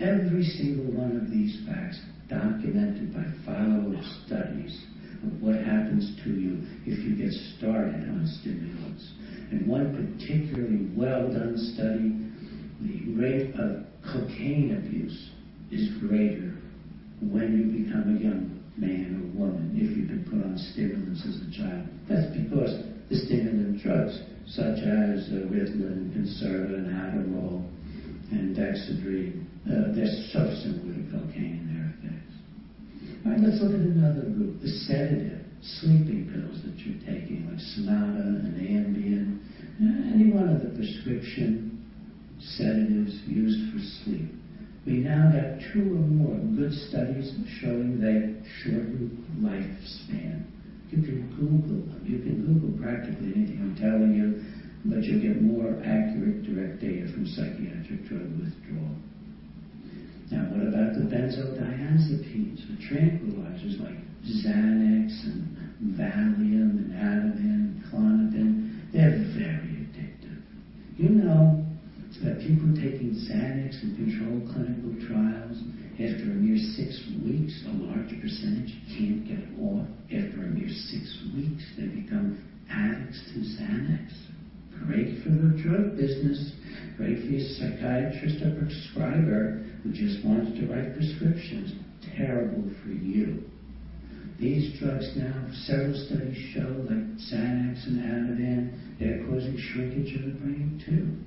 Every 0.00 0.42
single 0.42 0.92
one 0.92 1.16
of 1.16 1.30
these 1.30 1.62
facts 1.66 2.00
documented 2.28 3.14
by 3.14 3.24
follow-up 3.46 4.02
studies 4.26 4.74
of 5.22 5.40
what 5.40 5.56
happens 5.56 6.16
to 6.24 6.30
you 6.30 6.60
if 6.84 6.98
you 6.98 7.16
get 7.16 7.32
started 7.56 8.08
on 8.10 8.26
stimulants. 8.40 9.12
And 9.50 9.66
one 9.66 9.94
particularly 9.94 10.90
well 10.96 11.30
done 11.32 11.54
study, 11.74 12.10
the 12.82 13.14
rate 13.14 13.54
of 13.54 13.86
cocaine 14.02 14.76
abuse 14.76 15.30
is 15.70 15.96
greater 16.00 16.58
when 17.22 17.54
you 17.54 17.84
become 17.84 18.16
a 18.16 18.20
young 18.20 18.60
man 18.76 19.22
or 19.22 19.38
woman 19.38 19.72
if 19.76 19.96
you've 19.96 20.08
been 20.08 20.24
put 20.24 20.44
on 20.44 20.58
stimulants 20.72 21.22
as 21.22 21.40
a 21.40 21.50
child. 21.54 21.86
That's 22.08 22.26
because 22.36 22.82
the 23.08 23.16
stimulant 23.16 23.80
drugs, 23.80 24.18
such 24.54 24.86
as 24.86 25.28
Ritalin, 25.50 26.14
Concerta, 26.14 26.78
and 26.78 26.86
Adderall, 26.94 27.66
and 28.30 28.54
Dexedrine, 28.54 29.44
they're 29.66 30.06
so 30.32 30.46
similar 30.62 30.94
to 30.94 31.10
cocaine 31.10 31.58
in 31.58 31.74
their 31.74 31.90
effects. 31.98 32.34
All 33.26 33.32
right, 33.32 33.40
let's 33.40 33.60
look 33.60 33.74
at 33.74 33.80
another 33.80 34.30
group, 34.30 34.60
the 34.62 34.68
sedative, 34.68 35.42
sleeping 35.60 36.30
pills 36.30 36.62
that 36.62 36.78
you're 36.86 37.02
taking, 37.02 37.50
like 37.50 37.58
Sonata 37.74 38.20
and 38.20 38.54
Ambien, 38.54 39.40
uh, 39.82 40.14
any 40.14 40.30
one 40.30 40.48
of 40.48 40.62
the 40.62 40.70
prescription 40.76 41.84
sedatives 42.38 43.22
used 43.26 43.72
for 43.72 43.80
sleep. 44.04 44.30
We 44.86 44.98
now 44.98 45.30
have 45.32 45.58
two 45.72 45.98
or 45.98 46.06
more 46.06 46.38
good 46.54 46.72
studies 46.88 47.32
showing 47.60 47.98
they 47.98 48.38
shorten 48.62 49.18
lifespan. 49.40 50.53
You 50.94 51.02
can 51.02 51.26
Google 51.34 51.82
them. 51.90 52.06
You 52.06 52.18
can 52.22 52.46
Google 52.46 52.70
practically 52.78 53.34
anything 53.34 53.58
I'm 53.58 53.74
telling 53.74 54.14
you, 54.14 54.38
but 54.84 55.02
you'll 55.02 55.20
get 55.20 55.42
more 55.42 55.74
accurate 55.82 56.46
direct 56.46 56.78
data 56.78 57.10
from 57.10 57.26
psychiatric 57.26 58.06
drug 58.06 58.30
withdrawal. 58.38 58.94
Now, 60.30 60.46
what 60.54 60.62
about 60.62 60.94
the 60.94 61.10
benzodiazepines, 61.10 62.62
the 62.70 62.78
tranquilizers 62.78 63.82
like 63.82 63.98
Xanax 64.22 65.10
and 65.26 65.98
Valium 65.98 66.78
and 66.78 66.92
Ativan 66.94 67.74
and 67.74 67.82
Clonopin? 67.90 68.70
They're 68.92 69.18
very 69.34 69.82
addictive. 69.90 70.42
You 70.96 71.08
know 71.08 71.66
that 72.22 72.38
people 72.38 72.70
taking 72.76 73.18
Xanax 73.18 73.82
in 73.82 73.96
controlled 73.98 74.46
clinical 74.54 74.94
trials 75.08 75.58
after 75.94 76.26
a 76.26 76.34
mere 76.34 76.58
six 76.74 77.06
weeks, 77.22 77.54
a 77.66 77.72
large 77.86 78.10
percentage 78.20 78.74
can't 78.98 79.22
get 79.22 79.46
off. 79.62 79.86
After 80.10 80.42
a 80.42 80.50
mere 80.50 80.68
six 80.90 81.06
weeks, 81.30 81.62
they 81.78 81.86
become 81.86 82.42
addicts 82.68 83.22
to 83.30 83.38
Xanax. 83.38 84.10
Great 84.86 85.22
for 85.22 85.30
the 85.30 85.54
drug 85.62 85.96
business, 85.96 86.50
great 86.96 87.22
for 87.22 87.30
your 87.30 87.46
psychiatrist 87.54 88.42
or 88.42 88.58
prescriber 88.58 89.62
who 89.82 89.92
just 89.92 90.24
wants 90.26 90.50
to 90.58 90.66
write 90.66 90.96
prescriptions. 90.98 91.78
Terrible 92.16 92.68
for 92.82 92.90
you. 92.90 93.44
These 94.40 94.80
drugs 94.80 95.14
now, 95.14 95.46
several 95.62 95.94
studies 95.94 96.36
show, 96.52 96.74
like 96.90 97.06
Xanax 97.22 97.86
and 97.86 98.02
Ativan, 98.02 98.98
they're 98.98 99.22
causing 99.30 99.56
shrinkage 99.56 100.18
of 100.18 100.26
the 100.26 100.38
brain 100.42 100.82
too. 100.84 101.22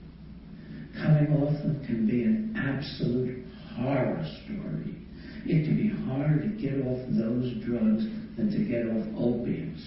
Coming 1.00 1.32
off 1.40 1.56
them 1.64 1.84
can 1.86 2.06
be 2.06 2.24
an 2.24 2.54
absolute 2.58 3.47
horror 3.78 4.26
story. 4.44 4.96
It 5.46 5.66
can 5.66 5.78
be 5.78 5.90
harder 6.10 6.42
to 6.42 6.52
get 6.60 6.82
off 6.86 7.00
those 7.14 7.54
drugs 7.64 8.04
than 8.36 8.52
to 8.52 8.62
get 8.66 8.90
off 8.90 9.06
opiates. 9.16 9.84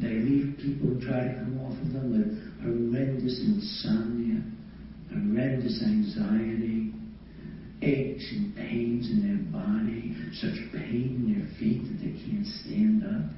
They 0.00 0.22
leave 0.22 0.56
people 0.56 0.96
who 0.96 1.00
try 1.04 1.28
to 1.28 1.34
come 1.34 1.60
off 1.60 1.76
of 1.76 1.92
them 1.92 2.10
with 2.14 2.30
horrendous 2.62 3.38
insomnia, 3.44 4.42
horrendous 5.10 5.82
anxiety, 5.82 6.94
aches 7.82 8.26
and 8.32 8.56
pains 8.56 9.10
in 9.10 9.18
their 9.26 9.42
body, 9.52 10.14
such 10.32 10.56
pain 10.72 11.20
in 11.20 11.34
their 11.34 11.48
feet 11.58 11.82
that 11.82 11.98
they 12.00 12.14
can't 12.24 12.46
stand 12.64 13.04
up, 13.04 13.28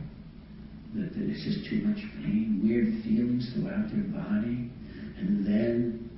that, 0.95 1.13
that 1.17 1.25
it's 1.27 1.43
just 1.43 1.69
too 1.69 1.83
much 1.83 2.01
pain, 2.23 2.61
weird 2.63 3.03
feelings 3.03 3.51
throughout 3.53 3.91
their 3.91 4.07
body, 4.13 4.71
and 5.19 5.45
then 5.45 6.11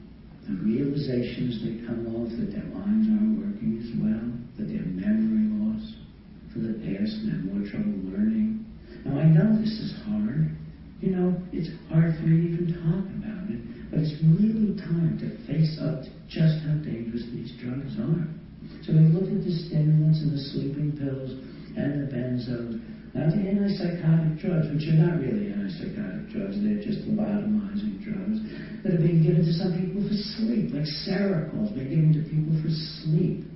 the 0.46 0.54
realization 0.62 1.50
as 1.50 1.58
they 1.58 1.82
come 1.86 2.06
off 2.14 2.30
that 2.38 2.54
their 2.54 2.70
minds 2.70 3.10
aren't 3.10 3.42
working 3.42 3.82
as 3.82 3.90
well, 3.98 4.26
that 4.56 4.70
their 4.70 4.86
memory 4.86 5.50
loss 5.58 5.82
for 6.54 6.62
the 6.62 6.78
past 6.86 7.18
and 7.26 7.34
have 7.34 7.44
more 7.50 7.66
trouble 7.66 7.98
learning. 8.14 8.62
Now 9.02 9.18
I 9.18 9.26
know 9.26 9.58
this 9.58 9.74
is 9.74 9.92
hard. 10.06 10.54
You 11.02 11.10
know, 11.12 11.34
it's 11.50 11.68
hard 11.90 12.14
for 12.16 12.30
me 12.30 12.46
to 12.46 12.62
even 12.62 12.66
talk 12.78 13.04
about 13.18 13.50
it, 13.50 13.60
but 13.90 14.00
it's 14.00 14.16
really 14.22 14.78
time 14.78 15.18
to 15.18 15.34
face 15.50 15.76
up 15.82 16.06
to 16.06 16.10
just 16.30 16.62
how 16.62 16.78
dangerous 16.80 17.26
these 17.34 17.52
drugs 17.58 17.98
are. 17.98 18.24
So 18.86 18.94
we 18.94 19.10
look 19.10 19.26
at 19.26 19.42
the 19.42 19.54
stimulants 19.66 20.22
and 20.22 20.32
the 20.32 20.42
sleeping 20.54 20.94
pills 20.94 21.34
and 21.74 22.02
the 22.02 22.08
benzos 22.08 22.80
now 23.16 23.30
the 23.32 23.48
antipsychotic 23.48 24.36
drugs, 24.44 24.68
which 24.68 24.84
are 24.92 25.00
not 25.00 25.16
really 25.24 25.48
antipsychotic 25.48 26.28
drugs, 26.28 26.60
they're 26.60 26.84
just 26.84 27.08
lobotomizing 27.08 28.04
drugs, 28.04 28.44
that 28.84 28.92
are 28.92 29.00
being 29.00 29.24
given 29.24 29.40
to 29.40 29.52
some 29.56 29.72
people 29.72 30.04
for 30.04 30.16
sleep, 30.36 30.76
like 30.76 30.84
Seroquel's 31.08 31.72
being 31.72 31.88
given 31.88 32.12
to 32.12 32.22
people 32.28 32.52
for 32.60 32.68
sleep, 33.00 33.48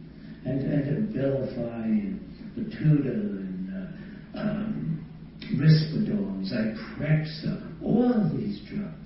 and, 0.49 0.65
and 0.65 1.13
Abilify 1.13 1.85
and 1.85 2.17
Latuda 2.57 3.13
and 3.13 3.69
uh, 3.69 4.41
um, 4.41 5.05
Risperdal, 5.53 6.41
Zyprexa, 6.49 7.61
all 7.85 8.09
of 8.17 8.33
these 8.33 8.65
drugs, 8.65 8.97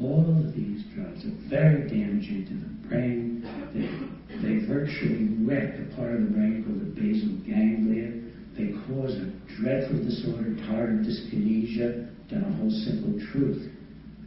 all 0.00 0.24
of 0.32 0.54
these 0.56 0.80
drugs 0.96 1.26
are 1.26 1.36
very 1.50 1.84
damaging 1.90 2.48
to 2.48 2.54
the 2.56 2.88
brain. 2.88 3.44
They, 3.76 4.40
they 4.40 4.64
virtually 4.64 5.28
wreck 5.44 5.74
a 5.76 5.94
part 5.94 6.14
of 6.14 6.22
the 6.22 6.30
brain 6.32 6.64
called 6.64 6.80
the 6.80 7.00
basal 7.00 7.36
ganglia 7.44 8.18
they 8.58 8.72
cause 8.88 9.14
a 9.14 9.30
dreadful 9.58 9.98
disorder, 9.98 10.54
tardive 10.66 11.04
dyskinesia. 11.04 12.06
Done 12.30 12.44
a 12.44 12.52
whole 12.56 12.70
simple 12.70 13.18
truth 13.32 13.70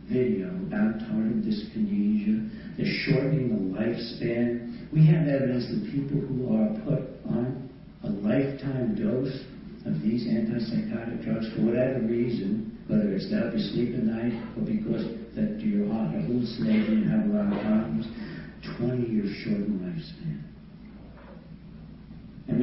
video 0.09 0.49
about 0.67 0.99
tardive 1.07 1.45
dyskinesia. 1.45 2.49
They're 2.77 2.93
shortening 3.07 3.49
the 3.49 3.79
lifespan. 3.79 4.91
We 4.91 5.05
have 5.07 5.27
evidence 5.27 5.67
that 5.71 5.87
people 5.91 6.19
who 6.19 6.51
are 6.51 6.75
put 6.83 7.07
on 7.31 7.69
a 8.03 8.09
lifetime 8.09 8.95
dose 8.95 9.45
of 9.85 10.01
these 10.01 10.27
antipsychotic 10.27 11.23
drugs 11.23 11.47
for 11.55 11.61
whatever 11.63 12.01
reason, 12.01 12.77
whether 12.87 13.13
it's 13.13 13.29
to 13.29 13.39
help 13.39 13.53
you 13.53 13.59
sleep 13.59 13.95
at 13.95 14.03
night 14.03 14.35
or 14.57 14.65
because 14.65 15.05
that 15.35 15.61
you're 15.61 15.87
hot 15.87 16.11
hallucinating 16.11 17.07
and 17.07 17.11
have 17.11 17.25
a 17.25 17.31
lot 17.31 17.53
of 17.53 17.63
problems, 17.63 18.05
20 18.77 19.07
years 19.07 19.31
shortened 19.43 19.79
lifespan. 19.79 20.50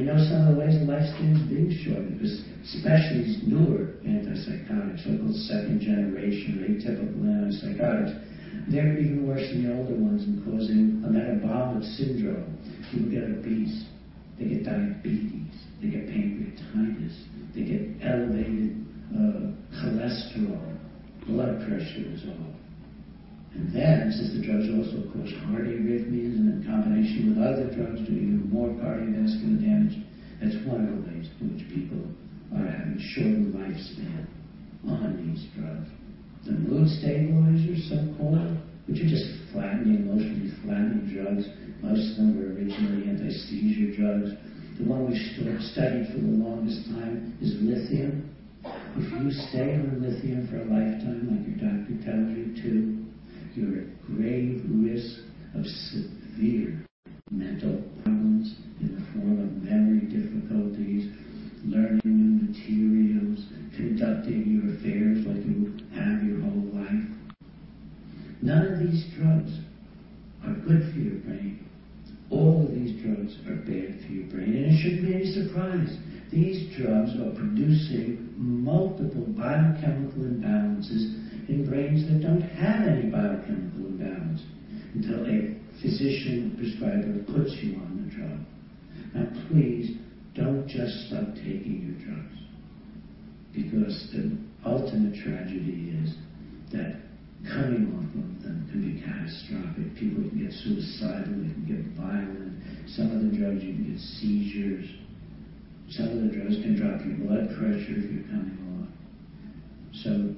Know 0.09 0.17
some 0.25 0.41
of 0.41 0.55
the 0.55 0.59
ways 0.59 0.73
the 0.73 0.89
lifespan 0.89 1.37
is 1.37 1.45
being 1.45 1.69
shortened, 1.85 2.17
especially 2.17 3.29
these 3.29 3.45
newer 3.45 3.93
antipsychotics, 4.01 5.05
so-called 5.05 5.35
second 5.45 5.81
generation 5.85 6.57
or 6.57 6.65
atypical 6.65 7.21
antipsychotics. 7.29 8.17
They're 8.73 8.97
even 8.97 9.27
worse 9.27 9.47
than 9.49 9.69
the 9.69 9.77
older 9.77 9.93
ones 9.93 10.25
in 10.25 10.41
causing 10.41 11.05
a 11.05 11.11
metabolic 11.13 11.83
syndrome. 11.93 12.57
People 12.89 13.11
get 13.11 13.29
obese, 13.29 13.85
they 14.39 14.45
get 14.45 14.65
diabetes, 14.65 15.53
they 15.79 15.89
get 15.93 16.09
pancreatitis, 16.09 17.13
they 17.53 17.61
get 17.69 18.01
elevated 18.01 18.81
uh, 19.13 19.53
cholesterol, 19.77 20.73
blood 21.27 21.61
pressure 21.69 22.09
is 22.09 22.25
off. 22.25 22.58
And 23.55 23.73
then, 23.73 24.11
since 24.13 24.37
the 24.37 24.45
drugs 24.45 24.69
also 24.69 25.09
cause 25.09 25.33
heart 25.49 25.65
arrhythmias 25.65 26.37
and 26.37 26.61
in 26.61 26.67
combination 26.67 27.33
with 27.33 27.41
other 27.41 27.65
drugs 27.73 28.05
do 28.05 28.13
even 28.13 28.49
more 28.53 28.69
cardiovascular 28.77 29.57
damage, 29.57 29.97
that's 30.37 30.55
one 30.69 30.85
of 30.85 30.93
the 30.93 31.01
ways 31.09 31.27
in 31.41 31.57
which 31.57 31.65
people 31.73 31.99
are 32.55 32.65
having 32.65 33.01
shortened 33.13 33.53
lifespan 33.53 34.25
on 34.87 35.17
these 35.17 35.49
drugs. 35.57 35.89
The 36.45 36.55
mood 36.55 36.87
stabilizers, 36.87 37.89
so-called, 37.89 38.57
which 38.87 39.01
are 39.01 39.09
just 39.09 39.27
flattening, 39.51 40.07
emotionally 40.07 40.53
flattening 40.63 41.09
drugs. 41.11 41.45
Most 41.81 42.15
of 42.15 42.17
them 42.17 42.37
were 42.37 42.53
originally 42.55 43.09
anti-seizure 43.09 43.97
drugs. 43.97 44.33
The 44.79 44.85
one 44.87 45.09
we've 45.09 45.19
studied 45.73 46.07
for 46.07 46.21
the 46.21 46.37
longest 46.39 46.85
time 46.87 47.35
is 47.41 47.59
lithium. 47.59 48.29
If 48.95 49.11
you 49.11 49.31
stay 49.51 49.75
on 49.75 49.99
lithium 50.01 50.47
for 50.47 50.63
a 50.63 50.65
lifetime, 50.65 51.27
like 51.27 51.43
your 51.43 51.59
doctor 51.59 51.95
tells 52.01 52.31
you 52.31 52.55
to, 52.63 52.98
you're 53.55 53.81
at 53.81 54.05
grave 54.05 54.63
risk 54.69 55.21
of 55.55 55.65
severe 55.65 56.85
mental 57.31 57.81
problems 58.03 58.55
in 58.79 58.95
the 58.95 59.05
form 59.13 59.39
of 59.39 59.63
memory 59.63 60.05
difficulties, 60.07 61.11
learning 61.65 62.01
new 62.05 62.47
materials, 62.47 63.39
conducting 63.75 64.45
your 64.47 64.75
affairs 64.75 65.25
like 65.25 65.45
you 65.45 65.73
have 65.93 66.23
your 66.23 66.41
whole 66.41 66.69
life. 66.73 67.09
None 68.41 68.65
of 68.73 68.79
these 68.79 69.05
drugs 69.17 69.51
are 70.45 70.53
good 70.65 70.93
for 70.93 70.99
your 70.99 71.19
brain. 71.25 71.65
All 72.29 72.65
of 72.65 72.71
these 72.73 73.01
drugs 73.01 73.35
are 73.47 73.57
bad 73.65 73.99
for 74.05 74.11
your 74.13 74.27
brain, 74.29 74.53
and 74.55 74.65
it 74.71 74.79
shouldn't 74.79 75.07
be 75.07 75.13
any 75.15 75.31
surprise. 75.33 75.97
These 76.31 76.77
drugs 76.77 77.11
are 77.19 77.33
producing 77.35 78.33
multiple 78.37 79.25
biochemical 79.35 80.23
imbalances 80.23 81.28
in 81.49 81.65
brains 81.67 82.05
that 82.07 82.21
don't 82.21 82.41
have 82.41 82.87
any 82.87 83.09
biochemical 83.09 83.89
imbalance 83.89 84.41
until 84.93 85.25
a 85.25 85.57
physician 85.81 86.53
prescriber 86.57 87.25
puts 87.33 87.57
you 87.61 87.75
on 87.81 88.05
the 88.05 88.09
drug. 88.13 88.39
Now, 89.13 89.25
please 89.49 89.97
don't 90.35 90.67
just 90.67 91.07
stop 91.07 91.33
taking 91.35 91.89
your 91.89 91.97
drugs 92.05 92.37
because 93.51 94.13
the 94.13 94.37
ultimate 94.63 95.17
tragedy 95.17 95.97
is 96.03 96.13
that 96.71 97.01
coming 97.49 97.89
off 97.97 98.05
of 98.13 98.43
them 98.45 98.69
can 98.69 98.85
be 98.85 99.01
catastrophic. 99.01 99.95
People 99.97 100.29
can 100.29 100.45
get 100.45 100.53
suicidal, 100.53 101.33
they 101.33 101.49
can 101.49 101.65
get 101.65 101.81
violent. 101.97 102.61
Some 102.93 103.09
of 103.09 103.25
the 103.25 103.33
drugs 103.33 103.63
you 103.63 103.73
can 103.73 103.89
get 103.89 103.99
seizures. 103.99 104.85
Some 105.89 106.13
of 106.13 106.29
the 106.29 106.29
drugs 106.29 106.61
can 106.61 106.77
drop 106.77 107.01
your 107.01 107.17
blood 107.25 107.49
pressure 107.57 107.97
if 107.97 108.05
you're 108.05 108.29
coming 108.29 108.53
off. 108.77 108.93
So 109.97 110.37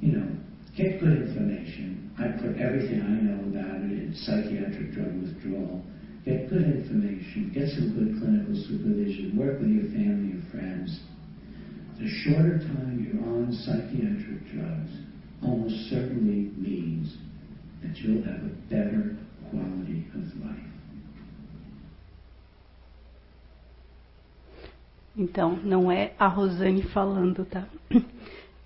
you 0.00 0.12
know, 0.12 0.28
get 0.76 1.00
good 1.00 1.28
information. 1.28 2.10
I 2.18 2.32
put 2.40 2.56
everything 2.56 3.00
I 3.00 3.20
know 3.20 3.40
about 3.48 3.84
it 3.84 3.92
in 3.92 4.14
psychiatric 4.14 4.92
drug 4.92 5.12
withdrawal. 5.20 5.82
Get 6.24 6.50
good 6.50 6.64
information. 6.64 7.52
Get 7.54 7.68
some 7.70 7.96
good 7.96 8.20
clinical 8.20 8.54
supervision. 8.68 9.36
Work 9.36 9.60
with 9.60 9.70
your 9.70 9.88
family 9.92 10.36
or 10.36 10.44
friends. 10.50 11.00
The 11.98 12.08
shorter 12.24 12.58
time 12.58 13.04
you're 13.04 13.24
on 13.24 13.52
psychiatric 13.52 14.52
drugs 14.52 14.92
almost 15.42 15.74
certainly 15.88 16.52
means 16.56 17.16
that 17.82 17.96
you'll 17.98 18.24
have 18.24 18.44
a 18.44 18.52
better 18.68 19.16
quality 19.50 20.04
of 20.14 20.24
life. 20.40 20.70
Então, 25.16 25.58
não 25.64 25.90
é 25.90 26.12
a 26.18 26.28
Rosane 26.28 26.82
falando, 26.82 27.44
tá? 27.44 27.66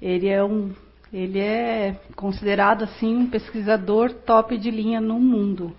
Ele 0.01 0.29
é 0.29 0.45
um 0.45 0.73
Ele 1.15 1.39
é 1.39 1.95
considerado 2.17 2.83
assim 2.83 3.15
um 3.15 3.31
pesquisador 3.31 4.13
top 4.13 4.59
de 4.59 4.69
linha 4.69 5.01
no 5.01 5.21
mundo 5.21 5.73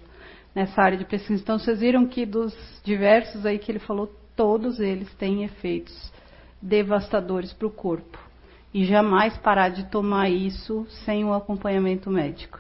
nessa 0.56 0.82
área 0.82 0.98
de 0.98 1.04
pesquisa. 1.04 1.44
Então 1.44 1.60
vocês 1.60 1.82
viram 1.82 2.08
que 2.08 2.26
dos 2.26 2.56
diversos 2.86 3.46
aí 3.46 3.60
que 3.60 3.70
ele 3.70 3.80
falou, 3.80 4.08
todos 4.34 4.80
eles 4.80 5.14
têm 5.16 5.44
efeitos 5.44 6.10
devastadores 6.62 7.52
para 7.52 7.68
o 7.68 7.70
corpo. 7.72 8.18
E 8.74 8.86
jamais 8.86 9.38
parar 9.38 9.68
de 9.68 9.84
tomar 9.88 10.30
isso 10.30 10.88
sem 11.04 11.26
o 11.26 11.28
um 11.28 11.34
acompanhamento 11.34 12.10
médico. 12.10 12.58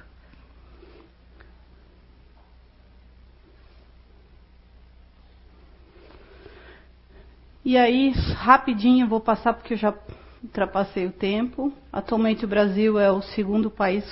E 7.63 7.77
aí, 7.77 8.11
rapidinho, 8.35 9.05
eu 9.05 9.09
vou 9.09 9.21
passar 9.21 9.53
porque 9.53 9.75
eu 9.75 9.77
já 9.77 9.93
ultrapassei 10.45 11.05
o 11.05 11.11
tempo. 11.11 11.73
Atualmente 11.91 12.45
o 12.45 12.47
Brasil 12.47 12.99
é 12.99 13.11
o 13.11 13.21
segundo 13.21 13.69
país 13.69 14.05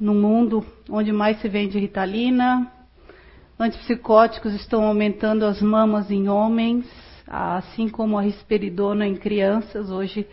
no 0.00 0.14
mundo 0.14 0.64
onde 0.88 1.12
mais 1.12 1.40
se 1.40 1.48
vende 1.48 1.78
ritalina. 1.78 2.70
Antipsicóticos 3.58 4.54
estão 4.54 4.84
aumentando 4.84 5.44
as 5.44 5.60
mamas 5.60 6.10
em 6.10 6.28
homens, 6.28 6.86
assim 7.26 7.88
como 7.88 8.18
a 8.18 8.22
risperidona 8.22 9.06
em 9.06 9.14
crianças. 9.14 9.90
Hoje 9.90 10.26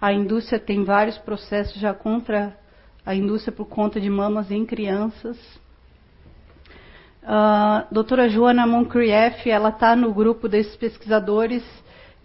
a 0.00 0.12
indústria 0.12 0.58
tem 0.58 0.82
vários 0.84 1.18
processos 1.18 1.80
já 1.80 1.94
contra 1.94 2.58
a 3.04 3.14
indústria 3.14 3.52
por 3.52 3.66
conta 3.66 4.00
de 4.00 4.08
mamas 4.08 4.50
em 4.50 4.64
crianças. 4.64 5.38
A 7.24 7.86
doutora 7.92 8.28
Joana 8.28 8.66
Moncrieff, 8.66 9.48
ela 9.48 9.68
está 9.68 9.94
no 9.94 10.12
grupo 10.12 10.48
desses 10.48 10.74
pesquisadores 10.74 11.62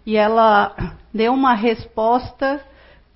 e 0.08 0.16
ela 0.16 0.74
deu 1.12 1.34
uma 1.34 1.52
resposta 1.52 2.64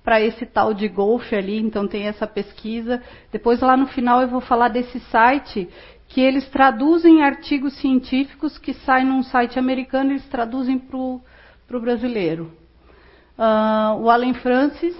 para 0.03 0.21
esse 0.21 0.45
tal 0.45 0.75
de 0.75 0.87
golfe 0.87 1.35
ali, 1.35 1.59
então 1.59 1.87
tem 1.87 2.05
essa 2.05 2.27
pesquisa. 2.27 3.01
Depois 3.31 3.61
lá 3.61 3.75
no 3.75 3.87
final 3.87 4.21
eu 4.21 4.27
vou 4.27 4.41
falar 4.41 4.67
desse 4.67 4.99
site 4.99 5.67
que 6.07 6.21
eles 6.21 6.47
traduzem 6.49 7.23
artigos 7.23 7.73
científicos 7.77 8.59
que 8.59 8.75
saem 8.75 9.07
num 9.07 9.23
site 9.23 9.57
americano, 9.57 10.11
eles 10.11 10.27
traduzem 10.27 10.77
para 10.77 10.95
o 10.95 11.81
brasileiro. 11.81 12.53
Uh, 13.39 13.99
o 13.99 14.11
Allen 14.11 14.35
Francis, 14.35 14.95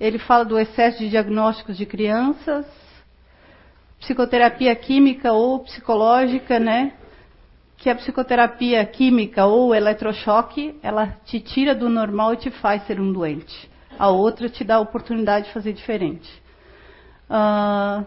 ele 0.00 0.18
fala 0.18 0.46
do 0.46 0.58
excesso 0.58 0.98
de 0.98 1.10
diagnósticos 1.10 1.76
de 1.76 1.84
crianças, 1.84 2.64
psicoterapia 4.00 4.74
química 4.74 5.30
ou 5.34 5.58
psicológica, 5.58 6.58
né? 6.58 6.94
Que 7.78 7.88
a 7.88 7.94
psicoterapia 7.94 8.84
química 8.84 9.46
ou 9.46 9.74
eletrochoque, 9.74 10.76
ela 10.82 11.16
te 11.24 11.40
tira 11.40 11.74
do 11.74 11.88
normal 11.88 12.34
e 12.34 12.38
te 12.38 12.50
faz 12.50 12.84
ser 12.86 13.00
um 13.00 13.12
doente. 13.12 13.70
A 13.98 14.08
outra 14.10 14.48
te 14.48 14.62
dá 14.62 14.76
a 14.76 14.80
oportunidade 14.80 15.46
de 15.46 15.52
fazer 15.52 15.72
diferente. 15.72 16.28
Uh, 17.30 18.04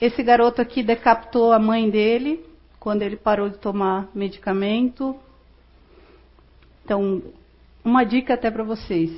esse 0.00 0.22
garoto 0.22 0.60
aqui 0.60 0.82
decapitou 0.82 1.52
a 1.52 1.58
mãe 1.58 1.88
dele 1.88 2.44
quando 2.78 3.02
ele 3.02 3.16
parou 3.16 3.48
de 3.48 3.58
tomar 3.58 4.08
medicamento. 4.14 5.16
Então, 6.84 7.22
uma 7.84 8.04
dica 8.04 8.34
até 8.34 8.50
para 8.50 8.64
vocês. 8.64 9.10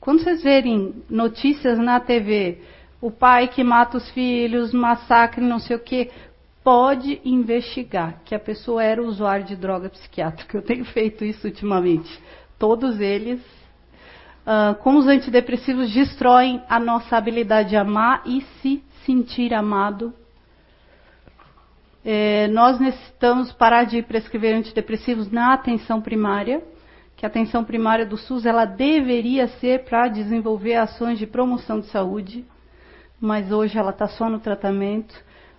Quando 0.00 0.22
vocês 0.22 0.42
verem 0.42 1.02
notícias 1.08 1.78
na 1.78 1.98
TV, 1.98 2.60
o 3.00 3.10
pai 3.10 3.48
que 3.48 3.64
mata 3.64 3.96
os 3.96 4.10
filhos, 4.10 4.72
massacre, 4.72 5.40
não 5.44 5.58
sei 5.58 5.76
o 5.76 5.80
quê, 5.80 6.10
pode 6.66 7.20
investigar 7.24 8.22
que 8.24 8.34
a 8.34 8.40
pessoa 8.40 8.82
era 8.82 9.00
usuária 9.00 9.44
de 9.44 9.54
droga 9.54 9.88
psiquiátrica. 9.88 10.58
Eu 10.58 10.62
tenho 10.62 10.84
feito 10.84 11.24
isso 11.24 11.46
ultimamente. 11.46 12.10
Todos 12.58 12.98
eles. 12.98 13.40
Uh, 14.44 14.74
como 14.82 14.98
os 14.98 15.06
antidepressivos 15.06 15.92
destroem 15.92 16.60
a 16.68 16.80
nossa 16.80 17.16
habilidade 17.16 17.68
de 17.68 17.76
amar 17.76 18.22
e 18.26 18.40
se 18.60 18.82
sentir 19.04 19.54
amado. 19.54 20.12
É, 22.04 22.48
nós 22.48 22.80
necessitamos 22.80 23.52
parar 23.52 23.84
de 23.84 24.02
prescrever 24.02 24.56
antidepressivos 24.56 25.30
na 25.30 25.52
atenção 25.52 26.00
primária, 26.00 26.64
que 27.16 27.24
a 27.24 27.28
atenção 27.28 27.62
primária 27.62 28.04
do 28.04 28.16
SUS 28.16 28.44
ela 28.44 28.64
deveria 28.64 29.46
ser 29.46 29.84
para 29.84 30.08
desenvolver 30.08 30.74
ações 30.74 31.16
de 31.16 31.28
promoção 31.28 31.78
de 31.78 31.86
saúde, 31.86 32.44
mas 33.20 33.52
hoje 33.52 33.78
ela 33.78 33.90
está 33.90 34.08
só 34.08 34.28
no 34.28 34.40
tratamento. 34.40 35.14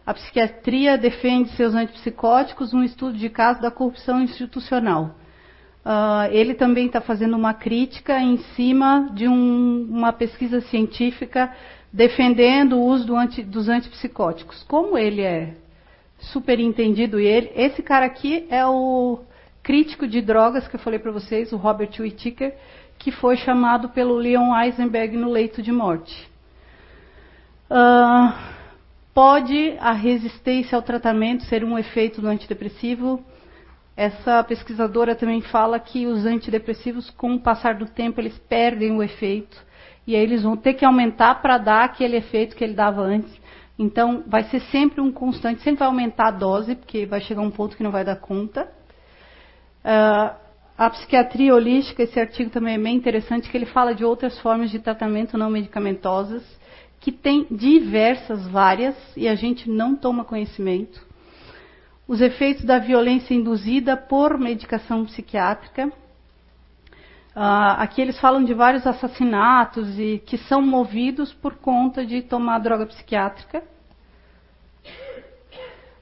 A 0.08 0.14
psiquiatria 0.14 0.98
defende 0.98 1.50
seus 1.50 1.76
antipsicóticos, 1.76 2.74
um 2.74 2.82
estudo 2.82 3.18
de 3.18 3.30
caso 3.30 3.62
da 3.62 3.70
corrupção 3.70 4.22
institucional. 4.22 5.18
Uh, 5.86 6.32
ele 6.32 6.54
também 6.54 6.86
está 6.86 7.02
fazendo 7.02 7.36
uma 7.36 7.54
crítica 7.54 8.18
em 8.18 8.38
cima 8.56 9.10
de 9.14 9.28
um, 9.28 9.86
uma 9.90 10.14
pesquisa 10.14 10.62
científica 10.62 11.54
defendendo 11.92 12.78
o 12.78 12.86
uso 12.86 13.06
do 13.06 13.18
anti, 13.18 13.44
dos 13.44 13.68
antipsicóticos. 13.68 14.64
Como 14.64 14.98
ele 14.98 15.24
é 15.24 15.56
super 16.20 16.58
entendido, 16.58 17.20
e 17.20 17.26
ele, 17.26 17.52
esse 17.54 17.84
cara 17.84 18.06
aqui 18.06 18.48
é 18.50 18.66
o 18.66 19.20
crítico 19.62 20.08
de 20.08 20.22
drogas 20.22 20.70
que 20.70 20.78
eu 20.78 20.80
falei 20.80 21.00
para 21.00 21.12
vocês, 21.12 21.52
o 21.52 21.58
Robert 21.58 21.92
Whittaker, 22.00 22.56
que 22.98 23.12
foi 23.12 23.36
chamado 23.36 23.90
pelo 23.90 24.16
Leon 24.16 24.58
Eisenberg 24.58 25.18
no 25.18 25.30
leito 25.30 25.62
de 25.62 25.74
morte. 25.74 26.32
Uh, 27.70 28.56
pode 29.18 29.76
a 29.80 29.94
resistência 29.94 30.76
ao 30.76 30.82
tratamento 30.84 31.42
ser 31.46 31.64
um 31.64 31.76
efeito 31.76 32.22
do 32.22 32.28
antidepressivo? 32.28 33.20
Essa 33.96 34.44
pesquisadora 34.44 35.16
também 35.16 35.42
fala 35.42 35.80
que 35.80 36.06
os 36.06 36.24
antidepressivos, 36.24 37.10
com 37.10 37.34
o 37.34 37.40
passar 37.40 37.74
do 37.74 37.88
tempo, 37.88 38.22
eles 38.22 38.38
perdem 38.48 38.96
o 38.96 39.02
efeito 39.02 39.58
e 40.06 40.16
aí 40.16 40.22
eles 40.22 40.44
vão 40.44 40.56
ter 40.56 40.76
que 40.76 40.86
aumentar 40.86 41.42
para 41.42 41.58
dar 41.58 41.86
aquele 41.86 42.16
efeito 42.16 42.56
que 42.56 42.64
ele 42.64 42.76
dava 42.76 43.02
antes. 43.02 43.36
Então, 43.80 44.24
vai 44.28 44.44
ser 44.44 44.60
sempre 44.60 45.02
um 45.02 45.12
constante, 45.12 45.64
sempre 45.64 45.80
vai 45.80 45.88
aumentar 45.88 46.28
a 46.28 46.32
dose, 46.32 46.76
porque 46.76 47.08
vai 47.08 47.20
chegar 47.20 47.42
um 47.42 47.50
ponto 47.50 47.76
que 47.76 47.82
não 47.82 47.90
vai 47.90 48.06
dar 48.06 48.18
conta. 48.18 48.72
Uh, 49.84 50.36
a 50.78 50.90
psiquiatria 50.92 51.56
holística, 51.56 52.04
esse 52.04 52.20
artigo 52.20 52.52
também 52.52 52.76
é 52.76 52.78
bem 52.78 52.96
interessante, 52.96 53.50
que 53.50 53.58
ele 53.58 53.66
fala 53.66 53.96
de 53.96 54.06
outras 54.06 54.40
formas 54.42 54.70
de 54.70 54.78
tratamento 54.78 55.40
não 55.40 55.50
medicamentosas, 55.50 56.44
que 57.00 57.12
tem 57.12 57.48
diversas, 57.50 58.48
várias, 58.48 58.96
e 59.16 59.28
a 59.28 59.36
gente 59.36 59.70
não 59.70 59.96
toma 59.96 60.26
conhecimento. 60.26 61.06
Os 62.08 62.22
efeitos 62.22 62.64
da 62.64 62.80
violência 62.80 63.34
induzida 63.34 63.96
por 63.96 64.38
medicação 64.38 65.06
psiquiátrica, 65.06 65.92
Uh, 67.38 67.78
aqui 67.78 68.02
eles 68.02 68.20
falam 68.20 68.44
de 68.44 68.52
vários 68.52 68.88
assassinatos 68.88 70.00
e 70.00 70.20
que 70.26 70.40
são 70.40 70.60
movidos 70.60 71.32
por 71.32 71.54
conta 71.58 72.04
de 72.04 72.24
tomar 72.24 72.58
droga 72.58 72.88
psiquiátrica. 72.88 73.62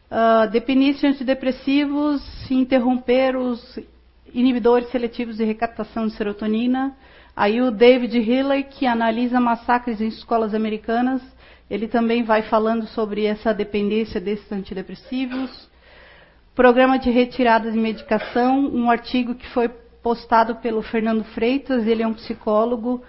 Uh, 0.09 0.49
dependência 0.49 1.01
de 1.01 1.07
antidepressivos, 1.13 2.49
interromper 2.49 3.35
os 3.35 3.77
inibidores 4.33 4.89
seletivos 4.91 5.35
de 5.35 5.43
recaptação 5.43 6.07
de 6.07 6.13
serotonina. 6.13 6.95
Aí 7.35 7.61
o 7.61 7.69
David 7.69 8.17
Healy, 8.17 8.63
que 8.63 8.87
analisa 8.87 9.39
massacres 9.39 9.99
em 9.99 10.07
escolas 10.07 10.53
americanas, 10.53 11.21
ele 11.69 11.87
também 11.87 12.23
vai 12.23 12.43
falando 12.43 12.87
sobre 12.87 13.25
essa 13.25 13.53
dependência 13.53 14.21
desses 14.21 14.49
antidepressivos. 14.51 15.69
Programa 16.55 16.97
de 16.97 17.09
retirada 17.09 17.69
de 17.69 17.77
medicação, 17.77 18.59
um 18.73 18.89
artigo 18.89 19.35
que 19.35 19.47
foi 19.49 19.67
postado 20.01 20.55
pelo 20.57 20.81
Fernando 20.81 21.23
Freitas, 21.23 21.85
ele 21.85 22.03
é 22.03 22.07
um 22.07 22.13
psicólogo 22.13 23.03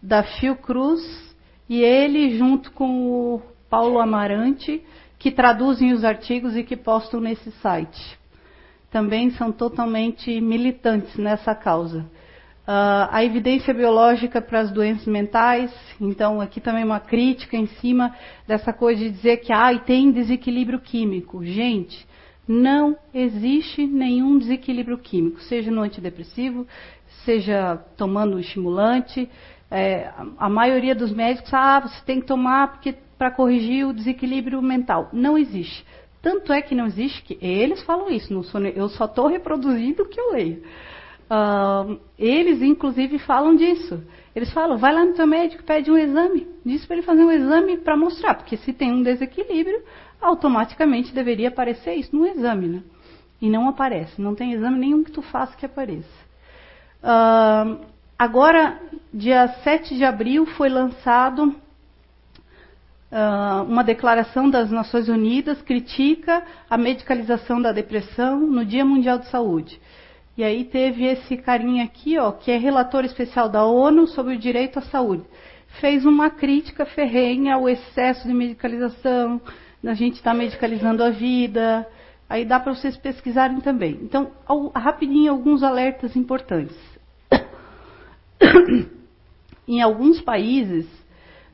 da 0.00 0.22
Fiocruz, 0.22 1.34
e 1.68 1.80
ele, 1.82 2.36
junto 2.36 2.70
com 2.72 3.08
o 3.08 3.42
Paulo 3.70 3.98
Amarante, 3.98 4.84
que 5.18 5.30
traduzem 5.30 5.92
os 5.92 6.04
artigos 6.04 6.54
e 6.54 6.62
que 6.62 6.76
postam 6.76 7.18
nesse 7.18 7.50
site. 7.52 8.18
Também 8.90 9.30
são 9.30 9.50
totalmente 9.50 10.40
militantes 10.40 11.16
nessa 11.16 11.54
causa. 11.54 12.04
Uh, 12.66 13.10
a 13.10 13.22
evidência 13.22 13.74
biológica 13.74 14.40
para 14.40 14.60
as 14.60 14.70
doenças 14.70 15.06
mentais, 15.06 15.70
então 16.00 16.40
aqui 16.40 16.62
também 16.62 16.82
uma 16.82 16.98
crítica 16.98 17.58
em 17.58 17.66
cima 17.66 18.14
dessa 18.46 18.72
coisa 18.72 19.02
de 19.02 19.10
dizer 19.10 19.36
que 19.38 19.52
ah, 19.52 19.78
tem 19.78 20.10
desequilíbrio 20.10 20.80
químico. 20.80 21.44
Gente, 21.44 22.06
não 22.48 22.96
existe 23.12 23.86
nenhum 23.86 24.38
desequilíbrio 24.38 24.96
químico, 24.96 25.42
seja 25.42 25.70
no 25.70 25.82
antidepressivo, 25.82 26.66
seja 27.24 27.76
tomando 27.98 28.36
um 28.36 28.40
estimulante. 28.40 29.28
É, 29.70 30.10
a 30.38 30.48
maioria 30.48 30.94
dos 30.94 31.12
médicos, 31.12 31.52
ah, 31.52 31.80
você 31.80 32.02
tem 32.06 32.20
que 32.20 32.26
tomar 32.26 32.72
porque 32.72 32.94
para 33.18 33.30
corrigir 33.30 33.86
o 33.86 33.92
desequilíbrio 33.92 34.60
mental. 34.62 35.10
Não 35.12 35.36
existe. 35.36 35.84
Tanto 36.22 36.52
é 36.52 36.62
que 36.62 36.74
não 36.74 36.86
existe 36.86 37.22
que 37.22 37.38
eles 37.40 37.82
falam 37.82 38.10
isso. 38.10 38.42
Sou, 38.44 38.60
eu 38.62 38.88
só 38.88 39.04
estou 39.04 39.26
reproduzindo 39.26 40.02
o 40.02 40.08
que 40.08 40.18
eu 40.18 40.32
leio. 40.32 40.62
Uh, 41.30 41.98
eles, 42.18 42.60
inclusive, 42.62 43.18
falam 43.18 43.56
disso. 43.56 44.02
Eles 44.34 44.52
falam, 44.52 44.76
vai 44.76 44.92
lá 44.92 45.04
no 45.04 45.14
teu 45.14 45.26
médico, 45.26 45.62
pede 45.62 45.90
um 45.90 45.96
exame. 45.96 46.46
Diz 46.64 46.84
para 46.84 46.96
ele 46.96 47.06
fazer 47.06 47.22
um 47.22 47.30
exame 47.30 47.78
para 47.78 47.96
mostrar, 47.96 48.34
porque 48.34 48.56
se 48.56 48.72
tem 48.72 48.92
um 48.92 49.02
desequilíbrio, 49.02 49.82
automaticamente 50.20 51.14
deveria 51.14 51.48
aparecer 51.48 51.94
isso 51.94 52.14
no 52.14 52.26
exame, 52.26 52.66
né? 52.68 52.82
E 53.40 53.48
não 53.48 53.68
aparece. 53.68 54.20
Não 54.20 54.34
tem 54.34 54.52
exame 54.52 54.78
nenhum 54.78 55.04
que 55.04 55.12
tu 55.12 55.22
faça 55.22 55.56
que 55.56 55.66
apareça. 55.66 56.08
Uh, 57.02 57.78
agora, 58.18 58.80
dia 59.12 59.48
7 59.62 59.96
de 59.96 60.04
abril, 60.04 60.46
foi 60.46 60.68
lançado 60.68 61.54
uh, 63.12 63.62
uma 63.68 63.84
declaração 63.84 64.50
das 64.50 64.70
Nações 64.70 65.08
Unidas 65.08 65.60
critica 65.62 66.42
a 66.68 66.76
medicalização 66.76 67.60
da 67.60 67.72
depressão 67.72 68.40
no 68.40 68.64
Dia 68.64 68.84
Mundial 68.84 69.18
de 69.18 69.28
Saúde. 69.28 69.80
E 70.36 70.42
aí 70.42 70.64
teve 70.64 71.04
esse 71.04 71.36
carinha 71.36 71.84
aqui, 71.84 72.18
ó, 72.18 72.32
que 72.32 72.50
é 72.50 72.56
relator 72.56 73.04
especial 73.04 73.48
da 73.48 73.64
ONU 73.64 74.06
sobre 74.08 74.34
o 74.34 74.38
direito 74.38 74.80
à 74.80 74.82
saúde. 74.82 75.22
Fez 75.80 76.04
uma 76.04 76.28
crítica 76.28 76.84
ferrenha 76.84 77.54
ao 77.54 77.68
excesso 77.68 78.26
de 78.26 78.34
medicalização, 78.34 79.40
a 79.86 79.94
gente 79.94 80.14
está 80.14 80.34
medicalizando 80.34 81.04
a 81.04 81.10
vida. 81.10 81.86
Aí 82.28 82.44
dá 82.44 82.58
para 82.58 82.74
vocês 82.74 82.96
pesquisarem 82.96 83.60
também. 83.60 83.98
Então, 84.02 84.32
ao, 84.46 84.68
rapidinho, 84.70 85.30
alguns 85.30 85.62
alertas 85.62 86.16
importantes. 86.16 86.76
Em 89.68 89.80
alguns 89.80 90.20
países, 90.20 90.86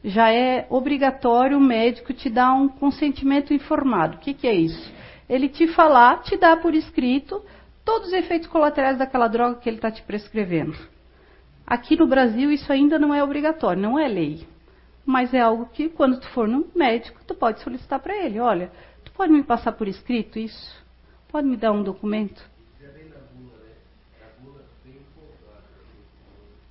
já 0.02 0.32
é 0.32 0.66
obrigatório 0.70 1.58
o 1.58 1.60
médico 1.60 2.12
te 2.12 2.30
dar 2.30 2.52
um 2.52 2.68
consentimento 2.68 3.52
informado. 3.52 4.16
O 4.16 4.20
que, 4.20 4.32
que 4.32 4.46
é 4.46 4.54
isso? 4.54 4.92
Ele 5.28 5.48
te 5.48 5.68
falar, 5.68 6.22
te 6.22 6.36
dar 6.36 6.56
por 6.60 6.74
escrito 6.74 7.42
todos 7.84 8.08
os 8.08 8.14
efeitos 8.14 8.48
colaterais 8.48 8.98
daquela 8.98 9.28
droga 9.28 9.56
que 9.56 9.68
ele 9.68 9.76
está 9.76 9.90
te 9.90 10.02
prescrevendo. 10.02 10.76
Aqui 11.66 11.96
no 11.96 12.06
Brasil 12.06 12.50
isso 12.50 12.72
ainda 12.72 12.98
não 12.98 13.14
é 13.14 13.22
obrigatório, 13.22 13.80
não 13.80 13.98
é 13.98 14.08
lei. 14.08 14.46
Mas 15.06 15.32
é 15.32 15.40
algo 15.40 15.66
que, 15.66 15.88
quando 15.88 16.20
tu 16.20 16.28
for 16.30 16.46
no 16.46 16.68
médico, 16.74 17.20
tu 17.26 17.34
pode 17.34 17.60
solicitar 17.60 18.00
para 18.00 18.16
ele. 18.16 18.38
Olha, 18.40 18.70
tu 19.04 19.12
pode 19.12 19.32
me 19.32 19.42
passar 19.42 19.72
por 19.72 19.88
escrito 19.88 20.38
isso? 20.38 20.84
Pode 21.28 21.46
me 21.46 21.56
dar 21.56 21.72
um 21.72 21.82
documento? 21.82 22.42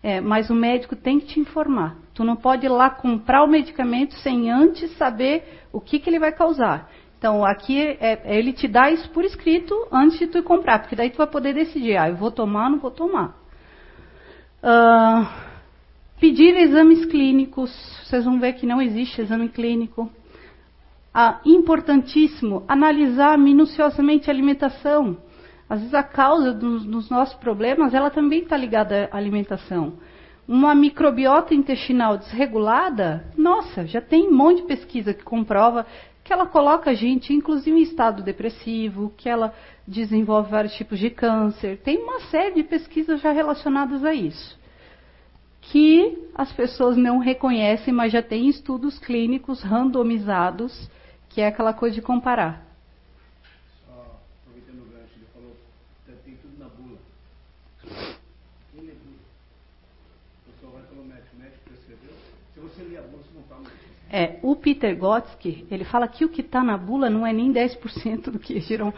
É, 0.01 0.22
mas 0.22 0.49
o 0.49 0.55
médico 0.55 0.95
tem 0.95 1.20
que 1.20 1.28
te 1.28 1.39
informar. 1.39 1.97
Tu 2.14 2.24
não 2.24 2.36
pode 2.36 2.66
ir 2.66 2.70
lá 2.70 2.89
comprar 2.89 3.43
o 3.43 3.47
medicamento 3.47 4.14
sem 4.16 4.49
antes 4.49 4.91
saber 4.97 5.62
o 5.72 5.82
que, 5.82 5.99
que 5.99 6.10
ele 6.10 6.20
vai 6.20 6.32
causar. 6.32 6.89
Então, 7.20 7.44
aqui 7.44 7.78
é, 8.00 8.38
ele 8.38 8.54
te 8.54 8.66
dá 8.66 8.90
isso 8.90 9.10
por 9.10 9.26
escrito 9.26 9.76
antes 9.92 10.18
de 10.18 10.28
tu 10.28 10.42
comprar, 10.42 10.80
porque 10.80 10.96
daí 10.96 11.10
tu 11.10 11.18
vai 11.18 11.28
poder 11.28 11.54
decidir, 11.54 11.98
ah, 11.98 12.08
eu 12.08 12.16
vou 12.16 12.32
tomar 12.32 12.70
não 12.70 12.80
vou 12.80 12.92
tomar. 12.92 13.38
Uh, 14.64 15.28
pedir 16.18 16.56
exames 16.56 17.06
clínicos, 17.08 17.72
vocês 18.06 18.24
vão 18.24 18.40
ver 18.40 18.54
que 18.54 18.66
não 18.66 18.82
existe 18.82 19.20
exame 19.20 19.50
clínico. 19.50 20.10
Ah, 21.14 21.42
importantíssimo, 21.46 22.64
analisar 22.70 23.38
minuciosamente 23.38 24.30
a 24.30 24.34
alimentação. 24.34 25.18
Às 25.70 25.80
vezes 25.80 25.94
a 25.94 26.04
causa 26.04 26.54
dos, 26.54 26.86
dos 26.86 27.10
nossos 27.10 27.36
problemas, 27.36 27.94
ela 27.94 28.10
também 28.10 28.44
está 28.44 28.56
ligada 28.56 29.10
à 29.12 29.18
alimentação. 29.18 29.94
Uma 30.48 30.74
microbiota 30.74 31.54
intestinal 31.54 32.18
desregulada, 32.18 33.26
nossa, 33.38 33.86
já 33.86 34.00
tem 34.00 34.30
um 34.30 34.34
monte 34.34 34.62
de 34.62 34.68
pesquisa 34.68 35.14
que 35.14 35.24
comprova 35.24 35.86
que 36.30 36.34
ela 36.34 36.46
coloca 36.46 36.92
a 36.92 36.94
gente, 36.94 37.34
inclusive, 37.34 37.76
em 37.76 37.82
estado 37.82 38.22
depressivo, 38.22 39.12
que 39.18 39.28
ela 39.28 39.52
desenvolve 39.88 40.52
vários 40.52 40.76
tipos 40.76 41.00
de 41.00 41.10
câncer. 41.10 41.80
Tem 41.80 41.98
uma 41.98 42.20
série 42.30 42.54
de 42.54 42.62
pesquisas 42.62 43.20
já 43.20 43.32
relacionadas 43.32 44.06
a 44.06 44.14
isso. 44.14 44.56
Que 45.60 46.30
as 46.36 46.54
pessoas 46.54 46.96
não 46.96 47.18
reconhecem, 47.18 47.92
mas 47.92 48.12
já 48.12 48.22
tem 48.22 48.48
estudos 48.48 49.00
clínicos 49.00 49.64
randomizados, 49.64 50.88
que 51.30 51.42
é 51.42 51.48
aquela 51.48 51.74
coisa 51.74 51.96
de 51.96 52.02
comparar. 52.04 52.64
Só 53.88 54.22
aproveitando 54.44 54.84
o 54.84 54.86
gancho, 54.86 55.14
ele 55.16 55.26
falou, 55.34 55.58
tem 56.24 56.36
tudo 56.36 56.60
na 56.60 56.70
bula. 56.70 57.00
Quem 58.72 58.82
lê 58.84 58.92
bula? 58.92 59.18
O 60.46 60.52
pessoal 60.52 60.74
vai 60.74 60.84
pelo 60.84 61.06
médico, 61.06 61.36
o 61.36 61.40
médico 61.40 61.62
prescreveu. 61.66 62.14
Se 62.54 62.60
você 62.60 62.84
ler 62.84 62.98
a 63.00 63.02
bula, 63.02 63.24
você 63.24 63.34
não 63.34 63.42
está 63.42 63.56
no 63.56 63.90
é, 64.12 64.39
o 64.41 64.55
Peter 64.55 64.97
Gotsky, 64.97 65.68
ele 65.70 65.84
fala 65.84 66.07
que 66.07 66.26
o 66.26 66.30
que 66.30 66.41
está 66.41 66.64
na 66.64 66.78
bula 66.78 67.10
não 67.10 67.26
é 67.26 67.32
nem 67.32 67.53
10% 67.53 68.32
do 68.32 68.39
que 68.39 68.60
giram, 68.60 68.93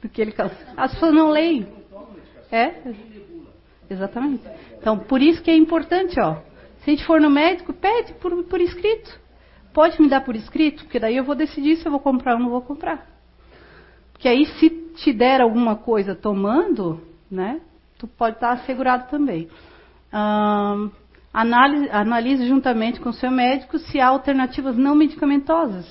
do 0.00 0.08
que 0.08 0.22
ele 0.22 0.34
As 0.76 0.92
pessoas 0.92 1.12
não 1.12 1.30
leem. 1.30 1.66
É? 2.50 2.74
Exatamente. 3.88 4.44
Então, 4.78 4.98
por 4.98 5.20
isso 5.20 5.42
que 5.42 5.50
é 5.50 5.56
importante, 5.56 6.18
ó. 6.20 6.36
Se 6.78 6.90
a 6.90 6.94
gente 6.94 7.04
for 7.04 7.20
no 7.20 7.28
médico, 7.28 7.72
pede 7.72 8.14
por, 8.14 8.44
por 8.44 8.60
escrito. 8.60 9.18
Pode 9.72 10.00
me 10.00 10.08
dar 10.08 10.24
por 10.24 10.34
escrito, 10.34 10.84
porque 10.84 10.98
daí 10.98 11.16
eu 11.16 11.24
vou 11.24 11.34
decidir 11.34 11.76
se 11.76 11.86
eu 11.86 11.90
vou 11.90 12.00
comprar 12.00 12.34
ou 12.34 12.40
não 12.40 12.50
vou 12.50 12.62
comprar. 12.62 13.06
Porque 14.12 14.28
aí, 14.28 14.46
se 14.58 14.70
te 14.96 15.12
der 15.12 15.40
alguma 15.40 15.76
coisa 15.76 16.14
tomando, 16.14 17.00
né, 17.30 17.60
tu 17.98 18.06
pode 18.06 18.36
estar 18.36 18.52
assegurado 18.52 19.08
também. 19.10 19.48
Analise, 21.32 21.88
analise 21.90 22.48
juntamente 22.48 23.00
com 23.00 23.10
o 23.10 23.12
seu 23.12 23.30
médico 23.30 23.78
se 23.78 24.00
há 24.00 24.08
alternativas 24.08 24.76
não 24.76 24.96
medicamentosas 24.96 25.86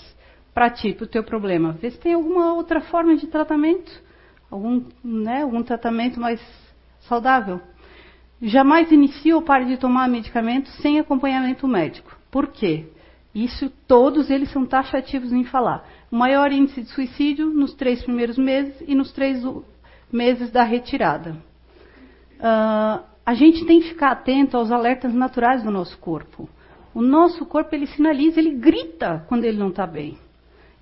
para 0.53 0.69
ti, 0.69 0.93
para 0.93 1.05
o 1.05 1.07
teu 1.07 1.23
problema. 1.23 1.73
Vê 1.81 1.91
se 1.91 1.99
tem 1.99 2.13
alguma 2.13 2.53
outra 2.53 2.81
forma 2.81 3.15
de 3.15 3.27
tratamento, 3.27 3.89
algum, 4.51 4.83
né, 5.03 5.43
algum 5.43 5.63
tratamento 5.63 6.19
mais 6.19 6.41
saudável. 7.01 7.61
Jamais 8.41 8.91
inicie 8.91 9.33
ou 9.33 9.41
pare 9.41 9.65
de 9.65 9.77
tomar 9.77 10.09
medicamento 10.09 10.69
sem 10.81 10.99
acompanhamento 10.99 11.67
médico. 11.67 12.17
Por 12.29 12.47
quê? 12.47 12.87
Isso 13.33 13.69
todos 13.87 14.29
eles 14.29 14.51
são 14.51 14.65
taxativos 14.65 15.31
em 15.31 15.45
falar. 15.45 15.85
O 16.11 16.15
maior 16.15 16.51
índice 16.51 16.81
de 16.81 16.89
suicídio 16.89 17.47
nos 17.47 17.73
três 17.75 18.03
primeiros 18.03 18.37
meses 18.37 18.75
e 18.87 18.95
nos 18.95 19.11
três 19.13 19.41
meses 20.11 20.51
da 20.51 20.63
retirada. 20.63 21.37
Uh, 22.39 23.03
a 23.29 23.35
gente 23.35 23.63
tem 23.63 23.79
que 23.79 23.89
ficar 23.89 24.09
atento 24.09 24.57
aos 24.57 24.71
alertas 24.71 25.13
naturais 25.13 25.61
do 25.61 25.69
nosso 25.69 25.95
corpo. 25.99 26.49
O 26.95 26.99
nosso 26.99 27.45
corpo 27.45 27.75
ele 27.75 27.85
sinaliza, 27.85 28.39
ele 28.39 28.55
grita 28.55 29.23
quando 29.27 29.43
ele 29.43 29.55
não 29.55 29.69
está 29.69 29.85
bem. 29.85 30.17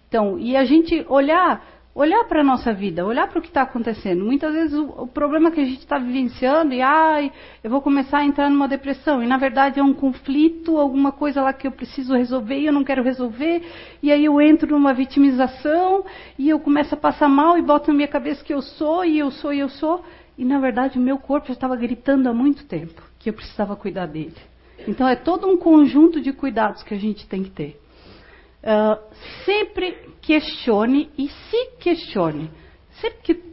Então, 0.08 0.40
e 0.40 0.56
a 0.56 0.64
gente 0.64 1.06
olhar, 1.10 1.62
olhar 1.94 2.24
para 2.24 2.40
a 2.40 2.46
nossa 2.46 2.72
vida, 2.72 3.06
olhar 3.06 3.28
para 3.28 3.40
o 3.40 3.42
que 3.42 3.50
está 3.50 3.64
acontecendo. 3.64 4.24
Muitas 4.24 4.54
vezes 4.54 4.78
o, 4.78 4.86
o 4.86 5.08
problema 5.08 5.52
que 5.52 5.60
a 5.60 5.66
gente 5.66 5.80
está 5.80 5.98
vivenciando 5.98 6.74
e 6.74 6.82
ai, 6.82 7.34
eu 7.62 7.70
vou 7.70 7.82
começar 7.82 8.20
a 8.20 8.26
entrar 8.26 8.50
numa 8.50 8.70
depressão 8.70 9.22
e 9.22 9.28
na 9.28 9.38
verdade 9.38 9.82
é 9.82 9.84
um 9.84 9.94
conflito, 9.94 10.78
alguma 10.78 11.12
coisa 11.12 11.42
lá 11.42 11.52
que 11.52 11.68
eu 11.68 11.72
preciso 11.74 12.16
resolver 12.16 12.60
e 12.60 12.68
eu 12.68 12.72
não 12.72 12.86
quero 12.86 13.04
resolver 13.04 13.62
e 14.02 14.10
aí 14.10 14.24
eu 14.24 14.40
entro 14.40 14.72
numa 14.72 14.94
vitimização 14.94 16.06
e 16.40 16.48
eu 16.48 16.62
começo 16.62 16.96
a 16.96 16.98
passar 16.98 17.28
mal 17.28 17.58
e 17.58 17.62
boto 17.62 17.90
na 17.90 17.96
minha 17.96 18.08
cabeça 18.08 18.42
que 18.42 18.54
eu 18.54 18.62
sou 18.62 19.04
e 19.04 19.20
eu 19.20 19.32
sou 19.32 19.54
e 19.54 19.60
eu 19.60 19.68
sou. 19.68 20.02
E 20.38 20.46
na 20.46 20.60
verdade 20.60 21.00
o 21.00 21.02
meu 21.02 21.18
corpo 21.18 21.48
já 21.48 21.54
estava 21.54 21.76
gritando 21.76 22.30
há 22.30 22.34
muito 22.34 22.66
tempo 22.66 23.02
que 23.18 23.30
eu 23.30 23.34
precisava 23.34 23.76
cuidar 23.76 24.06
dele. 24.06 24.36
Então 24.88 25.08
é 25.08 25.16
todo 25.16 25.48
um 25.48 25.58
conjunto 25.58 26.22
de 26.22 26.32
cuidados 26.32 26.84
que 26.84 26.94
a 26.94 27.00
gente 27.00 27.28
tem 27.28 27.44
que 27.44 27.50
ter. 27.50 27.82
Uh, 28.64 29.02
sempre 29.46 30.10
questione 30.22 31.10
e 31.18 31.30
se 31.30 31.66
questione. 31.80 32.52
Sempre 33.00 33.20
que 33.24 33.44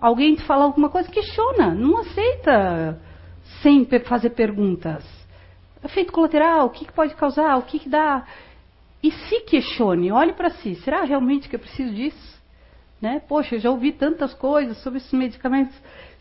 alguém 0.00 0.34
te 0.34 0.42
fala 0.44 0.64
alguma 0.64 0.88
coisa, 0.88 1.10
questiona. 1.10 1.74
Não 1.74 1.98
aceita 1.98 3.00
sem 3.62 3.86
fazer 4.04 4.30
perguntas. 4.30 5.04
Efeito 5.84 6.12
colateral, 6.12 6.66
o 6.66 6.70
que, 6.70 6.86
que 6.86 6.92
pode 6.92 7.14
causar, 7.14 7.56
o 7.58 7.62
que, 7.62 7.78
que 7.78 7.88
dá. 7.88 8.26
E 9.02 9.10
se 9.10 9.40
questione, 9.40 10.10
olhe 10.10 10.32
para 10.32 10.50
si. 10.50 10.74
Será 10.76 11.04
realmente 11.04 11.48
que 11.48 11.56
eu 11.56 11.60
preciso 11.60 11.94
disso? 11.94 12.42
Né? 13.00 13.20
Poxa, 13.28 13.56
eu 13.56 13.60
já 13.60 13.70
ouvi 13.70 13.92
tantas 13.92 14.32
coisas 14.32 14.78
sobre 14.78 14.98
esses 14.98 15.12
medicamentos. 15.12 15.76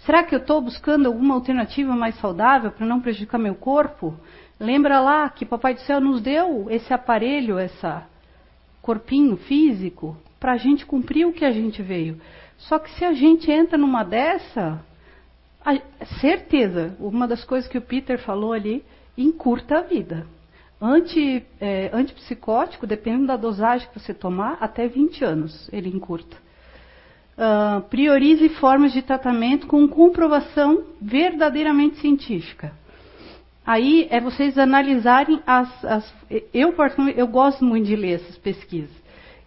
Será 0.06 0.24
que 0.24 0.36
eu 0.36 0.39
estou 0.39 0.60
buscando 0.60 1.08
alguma 1.08 1.34
alternativa 1.34 1.95
mais 1.95 2.20
saudável 2.20 2.72
para 2.72 2.86
não 2.86 2.99
prejudicar 2.99 3.38
meu 3.38 3.56
corpo? 3.56 4.14
Lembra 4.60 4.99
lá 4.99 5.30
que 5.30 5.45
Papai 5.45 5.76
do 5.76 5.82
Céu 5.82 6.01
nos 6.01 6.22
deu 6.22 6.68
esse 6.70 6.93
aparelho, 6.93 7.58
esse 7.58 7.88
corpinho 8.82 9.38
físico, 9.38 10.18
para 10.39 10.51
a 10.51 10.58
gente 10.58 10.86
cumprir 10.86 11.26
o 11.26 11.32
que 11.32 11.45
a 11.45 11.51
gente 11.51 11.82
veio. 11.82 12.20
Só 12.58 12.80
que 12.80 12.91
se 12.91 13.06
a 13.06 13.14
gente 13.14 13.49
entra 13.49 13.78
numa 13.78 14.04
dessa, 14.04 14.84
a, 15.64 15.78
certeza, 16.20 16.95
uma 16.99 17.26
das 17.26 17.45
coisas 17.45 17.70
que 17.70 17.78
o 17.78 17.82
Peter 17.82 18.20
falou 18.20 18.51
ali, 18.51 18.84
encurta 19.18 19.78
a 19.78 19.82
vida. 19.82 20.28
Anti, 20.82 21.45
é, 21.62 21.89
antipsicótico, 21.93 22.86
dependendo 22.86 23.28
da 23.28 23.38
dosagem 23.38 23.88
que 23.88 23.97
você 23.97 24.14
tomar, 24.14 24.58
até 24.60 24.86
20 24.86 25.24
anos 25.24 25.70
ele 25.72 25.88
encurta. 25.88 26.36
Uh, 27.36 27.81
priorize 27.89 28.47
formas 28.49 28.93
de 28.93 29.01
tratamento 29.01 29.65
com 29.65 29.88
comprovação 29.88 30.84
verdadeiramente 31.01 31.97
científica. 31.97 32.71
Aí 33.65 34.07
é 34.11 34.19
vocês 34.19 34.57
analisarem 34.57 35.41
as. 35.47 35.86
as 35.86 36.13
eu, 36.53 36.75
eu 37.15 37.27
gosto 37.27 37.63
muito 37.63 37.88
de 37.88 37.95
ler 37.95 38.15
essas 38.15 38.38
pesquisas. 38.38 38.91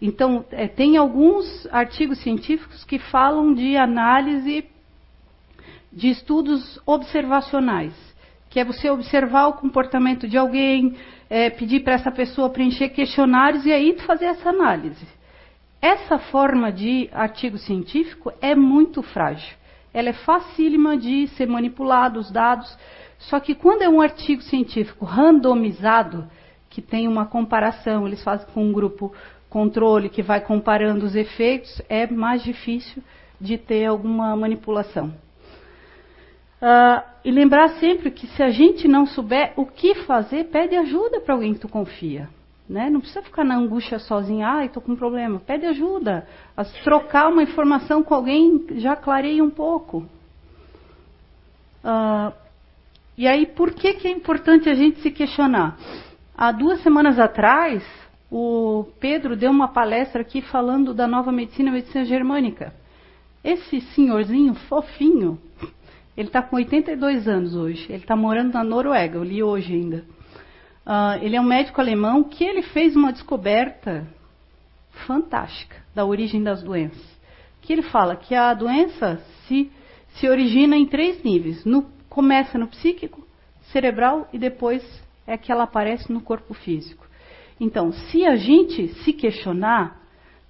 Então, 0.01 0.45
é, 0.51 0.67
tem 0.67 0.97
alguns 0.97 1.67
artigos 1.71 2.19
científicos 2.19 2.83
que 2.83 2.99
falam 2.99 3.53
de 3.53 3.75
análise 3.77 4.65
de 5.91 6.09
estudos 6.09 6.79
observacionais, 6.85 7.93
que 8.49 8.59
é 8.59 8.65
você 8.65 8.89
observar 8.89 9.47
o 9.47 9.53
comportamento 9.53 10.27
de 10.27 10.37
alguém, 10.37 10.95
é, 11.29 11.49
pedir 11.49 11.79
para 11.79 11.93
essa 11.93 12.11
pessoa 12.11 12.49
preencher 12.49 12.89
questionários 12.89 13.65
e 13.65 13.71
aí 13.71 13.97
fazer 14.05 14.25
essa 14.25 14.49
análise. 14.49 15.07
Essa 15.81 16.17
forma 16.17 16.71
de 16.71 17.09
artigo 17.13 17.57
científico 17.57 18.31
é 18.41 18.55
muito 18.55 19.01
frágil. 19.01 19.55
Ela 19.93 20.09
é 20.09 20.13
facílima 20.13 20.97
de 20.97 21.27
ser 21.29 21.47
manipulada, 21.47 22.19
os 22.19 22.31
dados. 22.31 22.77
Só 23.19 23.39
que 23.39 23.55
quando 23.55 23.83
é 23.83 23.89
um 23.89 24.01
artigo 24.01 24.41
científico 24.41 25.05
randomizado, 25.05 26.27
que 26.69 26.81
tem 26.81 27.07
uma 27.07 27.25
comparação, 27.25 28.05
eles 28.05 28.23
fazem 28.23 28.47
com 28.53 28.63
um 28.63 28.73
grupo 28.73 29.13
controle 29.49 30.09
que 30.09 30.21
vai 30.21 30.41
comparando 30.41 31.05
os 31.05 31.15
efeitos, 31.15 31.81
é 31.87 32.05
mais 32.07 32.43
difícil 32.43 33.01
de 33.39 33.57
ter 33.57 33.85
alguma 33.85 34.35
manipulação. 34.35 35.13
Uh, 36.61 37.01
e 37.23 37.31
lembrar 37.31 37.69
sempre 37.79 38.09
que 38.09 38.25
se 38.27 38.41
a 38.41 38.49
gente 38.49 38.87
não 38.87 39.05
souber 39.05 39.53
o 39.55 39.65
que 39.65 39.93
fazer, 40.05 40.45
pede 40.45 40.75
ajuda 40.75 41.21
para 41.21 41.35
alguém 41.35 41.53
que 41.53 41.59
tu 41.59 41.69
confia. 41.69 42.29
Né? 42.69 42.89
Não 42.89 42.99
precisa 42.99 43.21
ficar 43.21 43.43
na 43.43 43.55
angústia 43.55 43.97
sozinha, 43.99 44.49
ah, 44.49 44.65
estou 44.65 44.81
com 44.81 44.91
um 44.91 44.95
problema. 44.95 45.39
Pede 45.39 45.65
ajuda. 45.65 46.27
Trocar 46.83 47.29
uma 47.29 47.43
informação 47.43 48.03
com 48.03 48.13
alguém 48.13 48.65
já 48.75 48.95
clareia 48.95 49.43
um 49.43 49.49
pouco. 49.49 50.05
Uh, 51.83 52.33
E 53.17 53.25
aí, 53.27 53.47
por 53.47 53.73
que, 53.73 53.95
que 53.95 54.07
é 54.07 54.11
importante 54.11 54.69
a 54.69 54.75
gente 54.75 54.99
se 54.99 55.09
questionar? 55.09 55.75
Há 56.37 56.51
duas 56.51 56.83
semanas 56.83 57.17
atrás, 57.17 57.83
o 58.29 58.85
Pedro 58.99 59.35
deu 59.35 59.49
uma 59.49 59.69
palestra 59.69 60.21
aqui 60.21 60.39
falando 60.39 60.93
da 60.93 61.07
nova 61.07 61.31
medicina, 61.31 61.71
medicina 61.71 62.05
germânica. 62.05 62.71
Esse 63.43 63.81
senhorzinho 63.81 64.53
fofinho, 64.69 65.39
ele 66.15 66.27
está 66.27 66.43
com 66.43 66.57
82 66.57 67.27
anos 67.27 67.55
hoje. 67.55 67.87
Ele 67.89 68.03
está 68.03 68.15
morando 68.15 68.53
na 68.53 68.63
Noruega, 68.63 69.17
eu 69.17 69.23
li 69.23 69.41
hoje 69.41 69.73
ainda. 69.73 70.05
Uh, 70.87 71.21
ele 71.21 71.35
é 71.35 71.41
um 71.41 71.43
médico 71.43 71.81
alemão 71.81 72.23
que 72.23 72.45
ele 72.45 72.61
fez 72.61 72.95
uma 72.95 73.11
descoberta 73.11 74.07
fantástica 75.05 75.75
da 75.93 76.05
origem 76.05 76.41
das 76.41 76.63
doenças. 76.63 77.05
Que 77.61 77.73
ele 77.73 77.81
fala 77.81 78.15
que 78.15 78.33
a 78.33 78.53
doença 78.53 79.21
se, 79.45 79.69
se 80.11 80.29
origina 80.29 80.77
em 80.77 80.85
três 80.85 81.21
níveis. 81.21 81.65
No, 81.65 81.85
começa 82.07 82.57
no 82.57 82.67
psíquico, 82.67 83.27
cerebral 83.63 84.29
e 84.31 84.39
depois 84.39 84.81
é 85.27 85.37
que 85.37 85.51
ela 85.51 85.63
aparece 85.63 86.09
no 86.09 86.21
corpo 86.21 86.53
físico. 86.53 87.05
Então, 87.59 87.91
se 87.91 88.25
a 88.25 88.37
gente 88.37 88.87
se 89.03 89.11
questionar, 89.11 89.99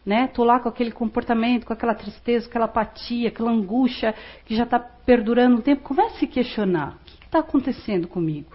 né? 0.06 0.28
Tô 0.28 0.44
lá 0.44 0.60
com 0.60 0.70
aquele 0.70 0.92
comportamento, 0.92 1.66
com 1.66 1.74
aquela 1.74 1.96
tristeza, 1.96 2.48
aquela 2.48 2.66
apatia, 2.66 3.30
aquela 3.30 3.52
angústia 3.52 4.14
que 4.46 4.56
já 4.56 4.66
está 4.66 4.78
perdurando 4.78 5.58
um 5.58 5.62
tempo. 5.62 5.82
Comece 5.82 6.16
a 6.16 6.20
se 6.20 6.28
questionar: 6.28 6.96
o 6.96 7.06
que 7.06 7.26
está 7.26 7.40
acontecendo 7.40 8.08
comigo? 8.08 8.52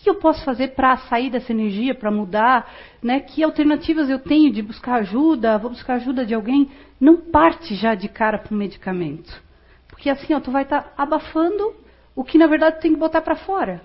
Que 0.00 0.08
eu 0.08 0.14
posso 0.14 0.44
fazer 0.44 0.68
para 0.68 0.96
sair 0.96 1.30
dessa 1.30 1.52
energia, 1.52 1.94
para 1.94 2.10
mudar? 2.10 2.72
Né? 3.02 3.20
Que 3.20 3.42
alternativas 3.42 4.08
eu 4.08 4.18
tenho 4.18 4.52
de 4.52 4.62
buscar 4.62 4.94
ajuda? 4.94 5.58
Vou 5.58 5.70
buscar 5.70 5.94
ajuda 5.94 6.24
de 6.24 6.34
alguém? 6.34 6.70
Não 7.00 7.16
parte 7.16 7.74
já 7.74 7.94
de 7.94 8.08
cara 8.08 8.38
para 8.38 8.54
o 8.54 8.56
medicamento. 8.56 9.42
Porque 9.88 10.08
assim, 10.08 10.34
ó, 10.34 10.40
tu 10.40 10.50
vai 10.50 10.62
estar 10.62 10.82
tá 10.82 10.92
abafando 10.96 11.74
o 12.14 12.24
que 12.24 12.38
na 12.38 12.46
verdade 12.46 12.80
tem 12.80 12.92
que 12.92 12.98
botar 12.98 13.20
para 13.20 13.36
fora. 13.36 13.82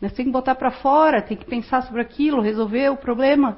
Né? 0.00 0.08
Tem 0.08 0.26
que 0.26 0.32
botar 0.32 0.54
para 0.54 0.70
fora, 0.70 1.22
tem 1.22 1.36
que 1.36 1.44
pensar 1.44 1.82
sobre 1.82 2.02
aquilo, 2.02 2.40
resolver 2.42 2.90
o 2.90 2.96
problema 2.96 3.56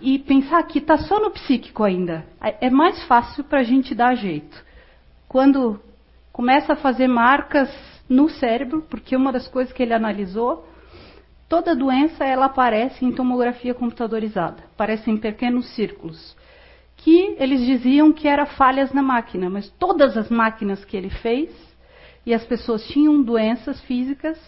e 0.00 0.18
pensar 0.18 0.62
que 0.64 0.78
está 0.78 0.98
só 0.98 1.20
no 1.20 1.30
psíquico 1.30 1.84
ainda. 1.84 2.24
É 2.60 2.70
mais 2.70 3.02
fácil 3.04 3.44
para 3.44 3.60
a 3.60 3.64
gente 3.64 3.94
dar 3.94 4.14
jeito. 4.14 4.64
Quando 5.28 5.80
começa 6.32 6.72
a 6.72 6.76
fazer 6.76 7.06
marcas 7.06 7.70
no 8.08 8.28
cérebro, 8.28 8.82
porque 8.88 9.14
uma 9.14 9.32
das 9.32 9.46
coisas 9.46 9.72
que 9.72 9.82
ele 9.82 9.94
analisou, 9.94 10.66
toda 11.50 11.74
doença 11.74 12.24
ela 12.24 12.46
aparece 12.46 13.04
em 13.04 13.10
tomografia 13.10 13.74
computadorizada, 13.74 14.62
aparece 14.72 15.10
em 15.10 15.16
pequenos 15.16 15.68
círculos, 15.74 16.36
que 16.96 17.34
eles 17.40 17.66
diziam 17.66 18.12
que 18.12 18.28
eram 18.28 18.46
falhas 18.46 18.92
na 18.92 19.02
máquina, 19.02 19.50
mas 19.50 19.68
todas 19.70 20.16
as 20.16 20.30
máquinas 20.30 20.84
que 20.84 20.96
ele 20.96 21.10
fez 21.10 21.50
e 22.24 22.32
as 22.32 22.44
pessoas 22.44 22.86
tinham 22.86 23.20
doenças 23.20 23.80
físicas, 23.82 24.38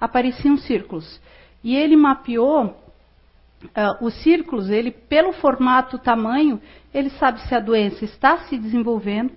apareciam 0.00 0.56
círculos. 0.56 1.20
E 1.62 1.76
ele 1.76 1.96
mapeou 1.96 2.64
uh, 2.64 4.04
os 4.04 4.14
círculos, 4.22 4.68
ele, 4.68 4.90
pelo 4.90 5.32
formato, 5.34 5.96
tamanho, 5.96 6.60
ele 6.92 7.10
sabe 7.10 7.40
se 7.42 7.54
a 7.54 7.60
doença 7.60 8.04
está 8.04 8.38
se 8.38 8.58
desenvolvendo, 8.58 9.32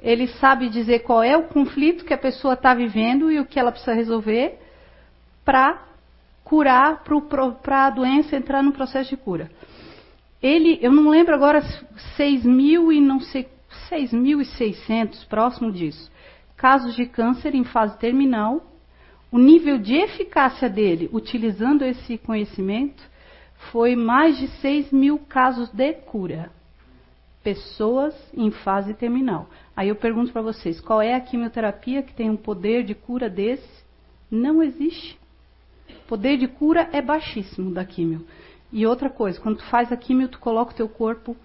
ele 0.00 0.26
sabe 0.26 0.68
dizer 0.68 1.00
qual 1.00 1.22
é 1.22 1.36
o 1.36 1.44
conflito 1.44 2.04
que 2.04 2.14
a 2.14 2.18
pessoa 2.18 2.54
está 2.54 2.74
vivendo 2.74 3.30
e 3.30 3.38
o 3.38 3.46
que 3.46 3.60
ela 3.60 3.70
precisa 3.70 3.94
resolver 3.94 4.58
para 5.44 5.93
curar, 6.44 7.02
para 7.62 7.86
a 7.86 7.90
doença 7.90 8.36
entrar 8.36 8.62
no 8.62 8.72
processo 8.72 9.10
de 9.10 9.16
cura. 9.16 9.50
Ele, 10.42 10.78
eu 10.82 10.92
não 10.92 11.08
lembro 11.08 11.34
agora, 11.34 11.62
6 12.16 12.44
mil 12.44 12.92
e 12.92 13.00
não 13.00 13.18
sei, 13.18 13.48
6.600, 13.90 15.26
próximo 15.26 15.72
disso, 15.72 16.12
casos 16.56 16.94
de 16.94 17.06
câncer 17.06 17.54
em 17.54 17.64
fase 17.64 17.98
terminal, 17.98 18.62
o 19.32 19.38
nível 19.38 19.78
de 19.78 19.94
eficácia 19.94 20.68
dele, 20.68 21.08
utilizando 21.12 21.82
esse 21.82 22.18
conhecimento, 22.18 23.02
foi 23.72 23.96
mais 23.96 24.38
de 24.38 24.46
6 24.46 24.92
mil 24.92 25.18
casos 25.18 25.70
de 25.70 25.92
cura. 25.94 26.50
Pessoas 27.42 28.14
em 28.34 28.50
fase 28.50 28.94
terminal. 28.94 29.48
Aí 29.76 29.88
eu 29.88 29.96
pergunto 29.96 30.32
para 30.32 30.40
vocês: 30.40 30.80
qual 30.80 31.02
é 31.02 31.14
a 31.14 31.20
quimioterapia 31.20 32.02
que 32.02 32.14
tem 32.14 32.30
um 32.30 32.36
poder 32.36 32.84
de 32.84 32.94
cura 32.94 33.28
desse? 33.28 33.84
Não 34.30 34.62
existe. 34.62 35.18
Poder 36.06 36.36
de 36.36 36.48
cura 36.48 36.88
é 36.92 37.00
baixíssimo 37.00 37.72
da 37.72 37.84
quimio. 37.84 38.26
E 38.72 38.86
outra 38.86 39.08
coisa, 39.08 39.40
quando 39.40 39.58
tu 39.58 39.64
faz 39.66 39.92
a 39.92 39.96
quimio, 39.96 40.28
tu 40.28 40.38
coloca 40.38 40.72
o 40.72 40.76
teu 40.76 40.88
corpo 40.88 41.36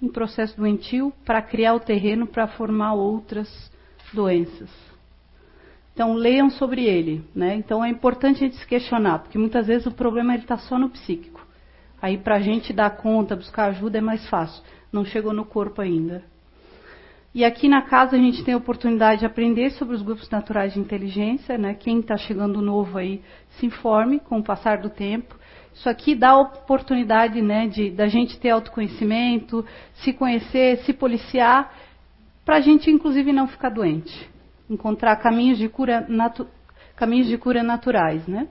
em 0.00 0.08
processo 0.08 0.56
doentio 0.56 1.12
para 1.24 1.42
criar 1.42 1.74
o 1.74 1.80
terreno 1.80 2.26
para 2.26 2.46
formar 2.46 2.94
outras 2.94 3.48
doenças. 4.12 4.70
Então 5.92 6.14
leiam 6.14 6.48
sobre 6.48 6.84
ele, 6.84 7.24
né? 7.34 7.56
Então 7.56 7.84
é 7.84 7.88
importante 7.88 8.36
a 8.36 8.46
gente 8.46 8.56
se 8.56 8.66
questionar, 8.66 9.18
porque 9.18 9.36
muitas 9.36 9.66
vezes 9.66 9.86
o 9.86 9.90
problema 9.90 10.36
está 10.36 10.56
só 10.56 10.78
no 10.78 10.88
psíquico. 10.88 11.44
Aí 12.00 12.16
para 12.16 12.36
a 12.36 12.40
gente 12.40 12.72
dar 12.72 12.90
conta, 12.90 13.34
buscar 13.34 13.66
ajuda 13.70 13.98
é 13.98 14.00
mais 14.00 14.26
fácil. 14.28 14.62
Não 14.92 15.04
chegou 15.04 15.32
no 15.32 15.44
corpo 15.44 15.80
ainda. 15.80 16.22
E 17.34 17.44
aqui 17.44 17.68
na 17.68 17.82
casa 17.82 18.16
a 18.16 18.18
gente 18.18 18.42
tem 18.42 18.54
a 18.54 18.56
oportunidade 18.56 19.20
de 19.20 19.26
aprender 19.26 19.70
sobre 19.72 19.94
os 19.94 20.00
grupos 20.00 20.30
naturais 20.30 20.72
de 20.72 20.80
inteligência, 20.80 21.58
né? 21.58 21.74
Quem 21.74 22.00
está 22.00 22.16
chegando 22.16 22.62
novo 22.62 22.96
aí 22.96 23.22
se 23.50 23.66
informe 23.66 24.18
com 24.18 24.38
o 24.38 24.42
passar 24.42 24.78
do 24.78 24.88
tempo. 24.88 25.36
Isso 25.74 25.88
aqui 25.88 26.14
dá 26.14 26.30
a 26.30 26.40
oportunidade, 26.40 27.40
né, 27.42 27.68
de 27.68 27.90
da 27.90 28.08
gente 28.08 28.40
ter 28.40 28.50
autoconhecimento, 28.50 29.64
se 29.94 30.12
conhecer, 30.12 30.78
se 30.78 30.92
policiar, 30.92 31.72
para 32.44 32.56
a 32.56 32.60
gente 32.60 32.90
inclusive 32.90 33.32
não 33.32 33.46
ficar 33.46 33.68
doente, 33.68 34.28
encontrar 34.68 35.14
caminhos 35.16 35.58
de 35.58 35.68
cura 35.68 36.06
natu 36.08 36.48
caminhos 36.96 37.28
de 37.28 37.38
cura 37.38 37.62
naturais, 37.62 38.26
né? 38.26 38.48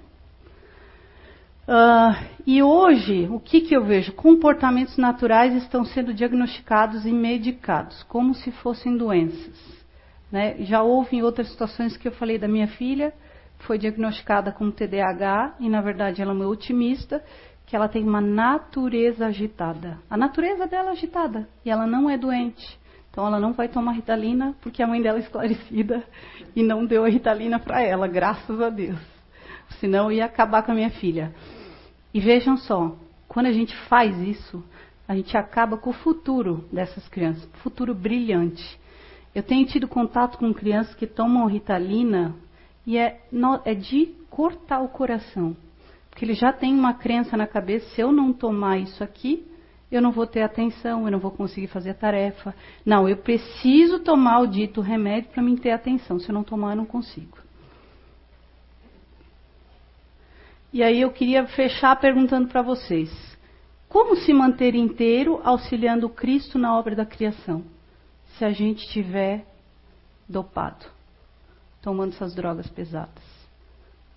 Uh, 1.67 2.15
e 2.45 2.63
hoje, 2.63 3.27
o 3.29 3.41
que, 3.41 3.59
que 3.59 3.75
eu 3.75 3.83
vejo? 3.83 4.13
Comportamentos 4.13 4.95
naturais 4.95 5.53
estão 5.53 5.83
sendo 5.83 6.13
diagnosticados 6.13 7.05
e 7.05 7.11
medicados, 7.11 8.03
como 8.03 8.33
se 8.33 8.51
fossem 8.51 8.95
doenças. 8.95 9.85
Né? 10.31 10.55
Já 10.59 10.81
houve 10.81 11.17
em 11.17 11.23
outras 11.23 11.49
situações 11.49 11.97
que 11.97 12.07
eu 12.07 12.13
falei 12.13 12.37
da 12.37 12.47
minha 12.47 12.69
filha, 12.69 13.13
foi 13.59 13.77
diagnosticada 13.77 14.49
com 14.53 14.71
TDAH, 14.71 15.55
e 15.59 15.67
na 15.67 15.81
verdade 15.81 16.21
ela 16.21 16.31
é 16.31 16.35
uma 16.35 16.47
otimista, 16.47 17.21
que 17.65 17.75
ela 17.75 17.89
tem 17.89 18.01
uma 18.01 18.21
natureza 18.21 19.25
agitada. 19.25 19.97
A 20.09 20.15
natureza 20.15 20.67
dela 20.67 20.89
é 20.89 20.91
agitada, 20.93 21.49
e 21.65 21.69
ela 21.69 21.85
não 21.85 22.09
é 22.09 22.17
doente. 22.17 22.79
Então 23.11 23.27
ela 23.27 23.41
não 23.41 23.51
vai 23.51 23.67
tomar 23.67 23.91
ritalina, 23.91 24.55
porque 24.61 24.81
a 24.81 24.87
mãe 24.87 25.01
dela 25.01 25.17
é 25.17 25.21
esclarecida 25.21 26.01
e 26.55 26.63
não 26.63 26.85
deu 26.85 27.03
a 27.03 27.09
ritalina 27.09 27.59
para 27.59 27.81
ela, 27.81 28.07
graças 28.07 28.61
a 28.61 28.69
Deus. 28.69 28.99
Senão 29.81 30.09
ia 30.09 30.23
acabar 30.23 30.63
com 30.63 30.71
a 30.71 30.75
minha 30.75 30.91
filha. 30.91 31.33
E 32.13 32.19
vejam 32.19 32.57
só, 32.57 32.95
quando 33.27 33.47
a 33.47 33.51
gente 33.51 33.75
faz 33.87 34.17
isso, 34.19 34.63
a 35.07 35.15
gente 35.15 35.37
acaba 35.37 35.77
com 35.77 35.89
o 35.89 35.93
futuro 35.93 36.65
dessas 36.71 37.07
crianças, 37.07 37.47
futuro 37.61 37.93
brilhante. 37.93 38.79
Eu 39.33 39.43
tenho 39.43 39.65
tido 39.67 39.87
contato 39.87 40.37
com 40.37 40.53
crianças 40.53 40.95
que 40.95 41.05
tomam 41.05 41.45
ritalina 41.45 42.35
e 42.85 42.97
é, 42.97 43.21
é 43.65 43.73
de 43.73 44.07
cortar 44.29 44.79
o 44.79 44.89
coração. 44.89 45.55
Porque 46.09 46.25
ele 46.25 46.33
já 46.33 46.51
tem 46.51 46.73
uma 46.73 46.93
crença 46.93 47.37
na 47.37 47.45
cabeça: 47.45 47.87
se 47.89 48.01
eu 48.01 48.11
não 48.11 48.33
tomar 48.33 48.79
isso 48.79 49.03
aqui, 49.03 49.45
eu 49.91 50.01
não 50.01 50.11
vou 50.11 50.25
ter 50.25 50.41
atenção, 50.41 51.05
eu 51.05 51.11
não 51.11 51.19
vou 51.19 51.31
conseguir 51.31 51.67
fazer 51.67 51.91
a 51.91 51.93
tarefa. 51.93 52.55
Não, 52.85 53.07
eu 53.07 53.17
preciso 53.17 53.99
tomar 53.99 54.39
o 54.39 54.47
dito 54.47 54.81
remédio 54.81 55.29
para 55.29 55.43
mim 55.43 55.55
ter 55.55 55.71
atenção. 55.71 56.19
Se 56.19 56.29
eu 56.29 56.33
não 56.33 56.43
tomar, 56.43 56.71
eu 56.71 56.77
não 56.77 56.85
consigo. 56.85 57.37
E 60.71 60.83
aí 60.83 61.01
eu 61.01 61.11
queria 61.11 61.45
fechar 61.47 61.95
perguntando 61.95 62.47
para 62.47 62.61
vocês: 62.61 63.09
como 63.87 64.15
se 64.15 64.33
manter 64.33 64.75
inteiro 64.75 65.39
auxiliando 65.43 66.09
Cristo 66.09 66.59
na 66.59 66.77
obra 66.77 66.95
da 66.95 67.05
criação, 67.05 67.63
se 68.37 68.43
a 68.43 68.51
gente 68.51 68.85
estiver 68.85 69.45
dopado, 70.27 70.85
tomando 71.81 72.13
essas 72.13 72.35
drogas 72.35 72.67
pesadas? 72.67 73.23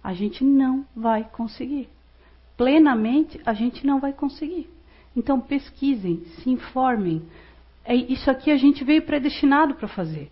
A 0.02 0.12
gente 0.12 0.42
não 0.42 0.84
vai 0.96 1.24
conseguir. 1.24 1.88
Plenamente, 2.56 3.40
a 3.46 3.52
gente 3.52 3.86
não 3.86 4.00
vai 4.00 4.12
conseguir. 4.12 4.68
Então 5.16 5.40
pesquisem, 5.40 6.24
se 6.24 6.50
informem. 6.50 7.22
É, 7.84 7.94
isso 7.94 8.30
aqui 8.30 8.50
a 8.50 8.56
gente 8.56 8.84
veio 8.84 9.02
predestinado 9.02 9.74
para 9.74 9.88
fazer. 9.88 10.30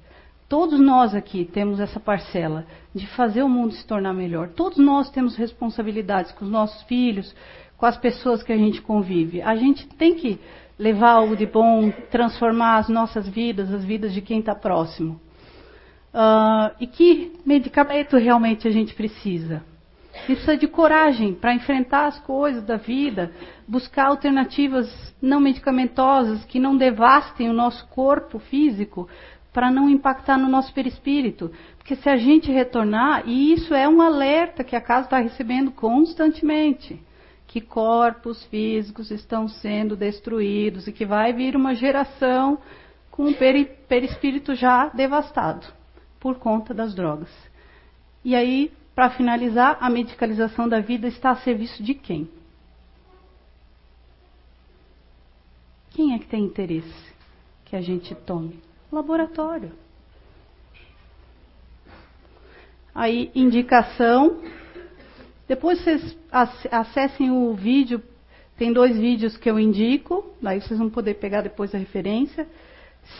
Todos 0.49 0.81
nós 0.81 1.15
aqui 1.15 1.45
temos 1.45 1.79
essa 1.79 2.01
parcela 2.01 2.65
de 2.95 3.07
fazer 3.09 3.43
o 3.43 3.49
mundo 3.49 3.75
se 3.75 3.87
tornar 3.87 4.15
melhor. 4.15 4.49
Todos 4.49 4.79
nós 4.79 5.11
temos 5.11 5.37
responsabilidades 5.37 6.33
com 6.33 6.47
os 6.47 6.51
nossos 6.51 6.83
filhos, 6.85 7.35
com 7.77 7.85
as 7.85 7.99
pessoas 7.99 8.43
que 8.43 8.53
a 8.53 8.57
gente 8.57 8.81
convive. 8.81 9.43
A 9.43 9.55
gente 9.55 9.87
tem 9.87 10.15
que 10.15 10.41
levar 10.79 11.11
algo 11.11 11.37
de 11.37 11.45
bom, 11.45 11.91
transformar 12.11 12.79
as 12.79 12.89
nossas 12.89 13.29
vidas, 13.29 13.73
as 13.73 13.85
vidas 13.85 14.15
de 14.15 14.23
quem 14.23 14.41
está 14.41 14.55
próximo. 14.55 15.21
Uh, 16.15 16.75
e 16.81 16.87
que 16.87 17.33
medicamento 17.45 18.17
realmente 18.17 18.67
a 18.67 18.71
gente 18.71 18.95
precisa? 18.95 19.63
Precisa 20.25 20.57
de 20.57 20.67
coragem 20.67 21.35
para 21.35 21.55
enfrentar 21.55 22.07
as 22.07 22.19
coisas 22.21 22.65
da 22.65 22.77
vida, 22.77 23.31
buscar 23.69 24.07
alternativas 24.07 25.15
não 25.21 25.41
medicamentosas 25.41 26.45
que 26.47 26.59
não 26.59 26.77
devastem 26.77 27.49
o 27.51 27.53
nosso 27.53 27.87
corpo 27.89 28.39
físico, 28.39 29.09
para 29.59 29.73
não 29.73 29.91
impactar 29.91 30.39
no 30.39 30.49
nosso 30.49 30.73
perispírito. 30.73 31.51
Porque 31.79 31.97
se 31.97 32.09
a 32.09 32.17
gente 32.17 32.49
retornar, 32.49 33.29
e 33.29 33.53
isso 33.53 33.75
é 33.75 33.89
um 33.89 34.01
alerta 34.01 34.63
que 34.63 34.77
a 34.77 34.81
casa 34.81 35.07
está 35.07 35.19
recebendo 35.19 35.73
constantemente, 35.73 37.03
que 37.45 37.61
corpos 37.61 38.45
físicos 38.45 39.11
estão 39.11 39.49
sendo 39.49 39.97
destruídos 39.97 40.87
e 40.87 40.93
que 40.93 41.05
vai 41.05 41.33
vir 41.33 41.57
uma 41.57 41.75
geração 41.75 42.59
com 43.11 43.25
o 43.25 43.35
peri 43.35 43.65
perispírito 43.89 44.55
já 44.55 44.91
devastado 44.91 45.67
por 46.21 46.37
conta 46.37 46.73
das 46.73 46.95
drogas. 46.95 47.31
E 48.25 48.37
aí, 48.37 48.71
para 48.95 49.11
finalizar, 49.11 49.77
a 49.81 49.91
medicalização 49.91 50.69
da 50.69 50.79
vida 50.79 51.09
está 51.09 51.31
a 51.31 51.37
serviço 51.37 51.83
de 51.83 51.95
quem? 51.95 52.31
Quem 55.91 56.15
é 56.15 56.19
que 56.21 56.29
tem 56.29 56.45
interesse 56.45 57.13
que 57.65 57.75
a 57.75 57.81
gente 57.81 58.15
tome? 58.15 58.68
Laboratório. 58.91 59.73
Aí, 62.95 63.31
indicação. 63.35 64.43
Depois 65.47 65.81
vocês 65.81 66.17
acessem 66.71 67.31
o 67.31 67.55
vídeo. 67.55 68.03
Tem 68.57 68.73
dois 68.73 68.97
vídeos 68.97 69.37
que 69.37 69.49
eu 69.49 69.59
indico, 69.59 70.35
daí 70.43 70.61
vocês 70.61 70.79
vão 70.79 70.91
poder 70.91 71.15
pegar 71.15 71.43
depois 71.43 71.73
a 71.75 71.79
referência. 71.79 72.47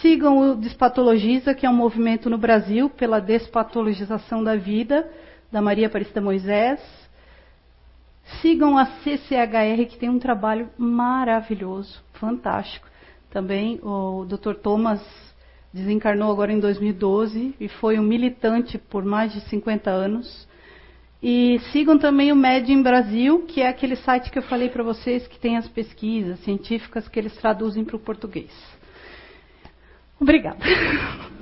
Sigam 0.01 0.39
o 0.39 0.57
Despatologiza, 0.57 1.55
que 1.55 1.65
é 1.65 1.71
um 1.71 1.77
movimento 1.77 2.29
no 2.29 2.37
Brasil 2.37 2.91
pela 2.91 3.21
despatologização 3.21 4.43
da 4.43 4.57
vida, 4.57 5.09
da 5.51 5.63
Maria 5.63 5.87
Aparecida 5.87 6.21
Moisés. 6.21 6.81
Sigam 8.43 8.77
a 8.77 8.87
CCHR, 8.87 9.87
que 9.89 9.97
tem 9.97 10.09
um 10.09 10.19
trabalho 10.19 10.69
maravilhoso, 10.77 12.03
fantástico. 12.15 12.89
Também 13.31 13.79
o 13.83 14.25
Dr. 14.25 14.55
Thomas 14.55 15.28
desencarnou 15.79 16.31
agora 16.31 16.53
em 16.53 16.61
2012 16.61 17.55
e 17.59 17.69
foi 17.69 17.99
um 17.99 18.03
militante 18.03 18.77
por 18.77 19.05
mais 19.05 19.33
de 19.33 19.41
50 19.43 19.91
anos. 19.91 20.47
E 21.23 21.59
sigam 21.73 21.99
também 21.99 22.31
o 22.31 22.37
Medium 22.37 22.83
Brasil, 22.83 23.45
que 23.47 23.61
é 23.61 23.69
aquele 23.69 23.97
site 23.97 24.31
que 24.31 24.39
eu 24.39 24.43
falei 24.43 24.69
para 24.69 24.85
vocês 24.85 25.27
que 25.27 25.39
tem 25.39 25.57
as 25.57 25.67
pesquisas 25.69 26.39
científicas 26.41 27.09
que 27.09 27.19
eles 27.19 27.35
traduzem 27.37 27.85
para 27.85 27.97
o 27.97 28.01
português. 28.01 28.51
Obrigada. 30.21 30.59